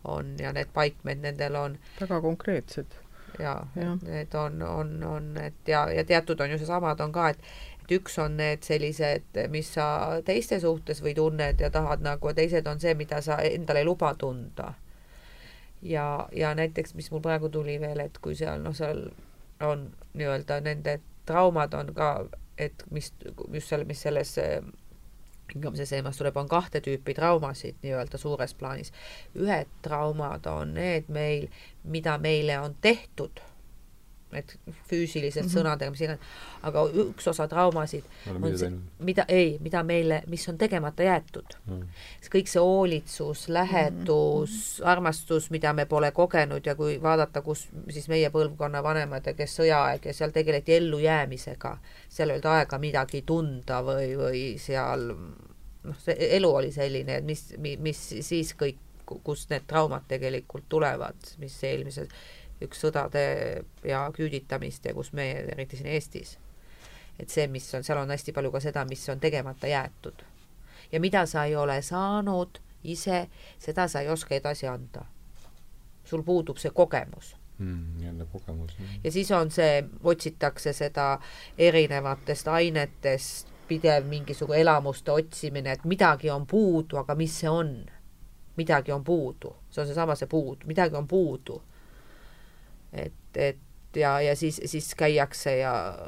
[0.05, 2.99] on ja need paikmed nendel on väga konkreetsed
[3.41, 3.95] ja, ja.
[4.03, 7.43] need on, on, on, et ja, ja teatud on ju seesamad on ka, et
[7.87, 12.67] et üks on need sellised, mis sa teiste suhtes või tunned ja tahad nagu, teised
[12.67, 14.75] on see, mida sa endale ei luba tunda.
[15.83, 19.07] ja, ja näiteks, mis mul praegu tuli veel, et kui seal noh, seal
[19.63, 22.27] on nii-öelda nende traumad on ka,
[22.59, 23.13] et mis,
[23.53, 24.35] just seal, mis selles
[25.55, 28.93] hingamise seemas tuleb, on kahte tüüpi traumasid nii-öelda suures plaanis.
[29.35, 31.49] ühed traumad on need meil,
[31.85, 33.41] mida meile on tehtud,
[34.33, 34.59] et
[34.91, 35.59] füüsilised mm -hmm.
[35.59, 36.21] sõnadega, mis iganes,
[36.63, 41.81] aga üks osa traumasid on see, mida, ei, mida meile, mis on tegemata jäetud mm.
[41.81, 42.31] -hmm.
[42.35, 44.91] kõik see hoolitsus, lähedus mm, -hmm.
[44.91, 49.59] armastus, mida me pole kogenud ja kui vaadata, kus siis meie põlvkonna vanemad ja kes
[49.61, 51.79] sõjaaeg ja seal tegeleti ellujäämisega,
[52.09, 55.15] seal ei olnud aega midagi tunda või, või seal
[55.87, 61.15] noh, see elu oli selline, et mis, mis siis kõik, kust need traumad tegelikult tulevad,
[61.39, 62.09] mis eelmises
[62.65, 63.23] üks sõdade
[63.85, 66.37] ja küüditamist ja kus meie, eriti siin Eestis,
[67.21, 70.25] et see, mis on, seal on hästi palju ka seda, mis on tegemata jäetud.
[70.93, 73.27] ja mida sa ei ole saanud ise,
[73.59, 75.05] seda sa ei oska edasi anda.
[76.05, 78.01] sul puudub see kogemus mm,.
[78.01, 78.77] jälle kogemus.
[79.05, 81.19] ja siis on see, otsitakse seda
[81.59, 87.87] erinevatest ainetest, pidev mingisugune elamuste otsimine, et midagi on puudu, aga mis see on?
[88.57, 91.63] midagi on puudu, see on seesama see puud, midagi on puudu
[92.99, 93.63] et, et
[93.97, 95.99] ja, ja siis, siis käiakse ja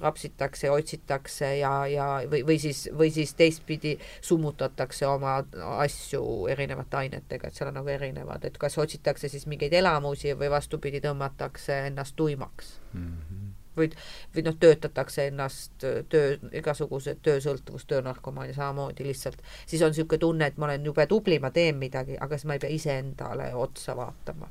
[0.00, 5.38] rapsitakse otsitakse ja, ja või, või siis, või siis teistpidi summutatakse oma
[5.78, 10.50] asju erinevate ainetega, et seal on nagu erinevad, et kas otsitakse siis mingeid elamusi või
[10.50, 12.78] vastupidi, tõmmatakse ennast tuimaks.
[12.92, 13.12] Mm.
[13.12, 13.46] -hmm
[13.78, 13.92] või,
[14.34, 20.58] või noh, töötatakse ennast töö, igasugused töösõltuvus, töönarkomaania samamoodi lihtsalt, siis on niisugune tunne, et
[20.58, 24.50] ma olen jube tubli, ma teen midagi, aga siis ma ei pea iseendale otsa vaatama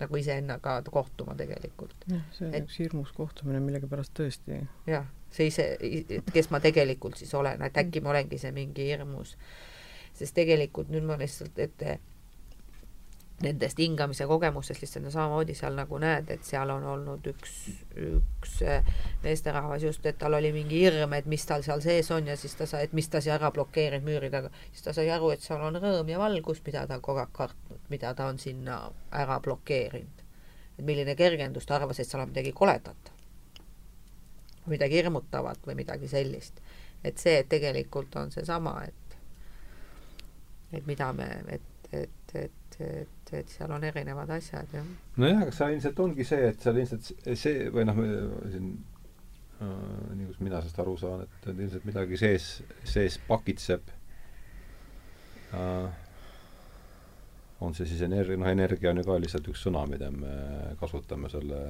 [0.00, 1.96] nagu iseendaga kohtuma tegelikult.
[2.10, 4.62] jah, see on et, üks hirmus kohtumine millegipärast tõesti.
[4.90, 5.66] jah, see ise,
[6.32, 9.36] kes ma tegelikult siis olen, et äkki ma olengi see mingi hirmus.
[10.16, 11.86] sest tegelikult nüüd ma lihtsalt, et
[13.42, 17.54] nendest hingamise kogemustest lihtsalt no samamoodi seal nagu näed, et seal on olnud üks,
[17.96, 18.56] üks
[19.22, 22.56] meesterahvas just, et tal oli mingi hirm, et mis tal seal sees on ja siis
[22.58, 25.44] ta sai, et mis ta siia ära blokeerib müüri taga, siis ta sai aru, et
[25.44, 28.82] seal on rõõm ja valgus, mida ta on kogu aeg kartnud, mida ta on sinna
[29.22, 30.26] ära blokeerinud.
[30.78, 33.12] et milline kergendus, ta arvas, et seal on midagi koledat,
[34.66, 36.60] midagi hirmutavat või midagi sellist.
[37.04, 39.16] et see, et tegelikult on seesama, et
[40.72, 44.86] et mida me, et, et, et, et et, et seal on erinevad asjad, jah.
[45.20, 48.02] nojah, aga seal ilmselt ongi see, et seal ilmselt see või noh,
[48.50, 48.68] siin
[49.62, 52.50] äh, nii kus mina sellest aru saan, et, ilmselt midagi sees,
[52.84, 53.92] sees pakitseb
[55.54, 56.06] äh,.
[57.60, 60.34] on see siis energia, noh, energia on ju ka lihtsalt üks sõna, mida me
[60.80, 61.64] kasutame selle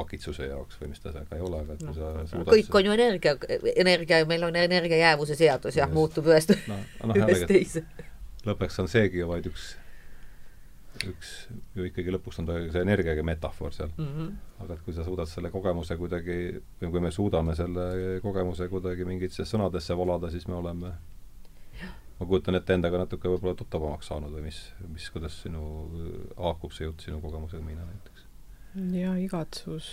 [0.00, 2.78] pakitsuse jaoks või mis ta seal ka ei ole, aga et kui sa suudad kõik
[2.78, 3.34] on ju energia,
[3.82, 6.78] energia, meil on energia jäävuse seadus, jah, muutub ühest no,,
[7.10, 7.84] no, ühest teise.
[8.46, 9.72] lõpuks on seegi vaid üks
[11.08, 11.30] üks
[11.76, 14.08] ju ikkagi lõpuks on ta see energiaga metafoor seal mm.
[14.08, 14.32] -hmm.
[14.64, 19.06] aga et kui sa suudad selle kogemuse kuidagi, või kui me suudame selle kogemuse kuidagi
[19.08, 20.92] mingitesse sõnadesse volada, siis me oleme
[22.20, 24.58] ma kujutan ette endaga natuke võib-olla tuttavamaks saanud või mis,
[24.88, 25.62] mis, kuidas sinu,
[26.36, 28.26] haakub see jutt sinu kogemusega, Miina näiteks?
[28.94, 29.88] jah, igatsus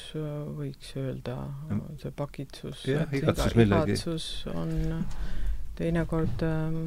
[0.58, 1.38] võiks öelda,
[2.02, 2.84] see pakitsus.
[2.90, 3.96] jah, igatsus millegi.
[3.96, 5.06] igatsus on
[5.80, 6.84] teinekord ähm,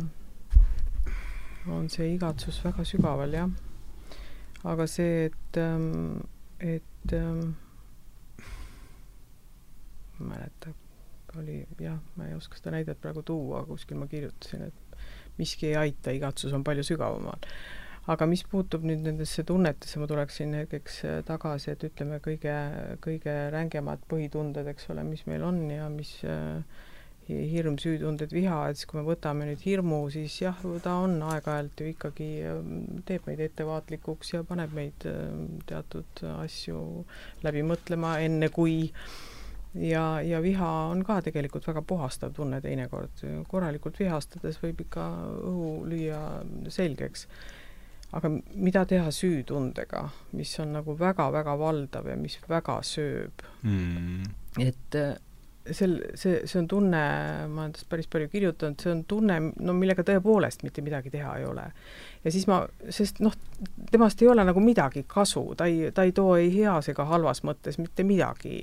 [1.70, 3.69] on see igatsus väga sügaval, jah
[4.64, 6.20] aga see, et, ähm,
[6.60, 7.54] et ähm,
[10.20, 10.72] ma ei mäleta,
[11.38, 14.98] oli jah, ma ei oska seda näidet praegu tuua, kuskil ma kirjutasin, et
[15.38, 17.48] miski ei aita, igatsus on palju sügavamal.
[18.10, 22.54] aga mis puutub nüüd nendesse tunnetesse, ma tuleksin hetkeks äh, tagasi, et ütleme, kõige,
[23.04, 26.64] kõige rängemad põhitunded, eks ole, mis meil on ja mis äh,
[27.50, 31.82] hirm, süütunded, viha, et siis kui me võtame nüüd hirmu, siis jah, ta on aeg-ajalt
[31.82, 32.30] ju ikkagi,
[33.08, 35.06] teeb meid ettevaatlikuks ja paneb meid
[35.70, 36.80] teatud asju
[37.46, 38.90] läbi mõtlema, enne kui
[39.74, 45.08] ja, ja viha on ka tegelikult väga puhastav tunne teinekord, korralikult vihastades võib ikka
[45.46, 46.22] õhu lüüa
[46.72, 47.28] selgeks
[48.16, 50.04] aga mida teha süütundega,
[50.34, 54.24] mis on nagu väga-väga valdav ja mis väga sööb mm.?
[54.64, 54.98] et
[55.70, 57.00] sel, see, see on tunne,
[57.50, 61.36] ma olen tast päris palju kirjutanud, see on tunne, no millega tõepoolest mitte midagi teha
[61.40, 61.66] ei ole.
[62.24, 63.34] ja siis ma, sest noh,
[63.92, 67.44] temast ei ole nagu midagi kasu, ta ei, ta ei too ei heas ega halvas
[67.46, 68.60] mõttes mitte midagi,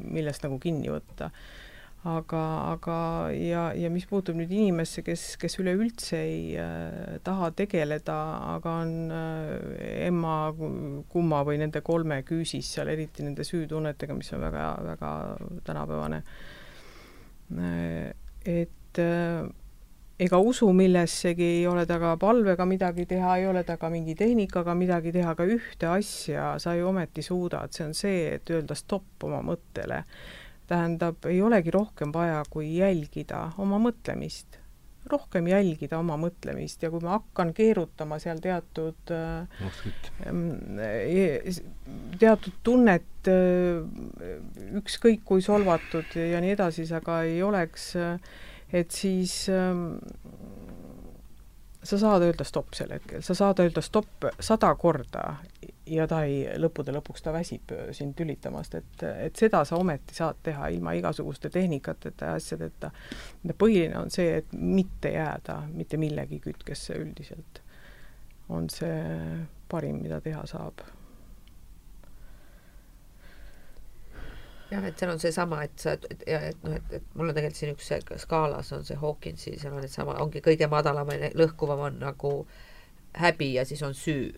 [0.00, 1.30] millest nagu kinni võtta
[2.08, 2.96] aga, aga
[3.36, 8.16] ja, ja mis puutub nüüd inimesse, kes, kes üleüldse ei äh, taha tegeleda,
[8.54, 10.36] aga on äh, emma
[11.12, 15.14] kumma või nende kolme küüsis seal, eriti nende süütunnetega, mis on väga, väga
[15.68, 16.22] tänapäevane
[17.60, 18.12] äh,.
[18.48, 19.44] et äh,
[20.20, 25.12] ega usu millessegi ei ole taga palvega midagi teha, ei ole taga mingi tehnikaga midagi
[25.12, 29.44] teha, aga ühte asja sa ju ometi suudad, see on see, et öelda stopp oma
[29.44, 30.06] mõttele
[30.70, 34.58] tähendab, ei olegi rohkem vaja, kui jälgida oma mõtlemist.
[35.10, 39.48] rohkem jälgida oma mõtlemist ja kui ma hakkan keerutama seal teatud äh,
[42.20, 43.80] teatud tunnet, äh,
[44.78, 47.94] ükskõik kui solvatud ja nii edasi aga ei oleks,
[48.72, 49.96] et siis ähm,
[51.82, 55.24] sa saad öelda stopp sel hetkel, sa saad öelda stopp sada korda
[55.86, 60.42] ja ta ei, lõppude lõpuks ta väsib sind tülitamast, et, et seda sa ometi saad
[60.42, 62.90] teha ilma igasuguste tehnikateta ja asjadeta.
[63.58, 67.62] põhiline on see, et mitte jääda mitte millegi kütkesse üldiselt.
[68.48, 70.82] on see parim, mida teha saab
[74.70, 77.58] jah, et seal on seesama, et sa, et, et noh, et, et mul on tegelikult
[77.58, 77.90] siin üks
[78.22, 82.34] skaalas on see Hawkinsi, seal on needsama, ongi kõige madalam lõhkuvam on nagu
[83.18, 84.30] häbi ja siis on süü.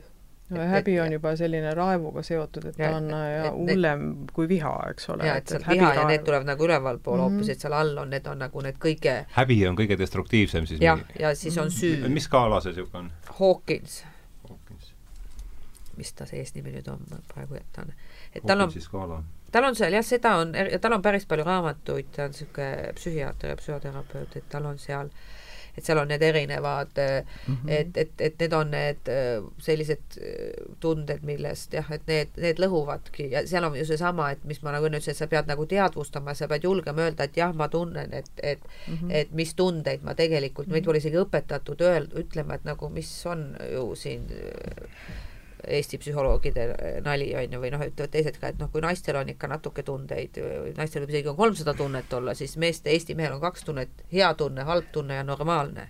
[0.52, 4.06] No et, häbi et, on juba selline raevuga seotud, et ja, ta on ja hullem
[4.32, 5.26] kui viha, eks ole.
[5.28, 7.42] ja, et seal viha ja need tulevad nagu ülevalpool mm -hmm.
[7.42, 10.80] hoopis, et seal all on, need on nagu need kõige häbi on kõige destruktiivsem siis?
[10.80, 12.08] jah, ja siis on süü.
[12.08, 13.12] mis skaala see niisugune on?
[13.40, 14.04] Hawkins.
[14.48, 14.94] Hawkins.
[15.96, 17.92] mis ta see eesnimi nüüd on, ma praegu jätan.
[18.34, 19.22] et tal on skaala
[19.52, 23.52] tal on seal jah, seda on, tal on päris palju raamatuid, ta on niisugune psühhiaater
[23.52, 25.10] ja psühhoterapeut, et tal on seal,
[25.76, 27.70] et seal on need erinevad mm, -hmm.
[27.70, 32.60] et, et, et need on need äh, sellised äh, tunded, millest jah, et need, need
[32.60, 35.48] lõhuvadki ja seal on ju seesama, et mis ma nagu enne ütlesin, et sa pead
[35.48, 39.12] nagu teadvustama, sa pead julgema öelda, et jah, ma tunnen, et, et mm, -hmm.
[39.22, 40.74] et mis tundeid ma tegelikult mm, -hmm.
[40.74, 44.26] meid pole isegi õpetatud öel-, ütlema, et nagu mis on ju siin
[45.68, 46.66] Eesti psühholoogide
[47.04, 49.84] nali, on ju, või noh, ütlevad teised ka, et noh, kui naistel on ikka natuke
[49.86, 50.38] tundeid,
[50.76, 54.32] naistel võib isegi on kolmsada tunnet olla, siis meeste, Eesti mehel on kaks tunnet, hea
[54.34, 55.88] tunne, halb tunne ja normaalne.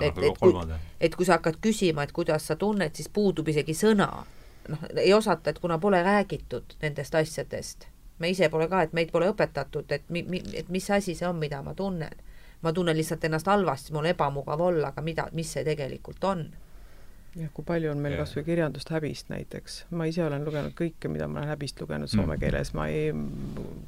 [0.00, 0.54] et, et kui,
[1.00, 4.08] et kui sa hakkad küsima, et kuidas sa tunned, siis puudub isegi sõna.
[4.68, 9.10] noh, ei osata, et kuna pole räägitud nendest asjadest, me ise pole ka, et meid
[9.10, 12.22] pole õpetatud, et mi-, mi-, et mis asi see on, mida ma tunnen.
[12.62, 16.46] ma tunnen lihtsalt ennast halvasti, mul on ebamugav olla, aga mida, mis see tegelikult on
[17.34, 21.10] jah, kui palju on meil kas või kirjandust häbist näiteks, ma ise olen lugenud kõike,
[21.12, 22.18] mida ma olen häbist lugenud mm.
[22.18, 23.14] soome keeles, ma ei,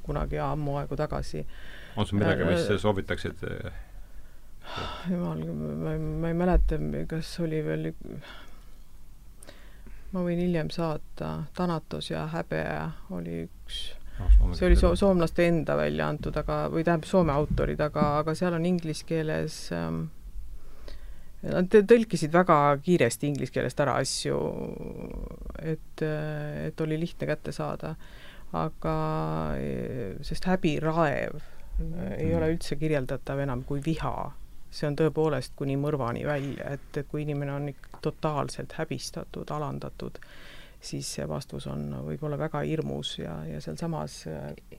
[0.06, 1.44] kunagi ammu aegu tagasi.
[1.96, 3.46] on sul midagi, mis äh, soovitaksid?
[5.10, 7.92] jumal, ma ei, ma ei mäleta, kas oli veel
[10.14, 12.62] ma võin hiljem saata, Thanatos ja häbe
[13.14, 13.80] oli üks
[14.18, 18.34] no, see oli so soomlaste enda välja antud, aga, või tähendab, Soome autorid, aga, aga
[18.38, 20.06] seal on inglise keeles ähm,
[21.46, 24.38] Nad tõlkisid väga kiiresti inglise keelest ära asju,
[25.62, 27.96] et, et oli lihtne kätte saada.
[28.56, 28.92] aga
[30.22, 32.12] sest häbiraev mm.
[32.14, 34.32] ei ole üldse kirjeldatav enam kui viha.
[34.70, 40.18] see on tõepoolest kuni mõrvani välja, et kui inimene on ikka totaalselt häbistatud, alandatud,
[40.80, 44.18] siis see vastus on võib-olla väga hirmus ja, ja sealsamas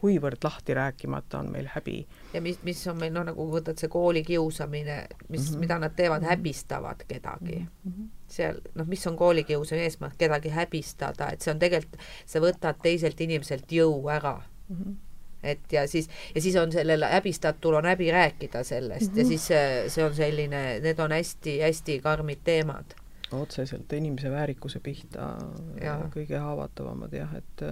[0.01, 1.97] kuivõrd lahti rääkimata on meil häbi.
[2.33, 4.99] ja mis, mis on meil noh, nagu võtad see koolikiusamine,
[5.29, 5.59] mis mm, -hmm.
[5.59, 6.29] mida nad teevad, mhm.
[6.29, 7.91] häbistavad kedagi mm.
[7.91, 8.07] -hmm.
[8.27, 13.21] seal noh, mis on koolikiusamise eesmärk, kedagi häbistada, et see on tegelikult, sa võtad teiselt
[13.21, 14.77] inimeselt jõu ära mm.
[14.77, 14.95] -hmm
[15.43, 19.17] et ja siis, ja siis on sellel häbistatul on häbi rääkida sellest mm -hmm.
[19.17, 19.29] ja mhm.
[19.29, 22.95] siis see, see on selline, need on hästi-hästi karmid teemad
[23.31, 25.33] otseselt inimese väärikuse pihta
[25.81, 25.97] ja.
[26.13, 27.63] kõige haavatavamad jah, et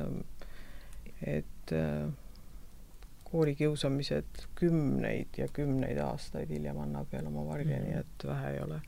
[1.26, 1.72] et
[3.36, 8.60] koolikiusamised kümneid ja kümneid aastaid hiljem annab veel oma varje mm, nii et vähe ei
[8.64, 8.82] ole.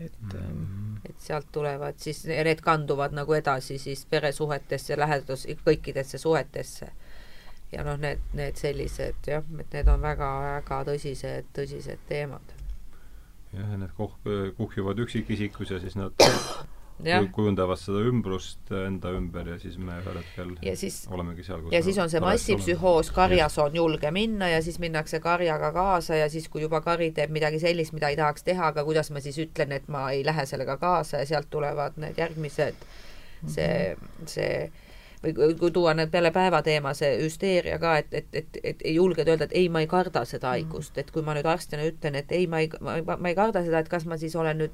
[0.00, 1.10] et mm -hmm.
[1.10, 6.88] et sealt tulevad siis, need kanduvad nagu edasi siis peresuhetesse, lähedus, kõikidesse suhetesse.
[7.72, 12.55] ja noh, need, need sellised jah, et need on väga-väga tõsised, tõsised teemad.
[13.56, 14.16] Jah, need koh-,
[14.56, 16.26] kuhjuvad üksikisikus ja siis nad
[17.04, 21.60] jah, kujundavad seda ümbrust enda ümber ja siis me ühel hetkel ja siis olemegi seal,
[21.64, 26.22] kus ja siis on see massipsühhoos, karjas on julge minna ja siis minnakse karjaga kaasa
[26.22, 29.24] ja siis, kui juba kari teeb midagi sellist, mida ei tahaks teha, aga kuidas ma
[29.24, 32.88] siis ütlen, et ma ei lähe sellega kaasa ja sealt tulevad need järgmised,
[33.52, 33.96] see,
[34.30, 34.50] see
[35.34, 39.28] kui- kui tuua nüüd peale päevateema, see hüsteeria ka, et, et, et, et ei julged
[39.28, 42.32] öelda, et ei, ma ei karda seda haigust, et kui ma nüüd arstina ütlen, et
[42.32, 42.96] ei, ma ei, ma,
[43.28, 44.72] ei- karda seda, et kas ma siis olen nüüd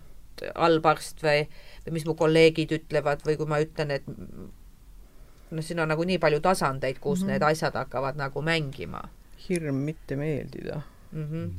[0.57, 1.47] halb arst või,
[1.87, 6.19] või mis mu kolleegid ütlevad või kui ma ütlen, et noh, siin on nagu nii
[6.19, 7.27] palju tasandeid, kus mm.
[7.27, 7.33] -hmm.
[7.33, 9.03] need asjad hakkavad nagu mängima
[9.49, 10.81] hirm mitte meeldida.
[11.12, 11.24] mm.
[11.31, 11.51] -hmm.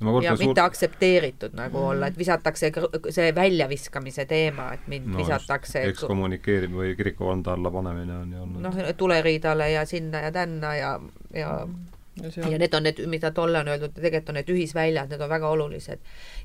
[0.00, 2.70] No ma ja mitte aktsepteeritud nagu mm olla, et visatakse
[3.14, 8.64] see väljaviskamise teema, et mind no, visatakse ekskommunikeerimine või kirikuvanda alla panemine on ju olnud
[8.64, 10.94] noh, tuleriidale ja sinna ja tänna ja,
[11.34, 11.50] ja
[12.14, 15.22] ja ja seal need on need, mida tolle on öeldud, tegelikult on need ühisväljad, need
[15.24, 15.98] on väga olulised.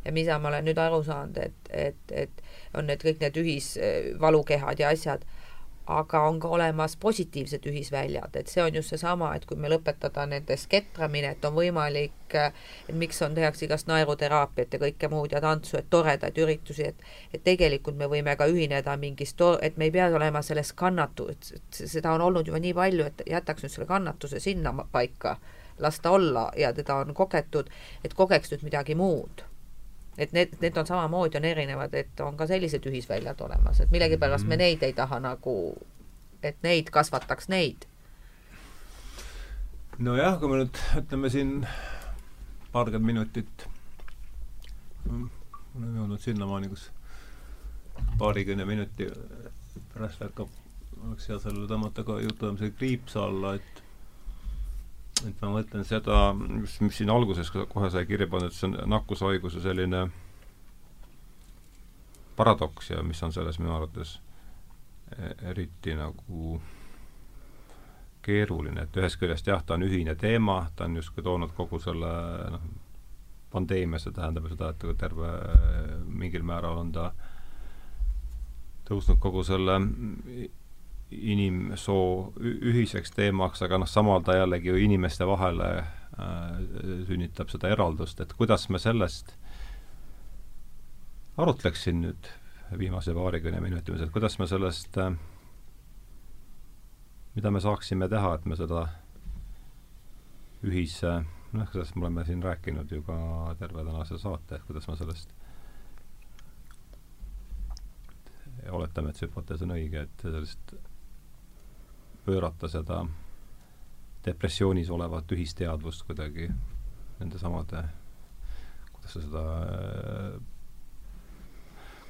[0.06, 2.42] ja mida ma olen nüüd aru saanud, et, et, et
[2.74, 5.26] on need kõik need ühisvalukehad ja asjad,
[5.90, 10.26] aga on ka olemas positiivsed ühisväljad, et see on just seesama, et kui meil õpetada
[10.30, 15.42] nendest ketramine, et on võimalik, et miks on, tehakse igast naeruteraapiat ja kõike muud ja
[15.42, 19.90] tantsu, et toredaid üritusi, et et tegelikult me võime ka ühineda mingis to-, et me
[19.90, 23.74] ei pea olema selles kannatu-, et seda on olnud juba nii palju, et jätaks nüüd
[23.74, 25.40] selle kannatuse sinna paika
[25.80, 27.70] las ta olla ja teda on kogetud,
[28.04, 29.49] et kogeks nüüd midagi muud.
[30.20, 34.48] Et need, need on samamoodi, on erinevad, et on ka sellised ühisväljad olemas, et millegipärast
[34.48, 34.66] me Mhm.
[34.66, 35.56] neid ei taha nagu,
[36.44, 37.86] et neid kasvataks neid.
[40.00, 41.68] nojah, kui me nüüd ütleme siin
[42.72, 43.68] paarkümmend minutit
[45.10, 46.90] oleme jõudnud sinnamaani, kus
[48.20, 49.08] paarikümne minuti
[49.94, 50.50] pärast hakkab,
[51.06, 53.84] oleks hea sellele tõmmata ka jutuajamise kriips alla, et
[55.28, 59.62] et ma mõtlen seda, mis, mis siin alguses kohe sai kirja pandud, see on nakkushaiguse
[59.64, 60.06] selline
[62.40, 64.20] paradoks ja mis on selles minu arvates
[65.18, 66.60] e- eriti nagu
[68.24, 72.12] keeruline, et ühest küljest jah, ta on ühine teema, ta on justkui toonud kogu selle
[72.54, 72.70] noh,
[73.52, 75.34] pandeemia, see tähendab seda, et terve
[76.06, 77.10] mingil määral on ta
[78.90, 79.80] tõusnud kogu selle
[81.12, 86.60] inimsoo ühiseks teemaks, aga noh, samal ta jällegi ju inimeste vahele äh,
[87.08, 89.34] sünnitab seda eraldust, et kuidas me sellest
[91.40, 92.30] arutleksin nüüd
[92.78, 95.14] viimase paarikümne minuti mõttes, et kuidas me sellest äh,
[97.36, 98.86] mida me saaksime teha, et me seda
[100.66, 101.20] ühise,
[101.56, 103.20] noh, sellest me oleme siin rääkinud ju ka
[103.62, 105.32] terve tänase saate, et kuidas me sellest
[108.76, 110.74] oletame, et see hüpotees on õige, et sellest
[112.26, 113.04] pöörata seda
[114.26, 116.50] depressioonis olevat ühisteadvust kuidagi
[117.20, 117.84] nendesamade,
[118.94, 119.44] kuidas sa seda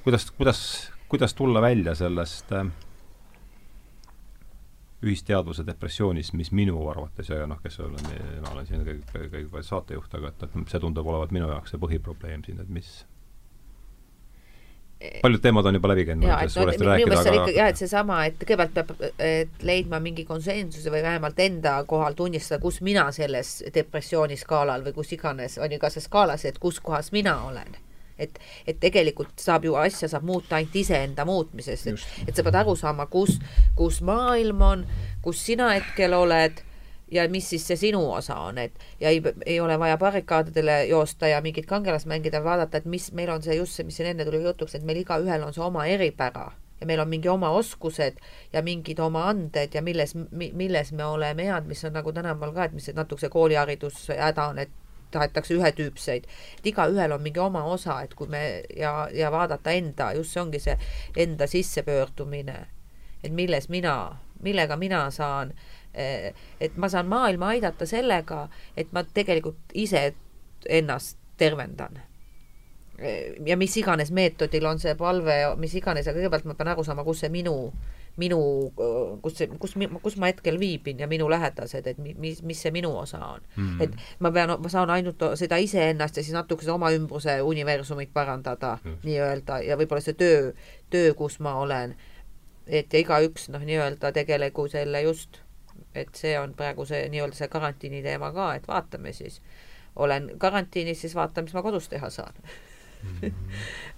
[0.04, 2.66] kuidas, kuidas, kuidas tulla välja sellest äh,
[5.02, 8.10] ühisteadvuse depressioonist, mis minu arvates ja noh, kes olen,
[8.44, 11.80] ma olen siin kõige, kõige, saatejuht, aga et, et see tundub olevat minu jaoks see
[11.80, 12.90] põhiprobleem siin, et mis
[15.22, 17.36] paljud teemad on juba läbi käinud, ma ja ei et no suuresti minu meelest seal
[17.36, 18.90] ikka aga jah, et seesama, et kõigepealt peab
[19.24, 24.96] et leidma mingi konsensuse või vähemalt enda kohal tunnistada, kus mina selles depressiooni skaalal või
[24.98, 27.78] kus iganes on ju ka see skaalas, et kus kohas mina olen.
[28.20, 28.34] Et,
[28.68, 32.74] et tegelikult saab ju asja saab muuta ainult iseenda muutmisest, et et sa pead aru
[32.76, 33.38] saama, kus,
[33.76, 34.84] kus maailm on,
[35.24, 36.60] kus sina hetkel oled
[37.10, 41.28] ja mis siis see sinu osa on, et ja ei, ei ole vaja barrikaadidele joosta
[41.28, 44.24] ja mingit kangelast mängida, vaadata, et mis meil on see just see, mis siin enne
[44.24, 46.50] tuli jutuks, et meil igaühel on see oma eripära
[46.80, 48.20] ja meil on mingi oma oskused
[48.52, 52.64] ja mingid oma anded ja milles, milles me oleme head, mis on nagu tänapäeval ka,
[52.64, 54.72] et mis see natuke see kooliharidus häda on, et
[55.10, 56.26] tahetakse ühetüüpseid,
[56.58, 60.42] et igaühel on mingi oma osa, et kui me ja, ja vaadata enda, just see
[60.42, 60.76] ongi see
[61.16, 62.58] enda sissepöördumine,
[63.24, 63.96] et milles mina,
[64.40, 65.52] millega mina saan,
[65.94, 70.14] et ma saan maailma aidata sellega, et ma tegelikult ise
[70.68, 72.00] ennast tervendan.
[73.46, 77.04] ja mis iganes meetodil on see palve, mis iganes, aga kõigepealt ma pean aru saama,
[77.04, 77.72] kus see minu
[78.20, 78.40] minu,
[79.22, 82.72] kus see, kus, kus ma hetkel viibin ja minu lähedased, et mi- mis, mis see
[82.74, 83.80] minu osa on mm.
[83.80, 88.12] et ma pean, ma saan ainult seda iseennast ja siis natuke seda oma ümbruse universumit
[88.12, 89.04] parandada Just.
[89.06, 90.50] nii-öelda ja võib-olla see töö,
[90.90, 91.94] töö, kus ma olen,
[92.66, 95.40] et ja igaüks noh, nii-öelda tegelegu selle just,
[95.94, 99.40] et see on praegu see nii-öelda see karantiini teema ka, et vaatame siis,
[99.96, 102.34] olen karantiinis, siis vaatan, mis ma kodus teha saan.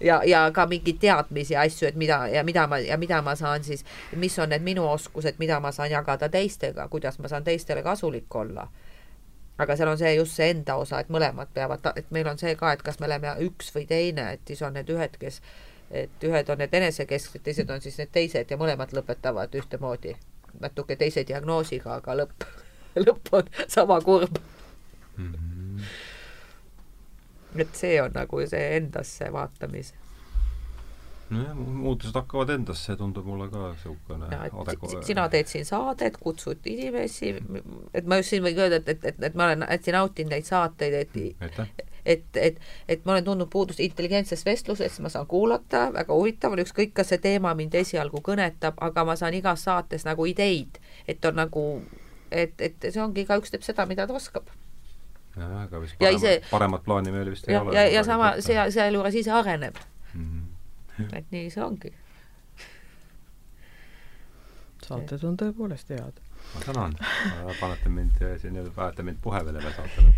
[0.08, 3.34] ja, ja ka mingeid teadmisi ja asju, et mida ja mida ma ja mida ma
[3.34, 3.84] saan siis,
[4.16, 8.34] mis on need minu oskused, mida ma saan jagada teistega, kuidas ma saan teistele kasulik
[8.34, 8.68] olla.
[9.58, 12.54] aga seal on see just see enda osa, et mõlemad peavad, et meil on see
[12.58, 15.42] ka, et kas me oleme üks või teine, et siis on need ühed, kes
[15.92, 20.16] et ühed on need enesekesksed, teised on siis need teised ja mõlemad lõpetavad ühtemoodi,
[20.60, 22.48] natuke teise diagnoosiga, aga lõpp,
[23.06, 24.38] lõpp on sama kurb
[25.16, 25.32] mm.
[25.32, 25.52] -hmm
[27.56, 29.98] et see on nagu see endasse vaatamise
[31.32, 35.02] nojah, muutused hakkavad endasse, tundub mulle ka niisugune adekva-.
[35.06, 37.32] sina teed siin saadet, kutsud inimesi,
[37.94, 40.48] et ma just siin võin öelda, et, et, et, et ma olen hästi nautinud neid
[40.48, 41.16] saateid, et
[41.48, 42.58] et, et, et,
[42.88, 47.12] et ma olen tundnud puudust intelligentsest vestlusest, ma saan kuulata, väga huvitav on, ükskõik, kas
[47.12, 51.66] see teema mind esialgu kõnetab, aga ma saan igas saates nagu ideid, et on nagu,
[52.30, 54.50] et, et see ongi, igaüks teeb seda, mida ta oskab
[55.36, 57.74] jah, aga vist paremat, ise, paremat plaani meil vist ei ja, ole.
[57.76, 59.78] ja, ja sama, see, sealjuures ise areneb
[60.14, 60.46] mm.
[60.98, 61.16] -hmm.
[61.18, 61.94] et nii see ongi.
[64.82, 66.20] saated on tõepoolest head.
[66.54, 66.96] Ma tänan,
[67.60, 70.12] panete mind siin, panete mind puhevedele saatele.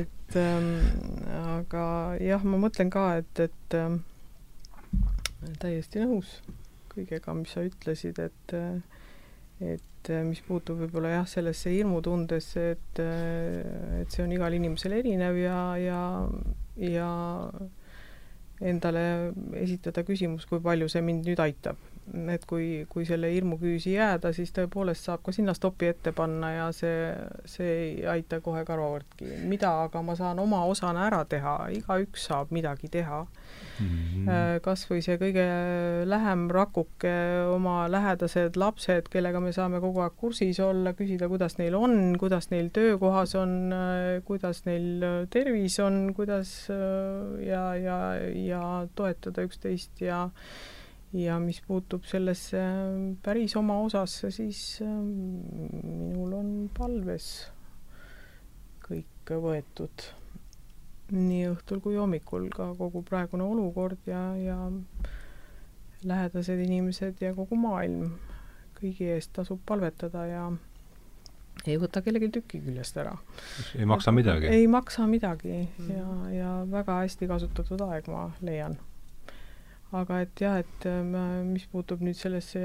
[0.00, 0.70] Et ähm,
[1.56, 1.84] aga
[2.20, 4.00] jah, ma mõtlen ka, et, et ähm,
[5.62, 6.40] täiesti nõus
[6.90, 8.56] kõigega, mis sa ütlesid, et
[9.60, 14.54] et et äh, mis puutub võib-olla jah, sellesse hirmutundesse, et, äh, et see on igal
[14.56, 16.00] inimesel erinev ja, ja,
[16.80, 17.10] ja
[18.60, 19.04] endale
[19.60, 21.89] esitada küsimus, kui palju see mind nüüd aitab
[22.32, 26.50] et kui, kui selle hirmu küüsi jääda, siis tõepoolest saab ka sinna stopi ette panna
[26.52, 27.10] ja see,
[27.48, 29.28] see ei aita kohe karvavõrdki.
[29.50, 33.86] mida aga ma saan oma osana ära teha, igaüks saab midagi teha mm.
[33.86, 34.60] -hmm.
[34.64, 35.46] kas või see kõige
[36.10, 37.14] lähem rakuke,
[37.54, 42.50] oma lähedased lapsed, kellega me saame kogu aeg kursis olla, küsida, kuidas neil on, kuidas
[42.50, 46.68] neil töökohas on, äh, kuidas neil äh, tervis on, kuidas
[47.46, 47.98] ja, ja,
[48.34, 48.62] ja
[48.94, 50.28] toetada üksteist ja
[51.12, 52.60] ja mis puutub sellesse
[53.22, 55.08] päris oma osasse, siis ähm,
[55.82, 57.50] minul on palves
[58.86, 60.06] kõik võetud
[61.10, 64.58] nii õhtul kui hommikul ka kogu praegune olukord ja, ja
[66.06, 68.12] lähedased inimesed ja kogu maailm,
[68.78, 70.44] kõigi eest tasub palvetada ja
[71.66, 73.16] ei võta kellelgi tüki küljest ära.
[73.76, 74.46] ei maksa midagi?
[74.46, 75.90] ei maksa midagi mm.
[75.90, 76.06] ja,
[76.36, 78.78] ja väga hästi kasutatud aeg, ma leian
[79.96, 81.00] aga et jah, et äh,
[81.46, 82.60] mis puutub nüüd sellesse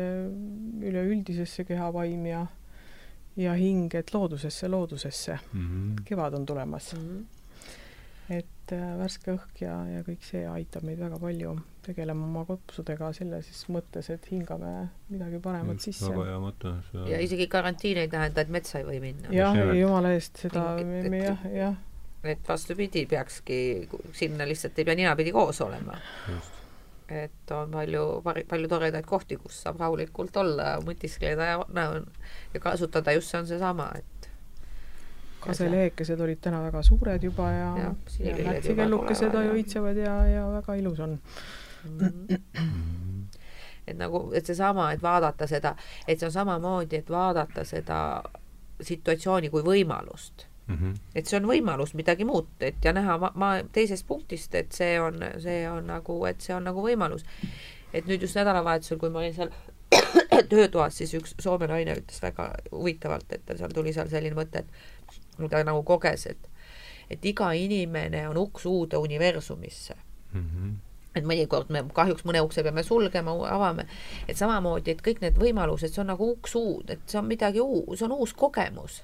[0.85, 2.45] üleüldisesse kehavaim ja
[3.35, 5.63] ja hing, et loodusesse, loodusesse mm.
[5.65, 6.03] -hmm.
[6.05, 6.99] kevad on tulemas mm.
[6.99, 7.23] -hmm.
[8.29, 13.11] et äh, värske õhk ja, ja kõik see aitab meid väga palju tegelema oma kopsudega
[13.13, 16.09] selles mõttes, et hingame midagi paremat sisse.
[16.09, 16.73] väga hea mõte.
[17.09, 19.29] ja isegi karantiin ei tähenda, et metsa ei või minna.
[19.31, 21.75] jah, jumala eest, seda me, me jah, jah.
[22.23, 25.97] et vastupidi, peakski sinna lihtsalt ei pea ninapidi koos olema.
[26.29, 26.64] just
[27.09, 31.59] et on palju, palju toredaid kohti, kus saab rahulikult olla, mõtiskleda ja
[32.53, 34.29] ja kasutada just see on seesama, et
[35.45, 40.99] kaselehekesed olid täna väga suured juba ja, ja, ja märtsikellukesed õitsevad ja, ja väga ilus
[40.99, 41.19] on
[41.83, 41.99] mm.
[41.99, 42.39] -hmm.
[43.87, 45.75] et nagu, et seesama, et vaadata seda,
[46.07, 47.99] et see on samamoodi, et vaadata seda
[48.81, 50.93] situatsiooni kui võimalust Mm -hmm.
[51.15, 55.01] et see on võimalus midagi muud, et ja näha ma, ma teisest punktist, et see
[55.01, 57.25] on, see on nagu, et see on nagu võimalus.
[57.93, 59.51] et nüüd just nädalavahetusel, kui ma olin seal
[60.49, 65.49] töötoas, siis üks Soome naine ütles väga huvitavalt, et seal tuli seal selline mõte, et
[65.49, 66.49] ta nagu koges, et
[67.09, 69.95] et iga inimene on uks uude universumisse
[70.33, 70.49] mm.
[70.49, 70.73] -hmm
[71.15, 73.85] et mõnikord me kahjuks mõne ukse peame sulgema, avame,
[74.27, 77.61] et samamoodi, et kõik need võimalused, see on nagu uks uud, et see on midagi
[77.61, 79.03] uus, see on uus kogemus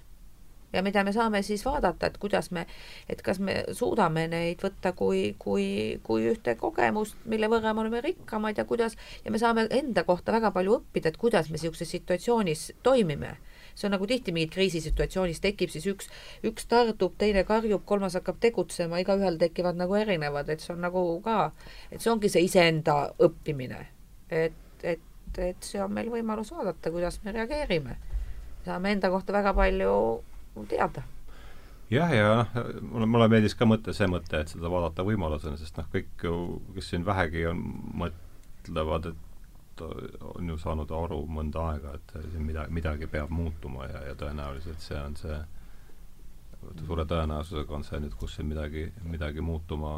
[0.74, 2.66] ja mida me saame siis vaadata, et kuidas me,
[3.10, 8.02] et kas me suudame neid võtta kui, kui, kui ühte kogemust, mille võrra me oleme
[8.02, 11.92] rikkamad ja kuidas, ja me saame enda kohta väga palju õppida, et kuidas me niisuguses
[11.98, 13.38] situatsioonis toimime
[13.76, 16.10] see on nagu tihti mingid kriisisituatsioonis tekib siis üks,
[16.48, 21.04] üks tardub, teine karjub, kolmas hakkab tegutsema, igaühel tekivad nagu erinevad, et see on nagu
[21.26, 21.38] ka,
[21.92, 23.86] et see ongi see iseenda õppimine.
[24.30, 27.98] et, et, et see on meil võimalus vaadata, kuidas me reageerime.
[28.66, 29.94] saame enda kohta väga palju
[30.70, 31.04] teada.
[31.92, 32.46] jah, ja
[32.82, 36.36] mulle, mulle meeldis ka mõte, see mõte, et seda vaadata võimalusena, sest noh, kõik ju,
[36.76, 37.66] kes siin vähegi on,
[38.04, 39.28] mõtlevad, et
[40.36, 44.84] on ju saanud aru mõnda aega, et siin midagi, midagi peab muutuma ja, ja tõenäoliselt
[44.84, 45.38] see on see,
[46.86, 49.96] suure tõenäosusega on see nüüd, kus siin midagi, midagi muutuma,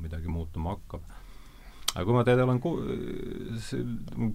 [0.00, 1.04] midagi muutuma hakkab.
[1.94, 2.78] aga kui ma teid olen ku-,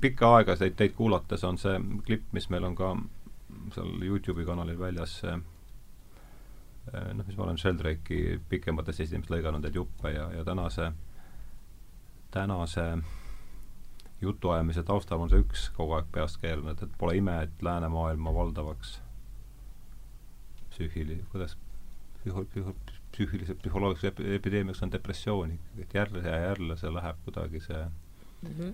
[0.02, 2.94] pikka aega teid, teid kuulates, on see klipp, mis meil on ka
[3.76, 5.40] seal Youtube'i kanalil väljas, see
[6.94, 10.92] noh, mis ma olen Sheldrake'i pikemates esimest lõiganud neid juppe ja, ja tänase,
[12.32, 12.86] tänase
[14.22, 19.00] jutuajamise taustal on see üks kogu aeg peast keeranud, et pole ime, et läänemaailma valdavaks
[20.72, 21.58] psüühili-, kuidas
[22.22, 22.76] psühho-, psühho-,
[23.12, 28.54] psüühilise, psühholoogilise epideemiaks on depressioon ikkagi, et jälle ja jälle see läheb kuidagi see mm,
[28.60, 28.74] -hmm.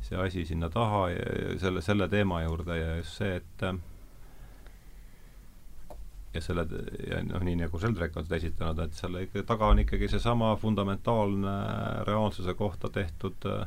[0.00, 3.68] see asi sinna taha ja, ja selle, selle teema juurde ja just see, et
[6.36, 6.66] ja selle,
[7.08, 10.52] ja noh, nii nagu Sheldrake on seda esitanud, et selle ikka taga on ikkagi seesama
[10.60, 11.56] fundamentaalne
[12.08, 13.66] reaalsuse kohta tehtud äh,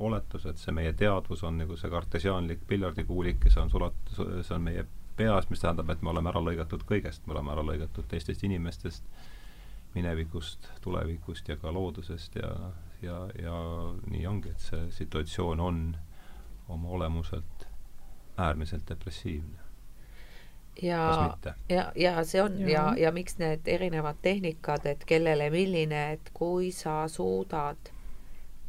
[0.00, 4.64] oletus, et see meie teadvus on nagu see kartesiaanlik piljardikuulik, kes on sulat-, see on
[4.64, 4.86] meie
[5.20, 9.04] peas, mis tähendab, et me oleme ära lõigatud kõigest, me oleme ära lõigatud teistest inimestest,
[9.94, 12.52] minevikust, tulevikust ja ka loodusest ja,
[13.02, 13.56] ja, ja
[14.08, 15.82] nii ongi, et see situatsioon on
[16.70, 17.66] oma olemuselt
[18.40, 19.59] äärmiselt depressiivne.
[20.82, 21.36] Ja,
[21.68, 22.58] ja, ja see on.
[22.60, 27.90] Ja, ja, ja miks need erinevad tehnikad, et kellele milline, et kui sa suudad,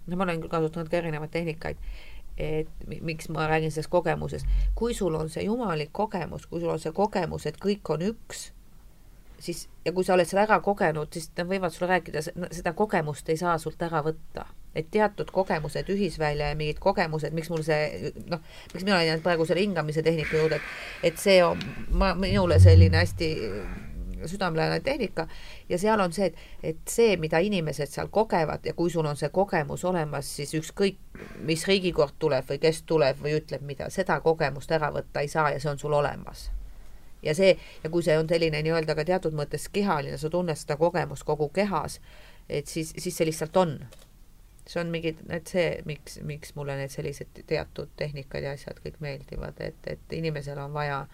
[0.08, 1.78] no ma olen kasutanud ka erinevaid tehnikaid
[2.42, 2.68] et
[3.02, 6.94] miks ma räägin sellest kogemusest, kui sul on see jumalik kogemus, kui sul on see
[6.96, 8.48] kogemus, et kõik on üks,
[9.42, 13.30] siis ja kui sa oled selle ära kogenud, siis nad võivad sulle rääkida, seda kogemust
[13.30, 14.48] ei saa sult ära võtta.
[14.76, 18.40] Et teatud kogemused, ühisvälja ja mingid kogemused, miks mul see noh,
[18.74, 20.62] miks mina olen jäänud praegu selle hingamise tehnika juurde,
[21.04, 21.60] et see on
[21.92, 23.32] ma, minule selline hästi
[24.26, 25.28] südamelähedane tehnika
[25.70, 29.18] ja seal on see, et, et see, mida inimesed seal kogevad ja kui sul on
[29.18, 31.00] see kogemus olemas, siis ükskõik,
[31.48, 35.50] mis riigikord tuleb või kes tuleb või ütleb mida, seda kogemust ära võtta ei saa
[35.52, 36.50] ja see on sul olemas.
[37.24, 40.78] ja see, ja kui see on selline nii-öelda ka teatud mõttes kehaline, sa tunned seda
[40.78, 42.00] kogemust kogu kehas,
[42.50, 43.78] et siis, siis see lihtsalt on
[44.68, 49.00] see on mingi, et see, miks, miks mulle need sellised teatud tehnikad ja asjad kõik
[49.04, 51.06] meeldivad, et, et inimesel on vaja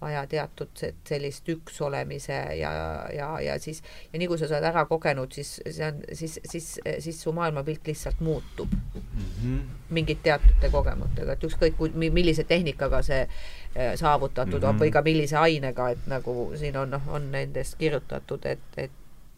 [0.00, 2.70] vaja teatud sellist üks olemise ja,
[3.14, 3.80] ja, ja siis
[4.12, 6.68] ja nii kui sa oled ära kogenud, siis see on, siis, siis,
[7.02, 9.58] siis su maailmapilt lihtsalt muutub mm -hmm.
[9.90, 14.68] mingite teatud kogemustega, et ükskõik millise tehnikaga see äh, saavutatud mm -hmm.
[14.68, 18.90] on või ka millise ainega, et nagu siin on, noh, on nendest kirjutatud, et, et,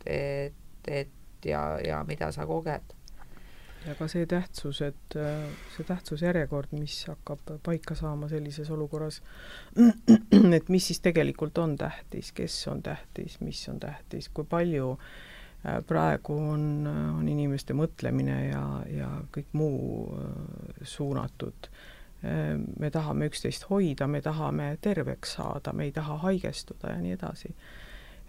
[0.07, 0.53] et,
[0.87, 1.09] et
[1.45, 3.00] ja, ja mida sa koged
[3.87, 9.21] ja ka see tähtsus, et äh, see tähtsusjärjekord, mis hakkab paika saama sellises olukorras,
[10.57, 15.79] et mis siis tegelikult on tähtis, kes on tähtis, mis on tähtis, kui palju äh,
[15.87, 21.73] praegu on, on inimeste mõtlemine ja, ja kõik muu äh, suunatud.
[22.21, 27.55] me tahame üksteist hoida, me tahame terveks saada, me ei taha haigestuda ja nii edasi.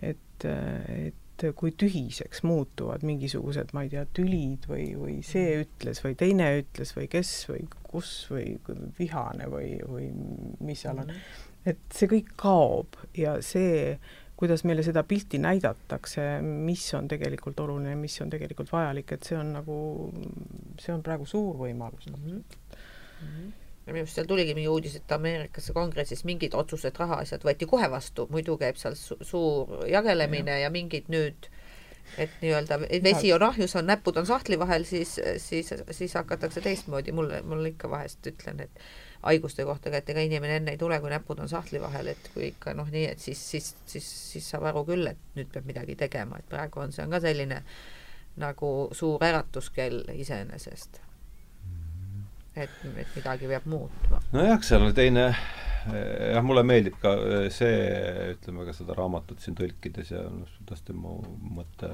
[0.01, 1.20] et et
[1.57, 5.67] kui tühiseks muutuvad mingisugused, ma ei tea, tülid või, või see mm.
[5.67, 8.55] ütles või teine ütles või kes või kus või
[8.99, 10.09] vihane või, või
[10.63, 11.13] mis seal on.
[11.13, 11.47] Mm.
[11.73, 13.95] et see kõik kaob ja see,
[14.39, 19.37] kuidas meile seda pilti näidatakse, mis on tegelikult oluline, mis on tegelikult vajalik, et see
[19.37, 19.79] on nagu,
[20.81, 22.21] see on praegu suur võimalus mm.
[22.21, 22.61] -hmm.
[23.21, 27.45] Mm -hmm ja minu arust seal tuligi mingi uudis, et Ameerikasse kongressis mingid otsused, rahaasjad
[27.47, 30.67] võeti kohe vastu, muidu käib seal su suur jagelemine ja.
[30.67, 31.49] ja mingid nüüd
[32.17, 37.11] et nii-öelda vesi on ahjus, on näpud on sahtli vahel, siis, siis, siis hakatakse teistmoodi,
[37.15, 38.81] mulle, mul ikka vahest ütlen, et
[39.23, 42.31] haiguste kohta ka, et ega inimene enne ei tule, kui näpud on sahtli vahel, et
[42.33, 45.69] kui ikka noh, nii, et siis, siis, siis, siis saab aru küll, et nüüd peab
[45.69, 47.61] midagi tegema, et praegu on, see on ka selline
[48.41, 51.01] nagu suur äratuskell iseenesest
[52.55, 54.21] et, et midagi peab muutma.
[54.35, 55.27] nojah, seal on teine,
[55.87, 57.13] jah, mulle meeldib ka
[57.53, 57.75] see,
[58.35, 61.15] ütleme ka seda raamatut siin tõlkides ja noh, kuidas tema
[61.59, 61.93] mõte,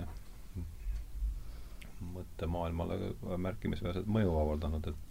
[2.16, 3.00] mõttemaailmale
[3.48, 5.04] märkimisväärset mõju avaldanud, et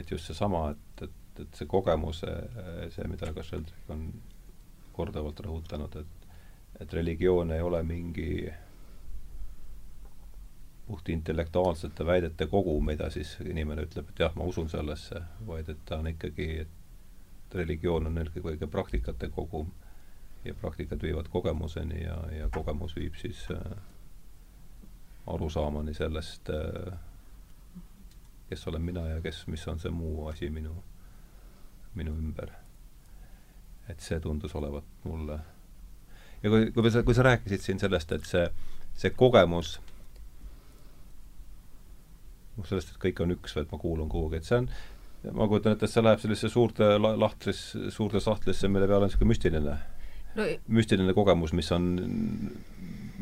[0.00, 4.08] et just seesama, et, et, et see kogemus, see, mida ka Sheldrick on
[4.94, 6.20] korduvalt rõhutanud, et
[6.82, 8.63] et religioon ei ole mingi puht
[11.08, 15.98] intellektuaalsete väidete kogu, mida siis inimene ütleb, et jah, ma usun sellesse, vaid et ta
[15.98, 19.70] on ikkagi, et religioon on eelkõige praktikate kogum
[20.44, 23.76] ja praktikad viivad kogemuseni ja, ja kogemus viib siis äh,
[25.26, 26.98] arusaamani sellest äh,,
[28.48, 30.74] kes olen mina ja kes, mis on see muu asi minu,
[31.94, 32.50] minu ümber.
[33.88, 35.38] et see tundus olevat mulle
[36.42, 38.46] ja kui, kui sa, kui sa rääkisid siin sellest, et see,
[38.96, 39.78] see kogemus
[42.58, 44.68] noh, sellest, et kõik on üks või et ma kuulun kuhugi, et see on,
[45.32, 47.64] ma kujutan ette, et see läheb sellisesse suurte la-, lahtris,
[47.94, 49.76] suurde sahtlisse, mille peal on niisugune müstiline.
[50.34, 51.92] No,, müstiline kogemus, mis on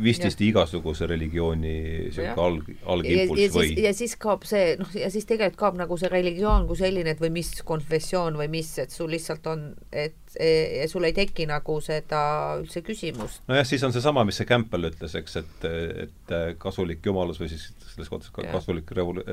[0.00, 1.72] vististi igasuguse religiooni
[2.06, 3.72] niisugune alg, algimpulss või?
[3.82, 7.20] ja siis kaob see, noh, ja siis tegelikult kaob nagu see religioon kui selline, et
[7.22, 11.76] või mis konfessioon või mis, et sul lihtsalt on, et e, sul ei teki nagu
[11.84, 12.22] seda
[12.60, 13.42] üldse küsimust.
[13.50, 15.68] nojah, siis on seesama, mis see Campbell ütles, eks, et,
[16.06, 19.24] et kasulik jumalus või siis selles kohtas ka kasulik revol-,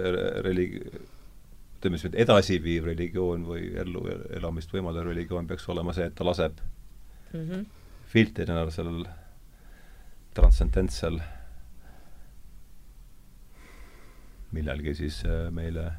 [0.44, 0.84] religi-,
[1.80, 4.04] ütleme siis, edasiviiv religioon või ellu
[4.36, 6.60] elamist võimaldav religioon peaks olema see, et ta laseb
[7.32, 7.66] mm -hmm.
[8.12, 9.06] filtrina sellel
[10.38, 11.20] transcendentsel
[14.56, 15.92] millalgi siis äh, meile,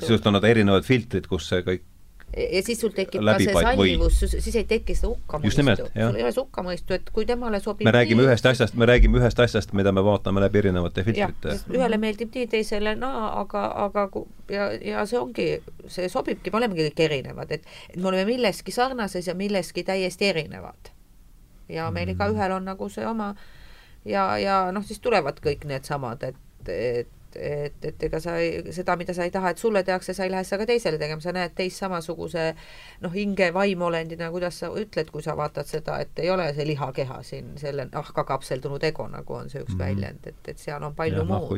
[0.00, 1.90] sisust on nad erinevad filtrid, kus see kõik
[2.36, 5.62] ja siis sul tekib ka see sallivus, siis ei teki seda hukkamõistu.
[5.62, 8.88] sul ei ole seda hukkamõistu, et kui temale sobib me räägime nii, ühest asjast, me
[8.90, 11.58] räägime ühest asjast, mida me vaatame läbi erinevate filtrite.
[11.70, 14.06] ühele meeldib nii, teisele naa, aga, aga
[14.50, 15.48] ja, ja see ongi,
[15.86, 20.32] see sobibki, me olemegi kõik erinevad, et, et me oleme milleski sarnases ja milleski täiesti
[20.32, 20.90] erinevad.
[21.68, 22.16] ja meil mm.
[22.18, 23.34] igaühel on nagu see oma
[24.04, 28.96] ja, ja noh, siis tulevad kõik needsamad, et, et et, et ega sa ei, seda,
[28.98, 31.32] mida sa ei taha, et sulle tehakse, sa ei lähe seda ka teisele tegema, sa
[31.34, 32.44] näed teist samasuguse
[33.02, 37.20] noh, hinge vaimolendina, kuidas sa ütled, kui sa vaatad seda, et ei ole see lihakeha
[37.26, 39.84] siin selle nahka kapseldunud ego, nagu on see üks mm -hmm.
[39.84, 41.48] väljend, et, et seal on palju ja, muud.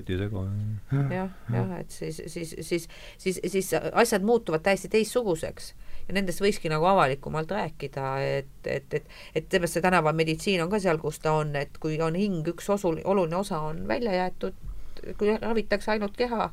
[0.93, 5.75] jah, jah, et siis, siis, siis, siis, siis asjad muutuvad täiesti teistsuguseks
[6.09, 10.81] ja nendest võikski nagu avalikumalt rääkida, et, et, et, et seepärast see tänavameditsiin on ka
[10.83, 14.59] seal, kus ta on, et kui on hing, üks osu, oluline osa on välja jäetud,
[15.19, 16.51] kui ravitakse ainult keha,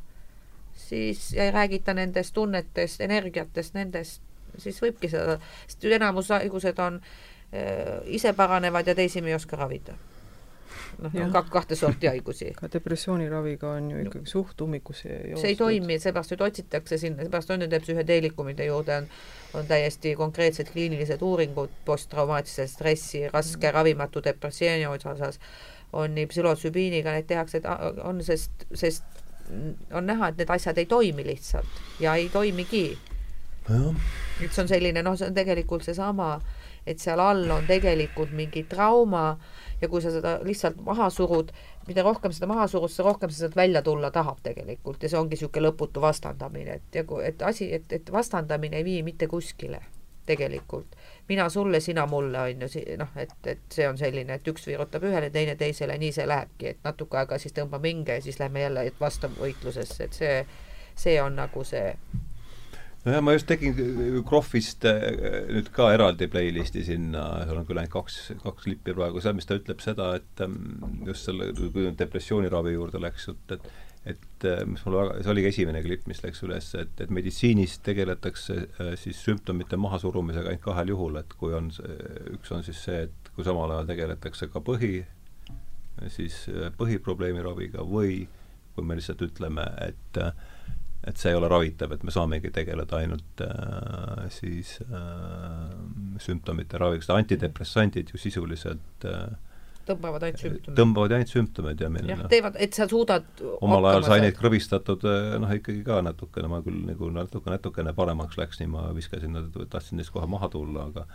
[0.87, 4.23] siis ei räägita nendest tunnetest, energiatest, nendest,
[4.57, 9.59] siis võibki seda, sest enamus haigused on äh, ise paranevad ja teisi me ei oska
[9.59, 9.97] ravida
[11.01, 12.51] noh, on ka kahte sorti haigusi.
[12.55, 15.41] ka depressiooniraviga on ju ikkagi suht ummikusse joostud.
[15.41, 19.09] see ei toimi, seepärast nüüd otsitakse sinna, seepärast on nende psühhedeelikumide juurde on,
[19.59, 23.73] on täiesti konkreetsed kliinilised uuringud posttraumaatilise stressi, raske mm.
[23.73, 25.39] ravimatu depressiooni osas,
[25.93, 27.67] on nii psühhotsübiiniga neid tehakse, et
[28.03, 29.23] on, sest, sest
[29.91, 32.97] on näha, et need asjad ei toimi lihtsalt ja ei toimigi.
[33.67, 36.35] see on selline, noh, see on tegelikult seesama,
[36.87, 39.37] et seal all on tegelikult mingi trauma
[39.83, 41.51] ja kui sa seda lihtsalt maha surud,
[41.87, 45.19] mida rohkem seda maha surud, seda rohkem sa sealt välja tulla tahab tegelikult ja see
[45.19, 49.27] ongi niisugune lõputu vastandamine, et ja kui, et asi, et, et vastandamine ei vii mitte
[49.27, 49.81] kuskile
[50.25, 50.95] tegelikult.
[51.29, 55.03] mina sulle, sina mulle, on ju, noh, et, et see on selline, et üks virutab
[55.03, 58.63] ühele, teine teisele, nii see lähebki, et natuke aega siis tõmbame hinge ja siis lähme
[58.63, 60.37] jälle vastavvõitlusesse, et see,
[60.95, 61.91] see on nagu see
[63.05, 63.75] nojah, ma just tegin
[64.27, 65.05] Krohvist äh,
[65.51, 69.49] nüüd ka eraldi playlisti sinna, seal on küll ainult kaks, kaks klippi praegu, seal, mis
[69.49, 70.59] ta ütleb seda, et ähm,
[71.07, 73.73] just selle, kui depressiooniravi juurde läks jutt, et
[74.03, 77.77] et äh, mis mulle väga, see oligi esimene klipp, mis läks üles, et, et meditsiinis
[77.85, 81.71] tegeletakse äh, siis sümptomite mahasurumisega ainult kahel juhul, et kui on
[82.35, 84.97] üks on siis see, et kui samal ajal tegeletakse ka põhi,
[86.11, 86.35] siis
[86.75, 88.25] põhiprobleemi raviga või
[88.73, 90.33] kui me lihtsalt ütleme, et äh,
[91.03, 95.73] et see ei ole ravitav, et me saamegi tegeleda ainult äh, siis äh,
[96.23, 99.33] sümptomite raviga, sest antidepressandid ju sisuliselt äh,
[99.87, 100.77] tõmbavad ainult sümptomeid.
[100.79, 105.03] tõmbavad ainult sümptomeid ja meil jah, teevad, et sa suudad omal ajal sai neid krõbistatud
[105.09, 109.35] äh, noh, ikkagi ka natukene, ma küll nagu natuke, natukene paremaks läks, nii ma viskasin
[109.35, 111.07] nad, tahtsin neist kohe maha tulla, aga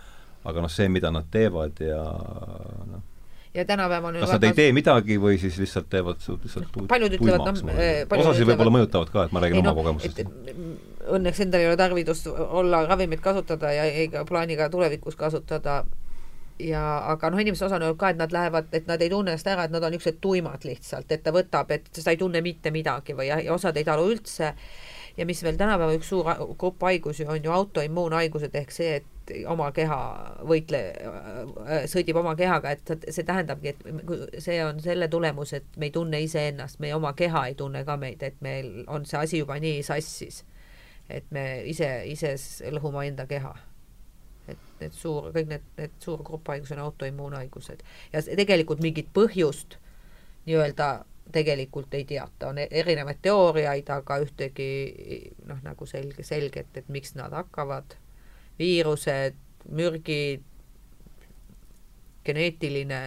[0.48, 2.02] aga noh, see, mida nad teevad ja
[2.92, 3.06] noh,
[3.54, 8.18] ja tänapäeval kas nad ei tee midagi või siis lihtsalt teevad lihtsalt paljud ütlevad, noh
[8.18, 10.20] osasid võib-olla mõjutavad ka, et ma räägin ei, oma no, kogemusest.
[11.18, 15.82] õnneks endal ei ole tarvidust olla ravimeid kasutada ja ei ka plaani ka tulevikus kasutada.
[16.58, 19.30] Ja aga noh, inimeste osa on olnud ka, et nad lähevad, et nad ei tunne
[19.30, 22.42] ennast ära, et nad on niisugused tuimad lihtsalt, et ta võtab, et sa ei tunne
[22.42, 24.56] mitte midagi või ja, ja osad ei talu üldse.
[25.18, 26.26] Ja mis veel tänapäeval üks suur
[26.58, 29.06] grupp haigusi on ju autoimmuunhaigused ehk see, et
[29.48, 29.98] oma keha
[30.48, 30.80] võitle,
[31.90, 36.20] sõdib oma kehaga, et see tähendabki, et see on selle tulemus, et me ei tunne
[36.24, 39.82] iseennast, meie oma keha ei tunne ka meid, et meil on see asi juba nii
[39.86, 40.44] sassis,
[41.08, 42.34] et me ise, ise
[42.74, 43.54] lõhume enda keha.
[44.48, 47.84] Et need suur, kõik need, need suur grupp haigused on autoimmuunhaigused.
[48.14, 49.76] Ja tegelikult mingit põhjust
[50.48, 50.88] nii-öelda
[51.32, 54.68] tegelikult ei teata, on e-, erinevaid teooriaid, aga ühtegi
[55.48, 57.98] noh, nagu selge, selget, et miks nad hakkavad,
[58.58, 59.36] viirused,
[59.68, 60.44] mürgid,
[62.28, 63.00] geneetiline,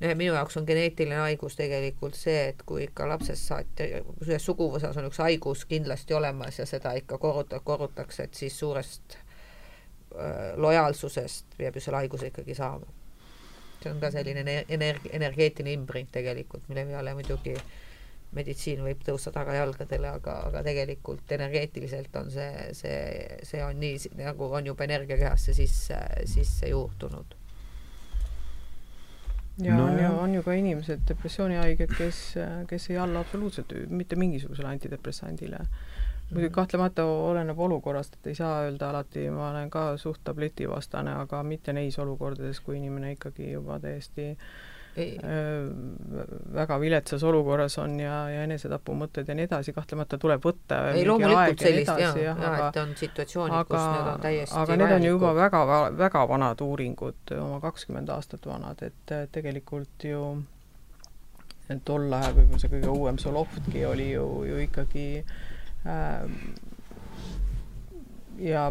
[0.00, 3.88] noh, minu jaoks on geneetiline haigus tegelikult see, et kui ikka lapsest saati,
[4.26, 9.18] ühes suguvõsas on üks haigus kindlasti olemas ja seda ikka korruta-, korrutakse, et siis suurest
[9.18, 12.88] äh, lojaalsusest peab ju selle haiguse ikkagi saama.
[13.82, 17.54] See on ka selline energ-, energeetiline imprint tegelikult, mille peale muidugi
[18.34, 24.50] meditsiin võib tõusta tagajalgadele, aga, aga tegelikult energeetiliselt on see, see, see on nii, nagu
[24.58, 25.98] on juba energiakehasse sisse,
[26.28, 27.36] sisse juurdunud.
[29.62, 32.22] ja No on ju, on ju ka inimesed, depressioonihaiged, kes,
[32.68, 35.66] kes ei alla absoluutselt mitte mingisugusele antidepressandile.
[36.30, 41.42] muidugi kahtlemata oleneb olukorrast, et ei saa öelda alati, ma olen ka suht tabletivastane, aga
[41.42, 44.75] mitte neis olukordades, kui inimene ikkagi juba täiesti öö,
[46.56, 51.60] väga viletsas olukorras on ja, ja enesetapumõtted ja nii edasi, kahtlemata tuleb võtta ei loomulikult
[51.60, 54.94] ja sellist jah, jah, aga et on situatsioonid, kus aga, need on täiesti aga need
[54.96, 55.62] on ju juba väga,
[55.98, 60.22] väga vanad uuringud, oma kakskümmend aastat vanad, et äh, tegelikult ju
[61.84, 65.08] tol ajal võib-olla see kõige uuem Solovki oli ju, ju ikkagi
[65.84, 66.24] äh,
[68.38, 68.70] ja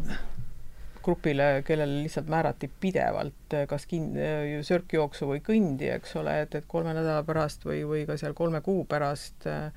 [1.05, 4.15] grupile, kellele lihtsalt määrati pidevalt äh, kas kin-,
[4.51, 8.35] ju sörkjooksu või kõndi, eks ole, et, et kolme nädala pärast või, või ka seal
[8.37, 9.69] kolme kuu pärast äh,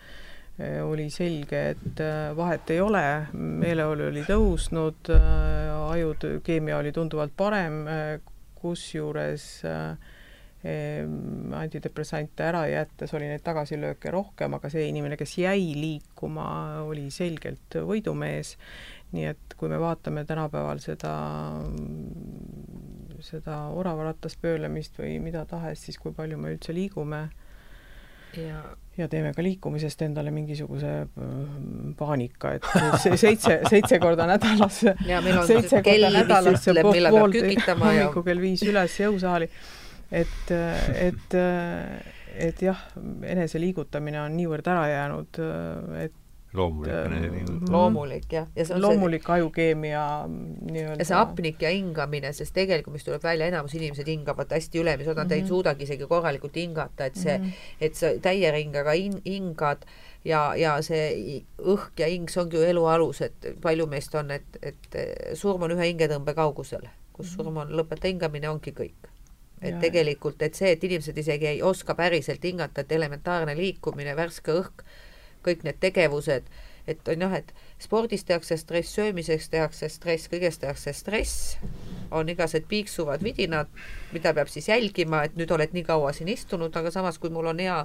[0.83, 2.01] oli selge, et
[2.35, 5.07] vahet ei ole, meeleolu oli tõusnud,
[5.93, 7.85] ajude keemia oli tunduvalt parem,
[8.59, 10.09] kusjuures äh,
[11.55, 17.79] antidepressante ära jättes oli neid tagasilööke rohkem, aga see inimene, kes jäi liikuma, oli selgelt
[17.87, 18.57] võidumees.
[19.13, 21.13] Nii et kui me vaatame tänapäeval seda,
[23.25, 27.29] seda oravaratas pöörlemist või mida tahes, siis kui palju me üldse liigume
[28.37, 28.63] ja
[28.99, 32.67] ja teeme ka liikumisest endale mingisuguse mm, paanika, et
[33.21, 38.09] seitse, seitse korda nädalas ja meil on seitse korda nädalas ütleb, millal peab kükitama ja
[38.09, 39.49] hommikul kell viis üles jõusaali.
[40.11, 40.51] et,
[40.99, 41.37] et,
[42.49, 42.81] et jah,
[43.23, 45.41] enese liigutamine on niivõrd ära jäänud,
[46.03, 46.19] et
[46.59, 47.71] loomulik Ähm, enesetingimus.
[47.73, 52.55] loomulik jah, ja see on see loomulik ajukeemia nii-öelda ja see apnik ja hingamine, sest
[52.57, 55.49] tegelikult, mis tuleb välja, enamus inimesed hingavad hästi ülemise osa, nad ei Mhm.
[55.49, 57.53] suudagi isegi korralikult hingata, et see Mhm.
[57.81, 59.85] et sa täie ringaga hin-, hingad
[60.25, 64.31] ja, ja see õhk ja hing, see ongi ju elu alus, et palju meist on,
[64.31, 69.09] et, et eh, surm on ühe hingetõmbe kaugusel, kus surm on, lõpeta hingamine, ongi kõik.
[69.61, 74.15] et Ja- tegelikult, et see, et inimesed isegi ei oska päriselt hingata, et elementaarne liikumine,
[74.15, 74.85] värske õhk,
[75.44, 76.48] kõik need tegevused,
[76.89, 77.52] et on jah, et
[77.82, 81.56] spordis tehakse stress, söömiseks tehakse stress, kõigest tehakse stress,
[82.10, 83.69] on igasugused piiksuvad vidinad,
[84.15, 87.51] mida peab siis jälgima, et nüüd oled nii kaua siin istunud, aga samas, kui mul
[87.52, 87.77] on hea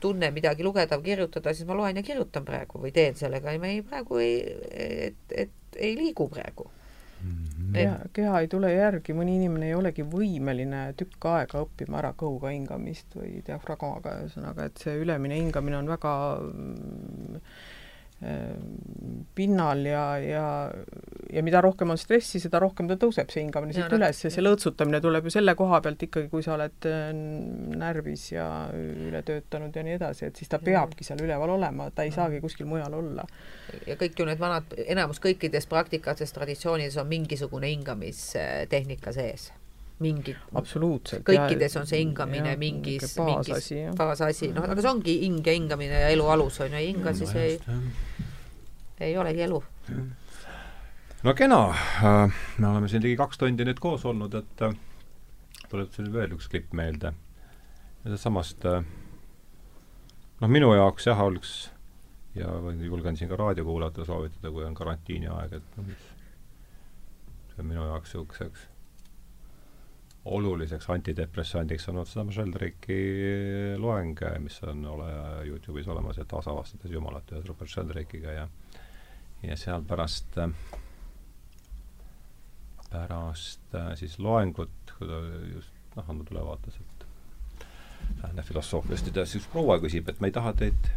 [0.00, 3.74] tunne midagi lugeda kirjutada, siis ma loen ja kirjutan praegu või teen sellega ja me
[3.74, 4.38] ei, praegu ei,
[5.08, 6.70] et, et ei liigu praegu.
[7.72, 12.52] Keha, keha ei tule järgi, mõni inimene ei olegi võimeline tükk aega õppima ära kõhuga
[12.52, 16.14] hingamist või diafragmaga, ühesõnaga, et see ülemine hingamine on väga
[16.48, 17.40] mm,
[19.34, 20.70] pinnal ja, ja,
[21.32, 24.44] ja mida rohkem on stressi, seda rohkem ta tõuseb, see hingamine noh, üles ja see
[24.44, 27.08] lõõtsutamine tuleb ju selle koha pealt ikkagi, kui sa oled eh,
[27.82, 32.06] närvis ja üle töötanud ja nii edasi, et siis ta peabki seal üleval olema, ta
[32.06, 33.26] ei saagi kuskil mujal olla.
[33.88, 39.50] ja kõik ju need vanad, enamus kõikides praktikates, traditsioonides on mingisugune hingamistehnika sees.
[40.02, 41.24] Mingi, absoluutselt.
[41.26, 46.08] kõikides on see hingamine mingis, mingis baasasi, noh, aga see ongi hing ja hingamine ja
[46.14, 47.58] elu alus on ju, ei hinga, siis ei,
[49.02, 49.60] ei olegi elu.
[51.22, 51.60] no kena,
[52.58, 54.74] me oleme siin ligi kaks tundi nüüd koos olnud, et äh,
[55.68, 57.14] tuleb siin veel üks klipp meelde.
[58.16, 61.70] samast noh, minu jaoks jah, oleks
[62.34, 62.48] ja
[62.80, 66.10] julgen siin ka raadiokuulajatele soovitada, kui on karantiini aeg, et noh, mis.
[67.52, 68.71] See on minu jaoks niisuguseks
[70.24, 75.08] oluliseks antidepressandiks olnud seda Sheldrake'i loeng, mis on ole
[75.48, 78.48] Youtube'is olemas, et taasavastades Jumalat ühes Robert Sheldrake'iga ja
[79.42, 80.50] ja seal pärast äh,
[82.92, 85.20] pärast äh, siis loengut, kui ta
[85.50, 87.06] just noh, andnud ülevaate sealt
[88.22, 90.90] lääne filosoofiast ja siis üks proua küsib, et ma ei taha teid,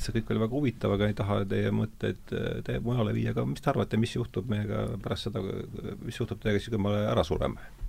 [0.00, 3.46] see kõik oli väga huvitav, aga ei taha teie mõtteid äh, teie mujale viia, aga
[3.50, 5.44] mis te arvate, mis juhtub meiega pärast seda,
[6.04, 7.83] mis juhtub teiega siis, kui me ära sureme?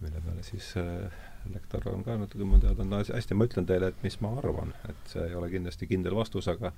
[0.00, 1.18] Mille peale siis äh,
[1.52, 4.72] lektor on ka natuke niimoodi öelnud, no hästi, ma ütlen teile, et mis ma arvan,
[4.88, 6.72] et see ei ole kindlasti kindel vastus, aga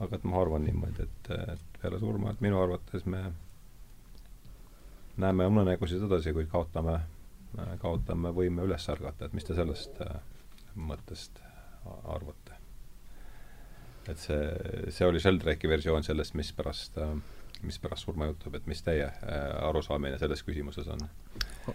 [0.00, 3.22] aga et ma arvan niimoodi, et, et peale surma, et minu arvates me
[5.16, 6.98] näeme unenägusid edasi, kuid kaotame,
[7.80, 10.20] kaotame võime üles ärgata, et mis te sellest äh,
[10.76, 11.40] mõttest
[12.04, 12.52] arvate?
[14.06, 17.16] et see, see oli Sheldrake'i versioon sellest, mis pärast äh,
[17.62, 21.06] mis pärast surma juhtub, et mis teie äh, arusaamine selles küsimuses on?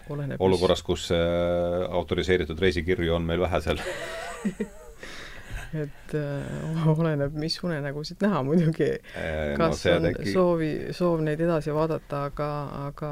[0.10, 1.18] oleneb olukorras, kus äh,
[1.90, 3.82] autoriseeritud reisikirju on meil vähe seal
[5.74, 8.90] et äh, oleneb, mis unenägusid näha muidugi.
[9.16, 10.34] Eh, kas no, see on teki...
[10.34, 12.50] soovi, soov neid edasi vaadata, aga,
[12.90, 13.12] aga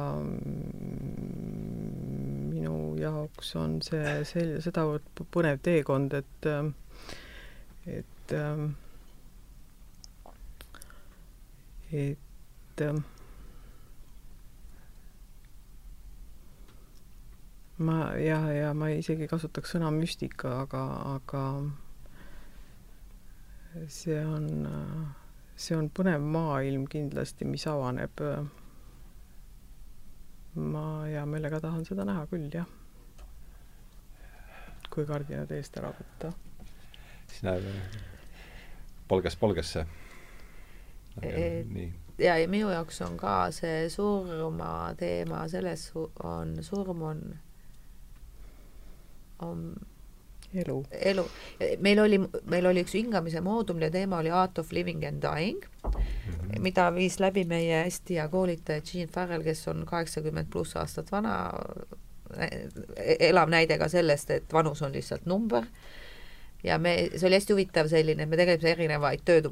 [2.52, 6.64] minu jaoks on see, see sedavõrd põnev teekond, et äh,
[7.90, 8.58] et äh,
[12.80, 13.01] et äh,
[17.77, 20.81] ma jah, ja ma isegi kasutaks sõna müstika, aga,
[21.15, 21.43] aga
[23.88, 24.68] see on,
[25.56, 28.23] see on põnev maailm kindlasti, mis avaneb.
[30.60, 32.68] ma hea meelega tahan seda näha küll, jah.
[34.89, 36.34] kui kardinad eest ära võtta.
[37.30, 37.64] siis näeb
[39.07, 39.85] palgest palgesse.
[41.22, 45.90] nii ja, ja minu jaoks on ka see surma teema, selles
[46.24, 47.22] on, surm on,
[49.46, 49.64] on
[50.54, 50.86] elu.
[50.91, 51.26] elu.
[51.80, 52.20] meil oli,
[52.50, 56.60] meil oli üks hingamise moodul ja teema oli Art of living and dying mm, -hmm.
[56.60, 61.52] mida viis läbi meie hästi hea koolitaja Jean Farrell, kes on kaheksakümmend pluss aastat vana,
[63.20, 65.64] elav näide ka sellest, et vanus on lihtsalt number
[66.64, 69.48] ja me, see oli hästi huvitav selline, me tegelesime erinevaid tööd,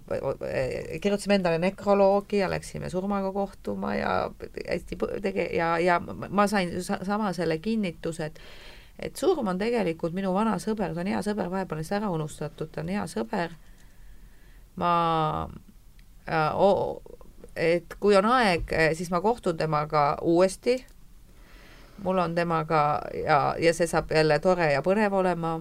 [1.01, 4.15] kirjutasime endale nekroloogi ja läksime surmaga kohtuma ja
[4.67, 8.41] hästi tege- ja, ja ma sain sama selle kinnituse, et
[8.99, 12.09] et surm on tegelikult minu vana sõber, ta on hea sõber, vahepeal on seda ära
[12.09, 13.53] unustatud, ta on hea sõber.
[14.75, 14.91] ma
[16.27, 16.53] äh,,
[17.55, 20.85] et kui on aeg, siis ma kohtun temaga uuesti.
[22.03, 25.59] mul on temaga ja, ja see saab jälle tore ja põnev olema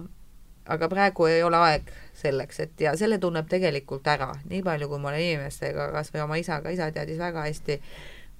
[0.67, 5.01] aga praegu ei ole aeg selleks, et ja selle tunneb tegelikult ära, nii palju, kui
[5.01, 7.79] ma olen inimestega, kas või oma isaga, isa teadis väga hästi,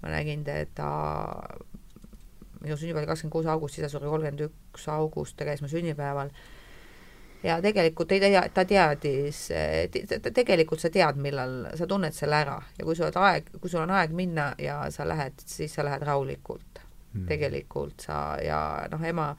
[0.03, 0.91] ma nägin teda,
[2.61, 6.31] minu sünnipäev oli kakskümmend kuus august, isa suri kolmkümmend üks august, ta käis mu sünnipäeval.
[7.45, 9.43] Ja tegelikult ei tea, ta teadis,
[10.33, 12.57] tegelikult sa tead, millal sa tunned selle ära.
[12.79, 15.85] Ja kui sul on aeg, kui sul on aeg minna ja sa lähed, siis sa
[15.85, 16.81] lähed rahulikult.
[17.13, 17.23] Mm..
[17.29, 18.59] tegelikult sa ja
[18.91, 19.29] noh, ema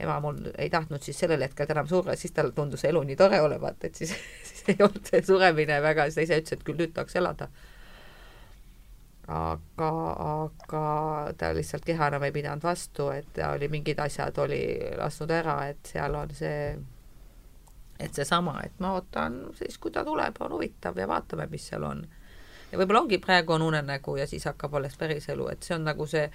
[0.00, 3.40] ema mul ei tahtnud siis sellel hetkel enam surra, siis tal tundus elu nii tore
[3.40, 4.12] olevat, et siis,
[4.48, 7.48] siis ei olnud see suremine väga, siis ta ise ütles, et küll nüüd tahaks elada.
[9.26, 9.88] aga,
[10.24, 10.82] aga
[11.38, 14.60] ta lihtsalt keha enam ei pidanud vastu, et ta oli mingid asjad oli
[15.00, 16.60] lasknud ära, et seal on see,
[17.98, 21.88] et seesama, et ma ootan siis, kui ta tuleb, on huvitav ja vaatame, mis seal
[21.88, 22.04] on.
[22.70, 25.88] ja võib-olla ongi praegu on unenägu ja siis hakkab alles päris elu, et see on
[25.88, 26.28] nagu see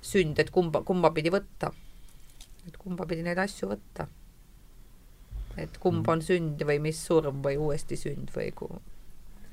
[0.00, 1.70] sünd, et kumba, kumba pidi võtta
[2.68, 4.08] et kumba pidi neid asju võtta.
[5.56, 6.12] et kumb mm.
[6.12, 8.80] on sünd või mis surm või uuesti sünd või ku-,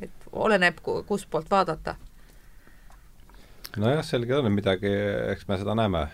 [0.01, 1.95] et oleneb, kustpoolt vaadata.
[3.77, 4.91] nojah, selge on, midagi,
[5.33, 6.05] eks me seda näeme.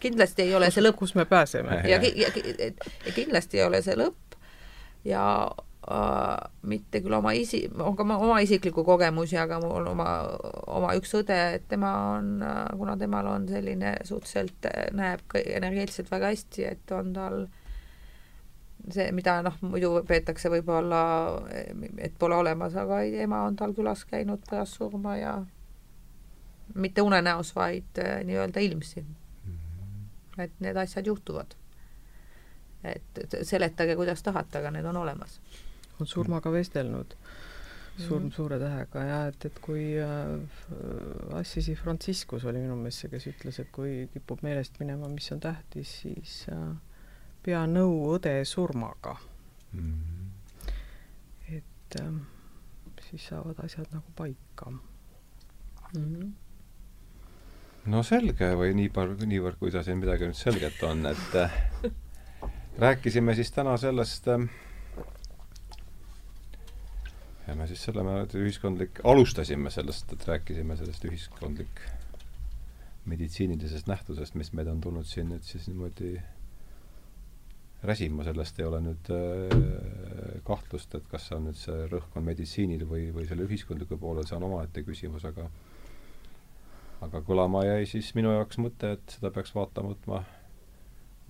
[0.00, 1.00] kindlasti ei ole see lõpp.
[1.02, 1.82] kus me pääseme.
[1.88, 2.32] ja, ja,
[3.06, 4.38] ja kindlasti ei ole see lõpp
[5.04, 5.24] ja
[6.62, 10.08] mitte küll oma isi-, on ka oma isiklikku kogemusi, aga mul on oma,
[10.68, 16.10] oma üks õde, et tema on, äh, kuna temal on selline suhteliselt, äh, näeb energeetiliselt
[16.12, 17.46] väga hästi, et on tal
[18.92, 21.00] see, mida noh, muidu peetakse võib-olla,
[22.04, 25.38] et pole olemas, aga ema on tal külas käinud pärast surma ja
[26.74, 29.06] mitte unenäos, vaid äh, nii-öelda ilmsi.
[29.48, 30.42] Mhm.
[30.44, 31.56] et need asjad juhtuvad.
[32.84, 35.40] et seletage, kuidas tahate, aga need on olemas
[36.00, 37.14] on surmaga vestelnud,
[37.98, 38.34] surm mm.
[38.36, 43.60] suure tähega ja et, et kui äh, Assisi Franciscus oli minu meelest see, kes ütles,
[43.62, 46.68] et kui kipub meelest minema, mis on tähtis, siis äh,
[47.42, 49.16] pea nõu õde surmaga
[49.72, 50.28] mm..
[51.58, 52.12] et äh,
[53.08, 54.84] siis saavad asjad nagu paika mm.
[55.96, 56.36] -hmm
[57.88, 61.54] no selge või nii palju, niivõrd, kui ta siin midagi nüüd selget on, et äh,
[62.78, 64.44] rääkisime siis täna sellest äh,
[67.48, 68.04] ja me siis selle
[68.42, 71.80] ühiskondlik, alustasime sellest, et rääkisime sellest ühiskondlik
[73.08, 76.18] meditsiinilisest nähtusest, mis meid on tulnud siin nüüd siis niimoodi
[77.88, 82.26] räsima, sellest ei ole nüüd äh, kahtlust, et kas see on nüüd see rõhk on
[82.26, 85.48] meditsiinil või, või selle ühiskondliku poolel, see on omaette küsimus, aga
[87.06, 90.24] aga kõlama jäi siis minu jaoks mõte, et seda peaks vaatama, võtma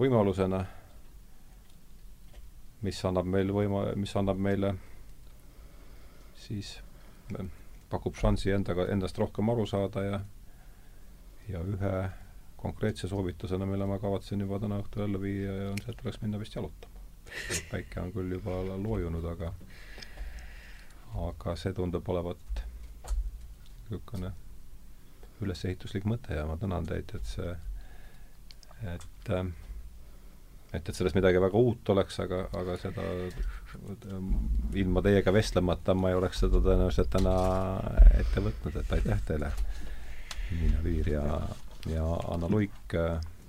[0.00, 0.64] võimalusena,
[2.82, 4.72] mis annab meil võima-, mis annab meile
[6.38, 6.78] siis
[7.90, 10.20] pakub šansi endaga, endast rohkem aru saada ja
[11.48, 11.92] ja ühe
[12.56, 16.40] konkreetse soovitusena, mille ma kavatsen juba täna õhtul ellu viia, on see, et tuleks minna
[16.40, 17.04] vist jalutama.
[17.70, 19.52] päike on küll juba loojunud, aga
[21.28, 22.62] aga see tundub olevat
[23.88, 24.32] niisugune
[25.40, 27.54] ülesehituslik mõte ja ma tänan teid, et see,
[28.94, 29.46] et äh,
[30.72, 33.02] et, et sellest midagi väga uut oleks, aga, aga seda
[34.78, 37.34] ilma teiega vestlemata ma ei oleks seda tõenäoliselt täna
[38.18, 39.48] ette võtnud, et aitäh teile,
[40.48, 41.24] Niina Viir ja,
[41.92, 42.94] ja Anna Luik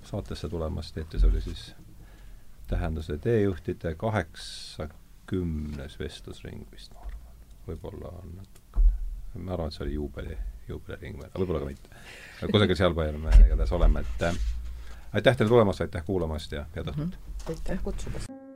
[0.04, 1.74] saatesse tulemast, eetris oli siis
[2.70, 7.22] tähenduse teejuhtide kaheksakümnes vestlusring vist, ma arvan.
[7.66, 8.92] võib-olla on natukene,
[9.34, 10.36] ma arvan, et see oli juubeli,
[10.68, 11.88] juubeliring, võib-olla ka mitte.
[12.52, 14.18] kusagil sealpool me igatahes oleme, et
[15.12, 17.18] aitäh teile tulemast, aitäh kuulamast ja head õhtut!
[17.48, 18.49] aitäh kutsumast!